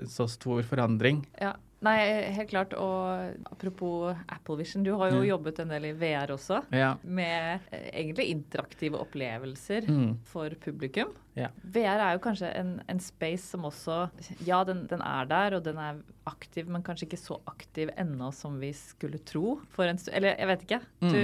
så 0.09 0.29
stor 0.31 0.63
forandring. 0.69 1.23
Ja. 1.41 1.55
Nei, 1.81 1.99
helt 2.35 2.51
klart. 2.51 2.73
Og 2.75 3.37
apropos 3.53 4.17
Apple 4.35 4.57
Vision, 4.59 4.83
du 4.83 4.91
har 4.99 5.13
jo 5.15 5.21
ja. 5.23 5.29
jobbet 5.35 5.61
en 5.63 5.69
del 5.71 5.85
i 5.91 5.93
VR 6.01 6.33
også. 6.35 6.63
Ja. 6.75 6.95
Med 7.05 7.61
eh, 7.71 7.85
egentlig 8.03 8.29
interaktive 8.33 8.99
opplevelser 8.99 9.87
Mm. 9.89 10.17
for 10.27 10.51
publikum. 10.65 11.13
Ja. 11.39 11.53
VR 11.63 12.01
er 12.03 12.13
jo 12.17 12.23
kanskje 12.25 12.51
en, 12.59 12.81
en 12.91 12.99
space 13.01 13.47
som 13.53 13.63
også 13.69 14.09
Ja, 14.47 14.65
den, 14.65 14.87
den 14.91 15.01
er 15.07 15.25
der, 15.31 15.55
og 15.61 15.63
den 15.65 15.79
er 15.79 16.01
aktiv, 16.29 16.69
men 16.71 16.85
kanskje 16.87 17.09
ikke 17.09 17.21
så 17.21 17.39
aktiv 17.51 17.93
ennå 17.99 18.31
som 18.37 18.59
vi 18.61 18.71
skulle 18.77 19.21
tro 19.27 19.59
for 19.75 19.89
en. 19.89 20.01
Eller 20.13 20.37
jeg 20.37 20.51
vet 20.53 20.65
ikke. 20.67 20.81
Mm. 21.03 21.13
Du, 21.15 21.23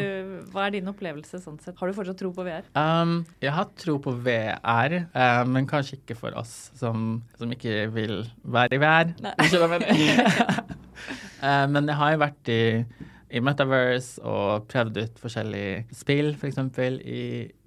hva 0.54 0.66
er 0.66 0.76
din 0.76 0.90
opplevelse 0.90 1.40
sånn 1.44 1.60
sett? 1.62 1.76
Har 1.80 1.90
du 1.90 1.96
fortsatt 1.96 2.20
tro 2.20 2.32
på 2.34 2.46
VR? 2.46 2.68
Um, 2.78 3.20
jeg 3.44 3.54
har 3.54 3.70
tro 3.80 3.98
på 4.02 4.16
VR, 4.24 4.98
uh, 5.14 5.42
men 5.48 5.68
kanskje 5.70 6.00
ikke 6.00 6.18
for 6.18 6.36
oss 6.40 6.72
som, 6.78 7.22
som 7.38 7.52
ikke 7.54 7.86
vil 7.94 8.22
være 8.42 8.78
i 8.78 8.82
VR. 8.82 9.14
Mener. 9.22 10.72
Eh, 11.44 11.66
men 11.68 11.90
jeg 11.90 11.98
har 12.00 12.14
jo 12.14 12.20
vært 12.22 12.48
i, 12.52 12.62
i 13.36 13.40
Metaverse 13.44 14.22
og 14.24 14.64
prøvd 14.70 15.02
ut 15.02 15.20
forskjellige 15.20 15.82
spill, 15.92 16.30
f.eks. 16.38 16.60
I, 17.04 17.24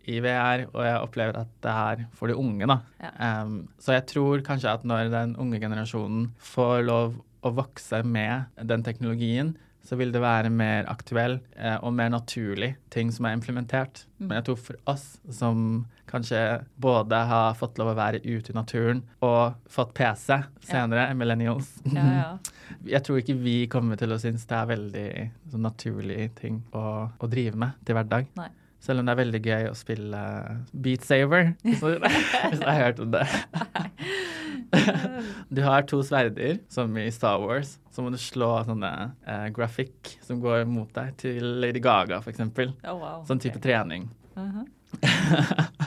i 0.08 0.20
VR, 0.24 0.66
og 0.72 0.82
jeg 0.86 1.04
opplever 1.04 1.42
at 1.44 1.52
det 1.64 1.74
er 1.74 2.04
for 2.18 2.32
de 2.32 2.38
unge, 2.40 2.66
da. 2.70 2.80
Ja. 3.04 3.12
Um, 3.44 3.68
så 3.78 3.98
jeg 3.98 4.08
tror 4.14 4.44
kanskje 4.46 4.74
at 4.74 4.88
når 4.88 5.12
den 5.14 5.36
unge 5.44 5.60
generasjonen 5.62 6.30
får 6.42 6.88
lov 6.88 7.18
å 7.48 7.56
vokse 7.58 8.04
med 8.06 8.52
den 8.70 8.86
teknologien, 8.86 9.56
så 9.88 9.96
vil 9.96 10.12
det 10.12 10.20
være 10.20 10.50
mer 10.52 10.88
aktuell 10.92 11.38
eh, 11.56 11.78
og 11.80 11.94
mer 11.96 12.10
naturlig 12.12 12.74
ting 12.92 13.12
som 13.14 13.28
er 13.28 13.38
implementert. 13.38 14.04
Men 14.20 14.40
jeg 14.40 14.50
tror 14.50 14.60
for 14.60 14.80
oss 14.92 15.06
som 15.32 15.86
kanskje 16.12 16.42
både 16.76 17.22
har 17.30 17.56
fått 17.60 17.80
lov 17.80 17.94
å 17.94 17.98
være 17.98 18.20
ute 18.26 18.52
i 18.52 18.56
naturen 18.56 19.02
og 19.24 19.56
fått 19.72 19.94
PC 19.96 20.42
senere, 20.68 21.08
millennials 21.20 21.78
Ja, 21.88 22.06
ja. 22.20 22.30
Jeg 22.98 23.04
tror 23.08 23.22
ikke 23.22 23.38
vi 23.40 23.58
kommer 23.72 24.00
til 24.00 24.12
å 24.12 24.20
synes 24.20 24.44
det 24.48 24.56
er 24.58 24.68
veldig 24.68 25.10
sånn, 25.52 25.64
naturlig 25.64 26.34
ting 26.36 26.60
å, 26.76 27.08
å 27.08 27.30
drive 27.32 27.56
med 27.60 27.80
til 27.88 27.96
hverdag. 27.96 28.28
Nei. 28.36 28.50
Selv 28.84 29.02
om 29.02 29.08
det 29.08 29.14
er 29.14 29.20
veldig 29.22 29.42
gøy 29.42 29.70
å 29.72 29.76
spille 29.78 30.22
Beat 30.72 31.06
Saver. 31.08 31.54
Hvis 31.66 31.82
jeg 31.84 32.68
har 32.68 32.82
hørt 32.86 33.02
om 33.04 33.14
det. 33.16 33.26
Du 35.50 35.62
har 35.64 35.86
to 35.88 36.02
sverder, 36.04 36.58
som 36.70 36.98
i 37.00 37.08
Star 37.12 37.40
Wars. 37.40 37.78
Så 37.92 38.04
må 38.04 38.12
du 38.12 38.18
slå 38.20 38.50
sånne 38.68 38.92
eh, 39.24 39.48
grafikk 39.56 40.18
som 40.26 40.42
går 40.44 40.66
mot 40.70 40.92
deg, 40.96 41.14
til 41.22 41.46
Lady 41.64 41.80
Gaga 41.84 42.20
f.eks. 42.20 42.44
Oh, 42.44 42.98
wow. 43.00 43.22
Sånn 43.28 43.40
type 43.40 43.58
okay. 43.62 43.70
trening. 43.72 44.10
Mhm. 44.36 44.68
Eh, 45.02 45.87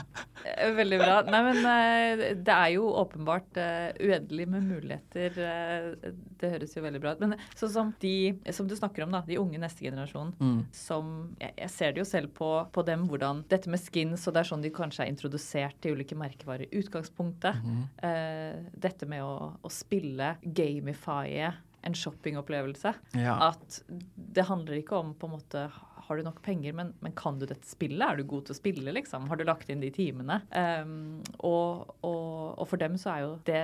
Veldig 0.75 0.97
bra. 1.01 1.15
Nei, 1.27 1.41
men 1.47 1.59
eh, 1.71 2.21
det 2.37 2.53
er 2.55 2.69
jo 2.75 2.87
åpenbart 3.01 3.57
eh, 3.61 3.91
uendelig 4.01 4.47
med 4.51 4.67
muligheter. 4.69 5.37
eh, 5.41 6.11
Det 6.41 6.51
høres 6.55 6.75
jo 6.77 6.83
veldig 6.85 7.01
bra 7.03 7.13
ut. 7.15 7.23
Men 7.23 7.35
sånn 7.57 7.73
som 7.73 7.93
de 8.01 8.13
som 8.53 8.67
du 8.69 8.75
snakker 8.77 9.05
om, 9.05 9.11
da, 9.15 9.23
de 9.27 9.39
unge 9.41 9.59
neste 9.61 9.85
generasjon, 9.85 10.33
Mm. 10.41 10.61
som 10.73 11.35
jeg, 11.39 11.53
jeg 11.57 11.69
ser 11.73 11.91
det 11.93 12.01
jo 12.01 12.07
selv 12.09 12.31
på, 12.37 12.51
på 12.73 12.85
dem, 12.87 13.07
hvordan 13.09 13.43
dette 13.51 13.69
med 13.69 13.79
skins, 13.81 14.27
og 14.27 14.33
det 14.35 14.41
er 14.43 14.49
sånn 14.51 14.63
de 14.63 14.71
kanskje 14.73 15.03
er 15.05 15.11
introdusert 15.11 15.79
til 15.83 15.97
ulike 15.97 16.15
merkevarer 16.17 16.65
i 16.69 16.79
utgangspunktet. 16.81 17.57
Mm. 17.65 17.81
Uh, 18.03 18.69
dette 18.81 19.05
med 19.09 19.23
å, 19.25 19.51
å 19.61 19.69
spille, 19.73 20.35
gamifye 20.43 21.51
en 21.83 21.95
shoppingopplevelse. 21.97 22.91
Ja. 23.17 23.37
At 23.51 23.79
det 24.15 24.43
handler 24.45 24.77
ikke 24.77 24.99
om 25.01 25.15
på 25.17 25.25
en 25.29 25.33
måte 25.33 25.63
har 26.11 26.19
du 26.19 26.25
nok 26.27 26.41
penger, 26.43 26.75
men, 26.75 26.91
men 26.99 27.13
kan 27.17 27.39
du 27.39 27.45
dette 27.47 27.67
spillet? 27.67 28.03
Er 28.03 28.19
du 28.19 28.27
god 28.27 28.47
til 28.47 28.55
å 28.55 28.57
spille, 28.57 28.93
liksom? 28.95 29.29
Har 29.31 29.39
du 29.39 29.45
lagt 29.47 29.71
inn 29.71 29.83
de 29.83 29.91
timene? 29.95 30.41
Um, 30.51 31.21
og, 31.39 31.93
og, 32.03 32.59
og 32.59 32.67
for 32.67 32.81
dem 32.81 32.97
så 32.99 33.13
er 33.13 33.23
jo 33.23 33.31
det, 33.47 33.61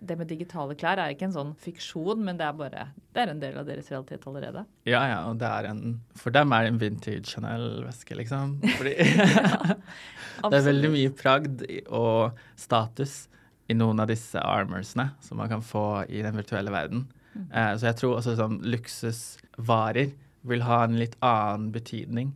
det 0.00 0.16
med 0.18 0.30
digitale 0.32 0.76
klær 0.78 1.02
er 1.02 1.12
ikke 1.12 1.28
en 1.28 1.36
sånn 1.36 1.52
fiksjon, 1.60 2.24
men 2.24 2.40
det 2.40 2.48
er 2.48 2.56
bare 2.56 2.86
det 3.12 3.24
er 3.24 3.34
en 3.34 3.42
del 3.42 3.58
av 3.60 3.68
deres 3.68 3.90
realitet 3.92 4.24
allerede. 4.30 4.64
ja, 4.88 5.02
ja, 5.10 5.18
og 5.28 5.36
det 5.42 5.50
er 5.50 5.68
en 5.68 5.82
For 6.16 6.32
dem 6.32 6.54
er 6.56 6.64
det 6.64 6.72
en 6.72 6.80
vintage 6.80 7.34
Chanel-veske, 7.34 8.16
liksom. 8.16 8.56
Fordi 8.78 8.96
det 10.48 10.58
er 10.58 10.68
veldig 10.70 10.92
mye 10.96 11.12
pragd 11.16 11.66
og 11.86 12.40
status 12.56 13.26
i 13.70 13.76
noen 13.76 14.00
av 14.02 14.08
disse 14.10 14.40
armorsene 14.40 15.12
som 15.22 15.38
man 15.40 15.52
kan 15.52 15.62
få 15.64 16.06
i 16.08 16.24
den 16.24 16.36
virtuelle 16.40 16.72
verden. 16.72 17.06
Eh, 17.36 17.72
så 17.78 17.88
jeg 17.88 17.98
tror 18.00 18.18
også 18.18 18.36
sånn 18.36 18.58
luksusvarer 18.64 20.12
vil 20.48 20.64
ha 20.66 20.82
en 20.84 20.98
litt 20.98 21.16
annen 21.24 21.70
betydning. 21.74 22.32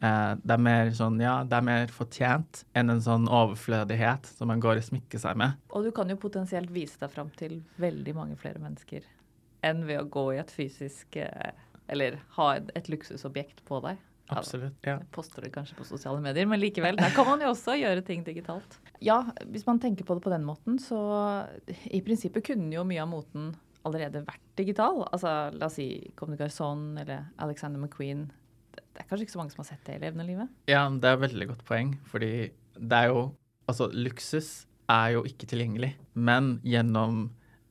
Eh, 0.00 0.32
det 0.40 0.56
er 0.56 0.62
mer 0.64 0.90
sånn, 0.96 1.18
ja, 1.20 1.40
det 1.44 1.58
er 1.58 1.64
mer 1.66 1.90
fortjent 1.92 2.62
enn 2.78 2.92
en 2.94 3.02
sånn 3.04 3.28
overflødighet 3.28 4.30
som 4.32 4.48
man 4.48 4.62
går 4.62 4.80
og 4.80 4.86
smykker 4.86 5.20
seg 5.20 5.36
med. 5.40 5.58
Og 5.76 5.84
du 5.84 5.90
kan 5.96 6.08
jo 6.08 6.16
potensielt 6.20 6.72
vise 6.72 7.00
deg 7.02 7.12
fram 7.12 7.32
til 7.36 7.58
veldig 7.80 8.16
mange 8.16 8.38
flere 8.40 8.62
mennesker 8.62 9.04
enn 9.66 9.82
ved 9.84 10.00
å 10.00 10.06
gå 10.08 10.30
i 10.32 10.38
et 10.40 10.52
fysisk 10.54 11.18
eh, 11.20 11.50
Eller 11.90 12.20
ha 12.36 12.52
et, 12.54 12.68
et 12.78 12.86
luksusobjekt 12.88 13.64
på 13.66 13.80
deg. 13.82 13.98
Absolutt, 14.30 14.76
ja. 14.86 14.94
Jeg 15.00 15.08
poster 15.10 15.42
det 15.42 15.50
kanskje 15.50 15.74
på 15.74 15.86
sosiale 15.88 16.20
medier, 16.22 16.46
men 16.46 16.60
likevel. 16.62 16.94
Der 17.00 17.10
kan 17.16 17.26
man 17.26 17.42
jo 17.42 17.48
også 17.50 17.74
gjøre 17.74 18.04
ting 18.06 18.22
digitalt. 18.22 18.76
Ja, 19.02 19.24
hvis 19.50 19.66
man 19.66 19.80
tenker 19.82 20.06
på 20.06 20.14
det 20.14 20.22
på 20.22 20.30
den 20.30 20.46
måten, 20.46 20.78
så 20.78 21.00
i 21.90 21.98
prinsippet 22.06 22.46
kunne 22.46 22.70
jo 22.70 22.84
mye 22.86 23.02
av 23.02 23.10
moten 23.10 23.50
allerede 23.88 24.24
vært 24.26 24.44
digital. 24.60 25.04
Altså 25.08 25.50
la 25.56 25.68
oss 25.70 25.78
si 25.78 25.88
Comme 26.18 26.36
Garçons 26.40 27.00
eller 27.00 27.30
Alexander 27.40 27.80
McQueen. 27.80 28.28
Det 28.74 28.90
det 29.00 29.06
er 29.06 29.08
kanskje 29.08 29.26
ikke 29.26 29.32
så 29.32 29.40
mange 29.40 29.54
som 29.54 29.62
har 29.62 29.70
sett 29.70 29.86
det 29.86 29.94
i 29.96 30.02
levende 30.02 30.26
livet? 30.28 30.48
Ja, 30.68 30.82
det 30.92 31.08
er 31.08 31.16
et 31.16 31.22
veldig 31.24 31.46
godt 31.54 31.64
poeng, 31.68 31.94
fordi 32.10 32.50
det 32.76 33.04
er 33.04 33.12
jo 33.14 33.30
Altså, 33.70 33.86
luksus 33.94 34.64
er 34.90 35.12
jo 35.14 35.20
ikke 35.22 35.46
tilgjengelig, 35.46 35.92
men 36.18 36.56
gjennom 36.66 37.28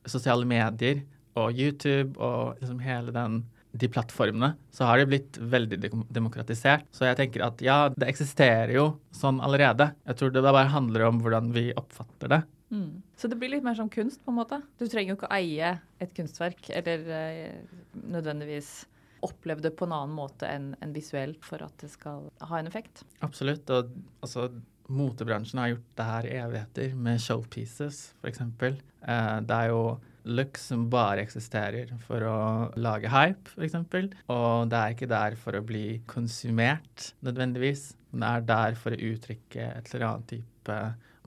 sosiale 0.07 0.47
medier 0.47 1.01
og 1.35 1.57
YouTube 1.59 2.15
og 2.23 2.61
liksom 2.61 2.77
hele 2.79 3.11
den 3.11 3.41
de 3.75 3.89
plattformene, 3.91 4.53
så 4.71 4.87
har 4.87 5.01
det 5.01 5.09
blitt 5.11 5.39
veldig 5.51 5.91
demokratisert. 6.07 6.87
Så 6.95 7.03
jeg 7.09 7.19
tenker 7.19 7.43
at 7.49 7.59
ja, 7.61 7.89
det 7.91 8.07
eksisterer 8.07 8.71
jo 8.77 8.85
sånn 9.11 9.41
allerede. 9.43 9.91
Jeg 10.07 10.21
tror 10.21 10.31
det 10.31 10.45
bare 10.45 10.71
handler 10.71 11.09
om 11.09 11.19
hvordan 11.19 11.51
vi 11.57 11.67
oppfatter 11.75 12.31
det. 12.31 12.39
Så 13.17 13.29
det 13.31 13.37
blir 13.39 13.51
litt 13.53 13.65
mer 13.65 13.77
som 13.77 13.89
kunst, 13.89 14.21
på 14.25 14.33
en 14.33 14.39
måte? 14.39 14.61
Du 14.77 14.85
trenger 14.85 15.13
jo 15.13 15.19
ikke 15.19 15.29
å 15.29 15.37
eie 15.39 15.73
et 16.01 16.15
kunstverk, 16.17 16.69
eller 16.77 17.05
eh, 17.15 17.77
nødvendigvis 17.93 18.73
oppleve 19.25 19.63
det 19.65 19.73
på 19.75 19.87
en 19.87 19.95
annen 19.95 20.15
måte 20.15 20.47
enn 20.47 20.73
en 20.79 20.93
visuelt 20.95 21.43
for 21.45 21.63
at 21.65 21.73
det 21.81 21.89
skal 21.91 22.29
ha 22.39 22.59
en 22.59 22.69
effekt. 22.69 23.03
Absolutt. 23.25 23.67
Og 23.73 23.89
altså, 24.23 24.47
motebransjen 24.89 25.61
har 25.61 25.73
gjort 25.73 25.89
det 25.99 26.11
her 26.11 26.29
i 26.29 26.37
evigheter, 26.43 26.93
med 26.95 27.23
showpieces, 27.23 28.03
f.eks. 28.21 28.45
Eh, 28.45 29.35
det 29.45 29.57
er 29.57 29.73
jo 29.73 29.83
looks 30.29 30.67
som 30.69 30.85
bare 30.91 31.23
eksisterer 31.23 31.91
for 32.05 32.23
å 32.27 32.39
lage 32.79 33.11
hype, 33.11 33.53
f.eks. 33.55 33.77
Og 34.29 34.69
det 34.71 34.79
er 34.79 34.95
ikke 34.95 35.09
der 35.09 35.37
for 35.39 35.57
å 35.57 35.65
bli 35.65 36.01
konsumert, 36.09 37.13
nødvendigvis. 37.25 37.93
Men 38.11 38.23
det 38.23 38.29
er 38.29 38.49
der 38.49 38.79
for 38.79 38.95
å 38.95 39.03
uttrykke 39.11 39.69
et 39.77 39.93
eller 39.93 40.07
annet 40.09 40.31
type 40.37 40.79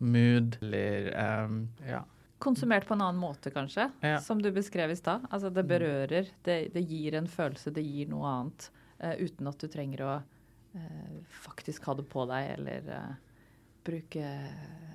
mood, 0.03 0.59
eller 0.62 1.09
um, 1.46 1.68
ja. 1.86 2.03
Konsumert 2.42 2.86
på 2.88 2.94
en 2.96 3.05
annen 3.07 3.20
måte, 3.22 3.53
kanskje, 3.55 3.88
Ja. 4.03 4.16
som 4.20 4.42
du 4.42 4.50
beskrev 4.53 4.90
i 4.90 4.96
stad. 4.98 5.26
Altså, 5.30 5.50
det 5.55 5.62
berører, 5.70 6.26
det, 6.42 6.57
det 6.74 6.82
gir 6.90 7.14
en 7.14 7.28
følelse, 7.30 7.70
det 7.74 7.84
gir 7.86 8.11
noe 8.12 8.28
annet, 8.36 8.70
Uh, 9.03 9.16
uten 9.18 9.48
at 9.50 9.59
du 9.59 9.66
trenger 9.66 10.00
å 10.07 10.11
uh, 10.78 11.14
faktisk 11.42 11.88
ha 11.88 11.94
det 11.98 12.05
på 12.07 12.22
deg, 12.30 12.53
eller 12.55 12.90
eh, 12.94 13.14
bruke 13.85 14.26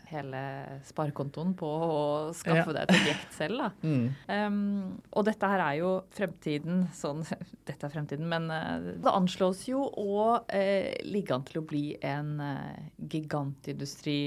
hele 0.07 0.41
sparekontoen 0.87 1.53
på 1.57 1.67
å 1.67 2.01
skaffe 2.35 2.73
deg 2.75 2.85
et 2.85 2.95
objekt 3.01 3.37
selv. 3.37 3.63
Da. 3.63 3.71
Mm. 3.87 4.07
Um, 4.27 4.97
og 5.15 5.23
dette 5.27 5.47
her 5.47 5.61
er 5.63 5.75
jo 5.79 5.89
fremtiden, 6.13 6.81
sånn 6.95 7.21
Dette 7.67 7.87
er 7.87 7.91
fremtiden, 7.93 8.25
men 8.29 8.49
uh, 8.51 8.83
det 8.99 9.13
anslås 9.13 9.61
jo 9.69 9.85
å 9.87 10.17
uh, 10.41 10.89
ligge 11.07 11.35
an 11.35 11.45
til 11.47 11.61
å 11.61 11.65
bli 11.67 11.83
en 12.05 12.33
uh, 12.41 12.75
gigantindustri. 12.99 14.17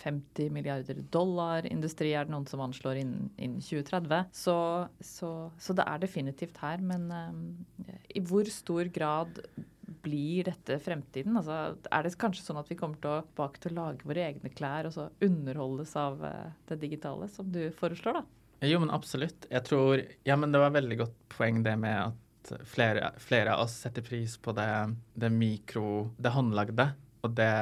50 0.00 0.52
milliarder 0.54 1.02
dollar-industri 1.12 2.14
er 2.16 2.26
det 2.26 2.34
noen 2.34 2.48
som 2.48 2.62
anslår 2.64 3.02
innen, 3.02 3.30
innen 3.36 3.64
2030. 3.64 4.32
Så, 4.36 4.56
så, 5.00 5.32
så 5.60 5.76
det 5.76 5.86
er 5.86 6.02
definitivt 6.06 6.60
her. 6.62 6.82
Men 6.84 7.08
i 8.14 8.22
hvor 8.24 8.48
stor 8.52 8.88
grad 8.92 9.40
blir 10.06 10.46
dette 10.48 10.78
fremtiden? 10.82 11.36
Altså, 11.38 11.76
er 11.90 12.06
det 12.06 12.14
kanskje 12.20 12.46
sånn 12.46 12.60
at 12.62 12.70
vi 12.70 12.78
kommer 12.78 13.00
tilbake 13.02 13.62
til 13.62 13.74
å 13.74 13.80
lage 13.82 14.08
våre 14.08 14.28
egne 14.30 14.52
klær 14.54 14.88
og 14.88 14.94
så 14.96 15.08
underholdes 15.24 15.96
av 16.00 16.22
eh, 16.26 16.52
det 16.70 16.80
digitale, 16.86 17.28
som 17.32 17.50
du 17.52 17.64
foreslår, 17.76 18.20
da? 18.20 18.24
Jo, 18.64 18.80
men 18.80 18.92
absolutt. 18.94 19.48
Jeg 19.52 19.66
tror 19.66 20.00
Ja, 20.24 20.38
men 20.40 20.54
det 20.54 20.62
var 20.62 20.72
veldig 20.72 20.96
godt 21.02 21.18
poeng 21.34 21.60
det 21.66 21.74
med 21.80 21.98
at 22.06 22.22
flere, 22.64 23.10
flere 23.20 23.56
av 23.56 23.66
oss 23.66 23.74
setter 23.84 24.04
pris 24.06 24.36
på 24.38 24.54
det, 24.56 24.70
det 25.18 25.30
mikro, 25.34 26.12
det 26.16 26.32
håndlagde. 26.34 26.88
Og 27.26 27.34
det 27.36 27.52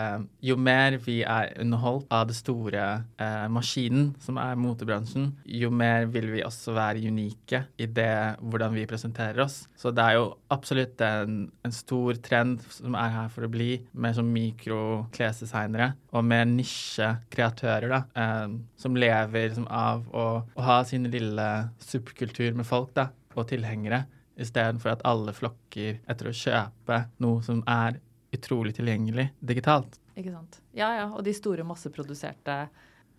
Jo 0.45 0.57
mer 0.61 0.99
vi 1.03 1.21
er 1.25 1.55
underholdt 1.61 2.11
av 2.13 2.29
det 2.29 2.37
store 2.37 2.85
eh, 3.21 3.47
maskinen 3.53 4.11
som 4.23 4.39
er 4.41 4.59
motebransjen, 4.61 5.31
jo 5.49 5.71
mer 5.73 6.07
vil 6.13 6.29
vi 6.35 6.45
også 6.45 6.75
være 6.77 7.05
unike 7.09 7.65
i 7.81 7.89
det 7.89 8.37
hvordan 8.45 8.75
vi 8.77 8.87
presenterer 8.89 9.41
oss. 9.45 9.63
Så 9.77 9.93
det 9.95 10.05
er 10.05 10.19
jo 10.19 10.27
absolutt 10.53 11.01
en, 11.05 11.47
en 11.65 11.75
stor 11.75 12.21
trend 12.25 12.63
som 12.73 12.97
er 12.99 13.13
her 13.17 13.33
for 13.33 13.47
å 13.47 13.53
bli, 13.53 13.79
med 13.93 14.17
sånn 14.17 14.33
mikroklesdesignere 14.35 15.95
og 16.15 16.27
med 16.29 16.55
nisjekreatører, 16.55 17.89
da, 17.91 18.03
eh, 18.21 18.57
som 18.81 18.99
lever 18.99 19.49
liksom, 19.49 19.69
av 19.71 20.05
å, 20.13 20.27
å 20.45 20.67
ha 20.69 20.81
sin 20.89 21.09
lille 21.13 21.49
subkultur 21.83 22.53
med 22.59 22.69
folk 22.69 22.93
da, 22.99 23.09
og 23.35 23.49
tilhengere, 23.51 24.05
istedenfor 24.41 24.95
at 24.95 25.05
alle 25.07 25.35
flokker 25.35 26.01
etter 26.11 26.29
å 26.31 26.35
kjøpe 26.35 27.05
noe 27.23 27.43
som 27.47 27.63
er 27.71 28.01
utrolig 28.39 28.75
tilgjengelig 28.77 29.29
digitalt. 29.41 29.99
Ikke 30.15 30.35
sant. 30.35 30.61
Ja, 30.77 30.93
ja. 30.99 31.07
Og 31.11 31.25
de 31.27 31.35
store 31.35 31.67
masseproduserte 31.67 32.65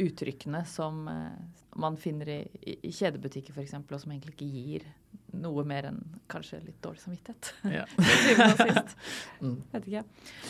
uttrykkene 0.01 0.65
som 0.67 1.07
eh, 1.07 1.63
man 1.79 1.97
finner 1.97 2.29
i, 2.29 2.39
i, 2.61 2.77
i 2.89 2.91
kjedebutikker 2.91 3.55
f.eks., 3.55 3.75
og 3.79 3.99
som 4.01 4.11
egentlig 4.11 4.35
ikke 4.35 4.47
gir 4.51 4.87
noe 5.35 5.63
mer 5.67 5.89
enn 5.89 5.99
kanskje 6.31 6.61
litt 6.63 6.81
dårlig 6.83 7.03
samvittighet. 7.03 7.53
Ja. 7.71 7.85
Mm. 9.45 9.57
Vet 9.71 9.87
ikke. 9.89 10.01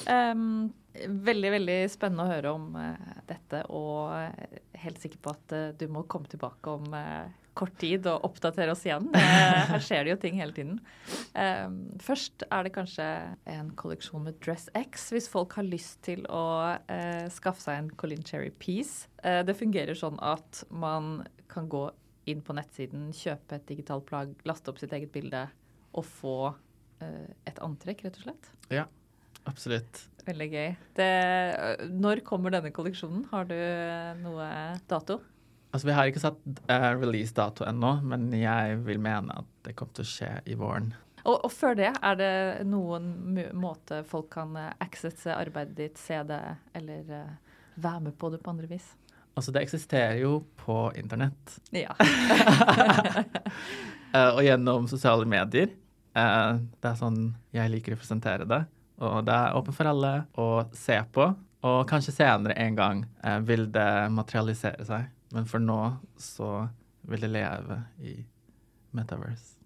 Um, 0.07 0.43
veldig, 1.26 1.49
veldig 1.55 1.78
spennende 1.91 2.26
å 2.26 2.30
høre 2.30 2.51
om 2.55 2.68
uh, 2.78 3.16
dette, 3.28 3.63
og 3.74 4.13
eh, 4.13 4.59
helt 4.84 5.01
sikker 5.01 5.20
på 5.26 5.34
at 5.34 5.55
uh, 5.55 5.63
du 5.76 5.88
må 5.91 6.05
komme 6.09 6.30
tilbake 6.32 6.76
om 6.78 6.93
eh, 6.95 7.26
kort 7.55 7.75
tid 7.79 8.07
og 8.11 8.25
oppdatere 8.27 8.73
oss 8.73 8.83
igjen. 8.85 9.07
Her 9.15 9.81
skjer 9.83 10.05
det 10.05 10.13
jo 10.13 10.19
ting 10.21 10.39
hele 10.39 10.55
tiden. 10.55 10.79
Em, 11.39 11.77
først 12.03 12.45
er 12.49 12.67
det 12.67 12.73
kanskje 12.75 13.05
en 13.51 13.71
kolleksjon 13.79 14.25
med 14.27 14.39
Dress 14.43 14.67
X, 14.75 15.09
hvis 15.15 15.29
folk 15.31 15.55
har 15.59 15.67
lyst 15.67 16.01
til 16.07 16.25
å 16.31 16.45
eh, 16.91 17.25
skaffe 17.33 17.63
seg 17.63 17.79
en 17.79 17.91
Colin 17.99 18.25
Cherry 18.27 18.51
Piece. 18.59 19.07
Eh, 19.23 19.41
det 19.47 19.57
fungerer 19.57 19.97
sånn 19.97 20.19
at 20.23 20.65
man 20.69 21.23
kan 21.51 21.69
gå 21.71 21.87
inn 22.29 22.41
på 22.43 22.55
nettsiden, 22.57 23.11
kjøpe 23.15 23.59
et 23.59 23.67
digitalt 23.69 24.07
plagg, 24.09 24.33
laste 24.49 24.71
opp 24.71 24.81
sitt 24.81 24.93
eget 24.97 25.13
bilde 25.13 25.45
og 25.95 26.05
få 26.07 26.37
eh, 27.03 27.29
et 27.47 27.61
antrekk, 27.63 28.03
rett 28.07 28.19
og 28.19 28.27
slett. 28.27 28.51
ja, 28.73 28.87
absolutt. 29.45 30.07
Veldig 30.25 30.47
gøy. 30.49 30.69
Det, 30.97 31.11
når 31.93 32.23
kommer 32.25 32.49
denne 32.55 32.71
kolleksjonen? 32.73 33.27
Har 33.29 33.45
du 33.45 33.55
noe 34.23 34.47
dato? 34.89 35.19
Altså, 35.76 35.89
Vi 35.89 35.95
har 35.97 36.07
ikke 36.07 36.21
satt 36.23 36.38
uh, 36.71 36.93
release-dato 37.01 37.65
ennå, 37.67 37.97
men 38.07 38.30
jeg 38.32 38.78
vil 38.86 38.95
mene 39.03 39.34
at 39.41 39.47
det 39.67 39.73
kommer 39.76 39.91
til 39.97 40.05
å 40.05 40.07
skje 40.07 40.30
i 40.47 40.55
våren. 40.55 40.93
Og, 41.26 41.36
og 41.36 41.51
før 41.51 41.76
det, 41.76 41.89
er 41.99 42.15
det 42.15 42.63
noen 42.69 43.09
måte 43.59 43.99
folk 44.07 44.30
kan 44.38 44.55
eh, 44.61 44.69
accesse 44.86 45.34
arbeidet 45.34 45.76
ditt, 45.76 45.97
se 45.99 46.23
det, 46.30 46.39
eller 46.78 47.03
uh, 47.09 47.34
være 47.82 48.01
med 48.05 48.15
på 48.21 48.30
det 48.32 48.39
på 48.45 48.51
andre 48.53 48.69
vis? 48.69 48.86
Altså, 49.34 49.51
det 49.51 49.63
eksisterer 49.65 50.15
jo 50.21 50.45
på 50.61 50.93
internett. 50.95 51.57
Ja. 51.76 51.91
uh, 51.99 52.05
og 54.38 54.43
gjennom 54.45 54.88
sosiale 54.88 55.28
medier. 55.28 55.73
Uh, 56.15 56.63
det 56.80 56.88
er 56.93 56.95
sånn 57.01 57.36
jeg 57.57 57.67
liker 57.73 57.97
å 57.97 57.99
presentere 57.99 58.47
det. 58.47 58.61
Og 59.03 59.28
det 59.28 59.36
er 59.36 59.59
åpent 59.59 59.76
for 59.76 59.91
alle 59.91 60.23
å 60.39 60.63
se 60.71 61.03
på. 61.11 61.36
Og 61.65 61.89
kanskje 61.89 62.13
senere 62.15 62.53
en 62.61 62.76
gang 62.78 63.01
vil 63.43 63.65
det 63.73 64.09
materialisere 64.13 64.86
seg. 64.88 65.09
Men 65.36 65.47
for 65.49 65.59
nå 65.59 65.79
så 66.21 66.49
vil 67.05 67.25
det 67.25 67.31
leve 67.33 67.81
i 67.99 68.15
Metaverse. 68.95 69.57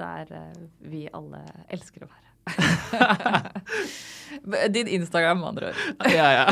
Der 0.00 0.30
eh, 0.32 0.62
vi 0.90 1.04
alle 1.12 1.44
elsker 1.68 2.06
å 2.06 2.10
være. 2.10 2.20
Din 4.74 4.88
Instagram, 4.88 5.40
med 5.40 5.48
andre 5.48 5.66
ord. 5.66 5.76
Ja, 6.10 6.32
ja. 6.32 6.46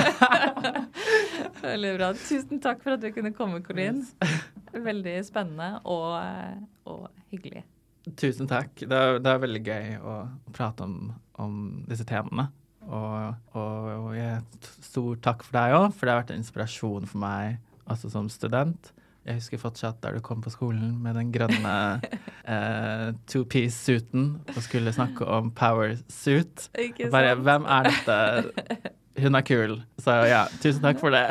Veldig 1.62 1.96
bra. 1.96 2.12
Tusen 2.14 2.61
takk 2.62 2.82
for 2.84 2.96
at 2.96 3.03
du 3.03 3.11
kunne 3.14 3.32
komme, 3.36 3.62
Colin. 3.64 4.03
Veldig 4.72 5.16
spennende 5.26 5.80
og, 5.84 6.18
og 6.88 7.09
hyggelig. 7.32 7.64
Tusen 8.18 8.48
takk. 8.50 8.74
Det 8.76 8.98
er, 8.98 9.20
det 9.22 9.30
er 9.30 9.42
veldig 9.42 9.62
gøy 9.62 9.98
å 10.03 10.16
prate 10.55 10.86
om, 10.86 11.12
om 11.38 11.59
disse 11.88 12.07
temaene. 12.09 12.48
Og, 12.82 13.36
og, 13.55 13.90
og 14.09 14.09
jeg, 14.16 14.40
stor 14.82 15.20
takk 15.22 15.44
for 15.46 15.55
deg 15.55 15.76
òg, 15.76 15.92
for 15.94 16.07
det 16.07 16.14
har 16.14 16.24
vært 16.24 16.32
en 16.34 16.42
inspirasjon 16.42 17.07
for 17.07 17.22
meg 17.22 17.61
altså 17.91 18.11
som 18.12 18.28
student. 18.33 18.93
Jeg 19.22 19.39
husker 19.39 19.61
fortsatt 19.62 20.01
der 20.03 20.16
du 20.16 20.22
kom 20.24 20.41
på 20.43 20.51
skolen 20.51 20.97
med 21.03 21.14
den 21.14 21.28
grønne 21.35 21.74
eh, 22.51 23.12
two-piece-suiten 23.30 24.33
og 24.51 24.59
skulle 24.64 24.95
snakke 24.95 25.28
om 25.30 25.53
power 25.55 25.95
suit. 26.11 26.66
Bare, 27.12 27.37
hvem 27.39 27.68
er 27.70 27.87
dette? 27.87 28.91
Hun 29.22 29.39
er 29.39 29.47
kul. 29.47 29.76
Så 30.03 30.16
ja, 30.26 30.43
tusen 30.59 30.83
takk 30.83 30.99
for 30.99 31.14
det. 31.14 31.28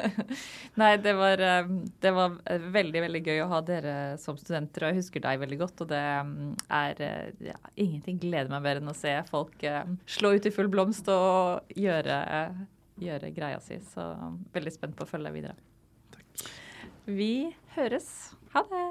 Nei, 0.80 0.94
det 1.04 1.12
var, 1.18 1.44
eh, 1.44 1.70
det 2.00 2.16
var, 2.16 2.40
veldig 2.72 3.04
veldig 3.04 3.24
gøy 3.26 3.44
å 3.44 3.52
ha 3.52 3.60
dere 3.68 3.94
som 4.22 4.40
studenter, 4.40 4.86
og 4.86 4.94
jeg 4.94 5.02
husker 5.02 5.26
deg 5.26 5.44
veldig 5.44 5.60
godt. 5.60 5.84
Og 5.84 5.92
det 5.92 6.04
mm, 6.24 6.52
er 6.80 7.06
ja, 7.50 7.58
ingenting 7.76 8.22
gleder 8.22 8.48
meg 8.54 8.64
mer 8.64 8.80
enn 8.80 8.94
å 8.94 8.96
se 8.96 9.18
folk 9.28 9.60
slå 10.08 10.32
ut 10.38 10.48
i 10.48 10.54
full 10.56 10.72
blomst 10.72 11.12
og 11.12 11.76
gjøre, 11.76 12.22
gjøre 13.02 13.34
greia 13.36 13.60
si. 13.60 13.76
Så 13.92 14.14
veldig 14.56 14.72
spent 14.72 14.96
på 14.96 15.04
å 15.04 15.12
følge 15.12 15.28
deg 15.28 15.42
videre. 15.42 15.60
Vi 17.16 17.56
høres. 17.74 18.36
Ha 18.54 18.62
det. 18.70 18.90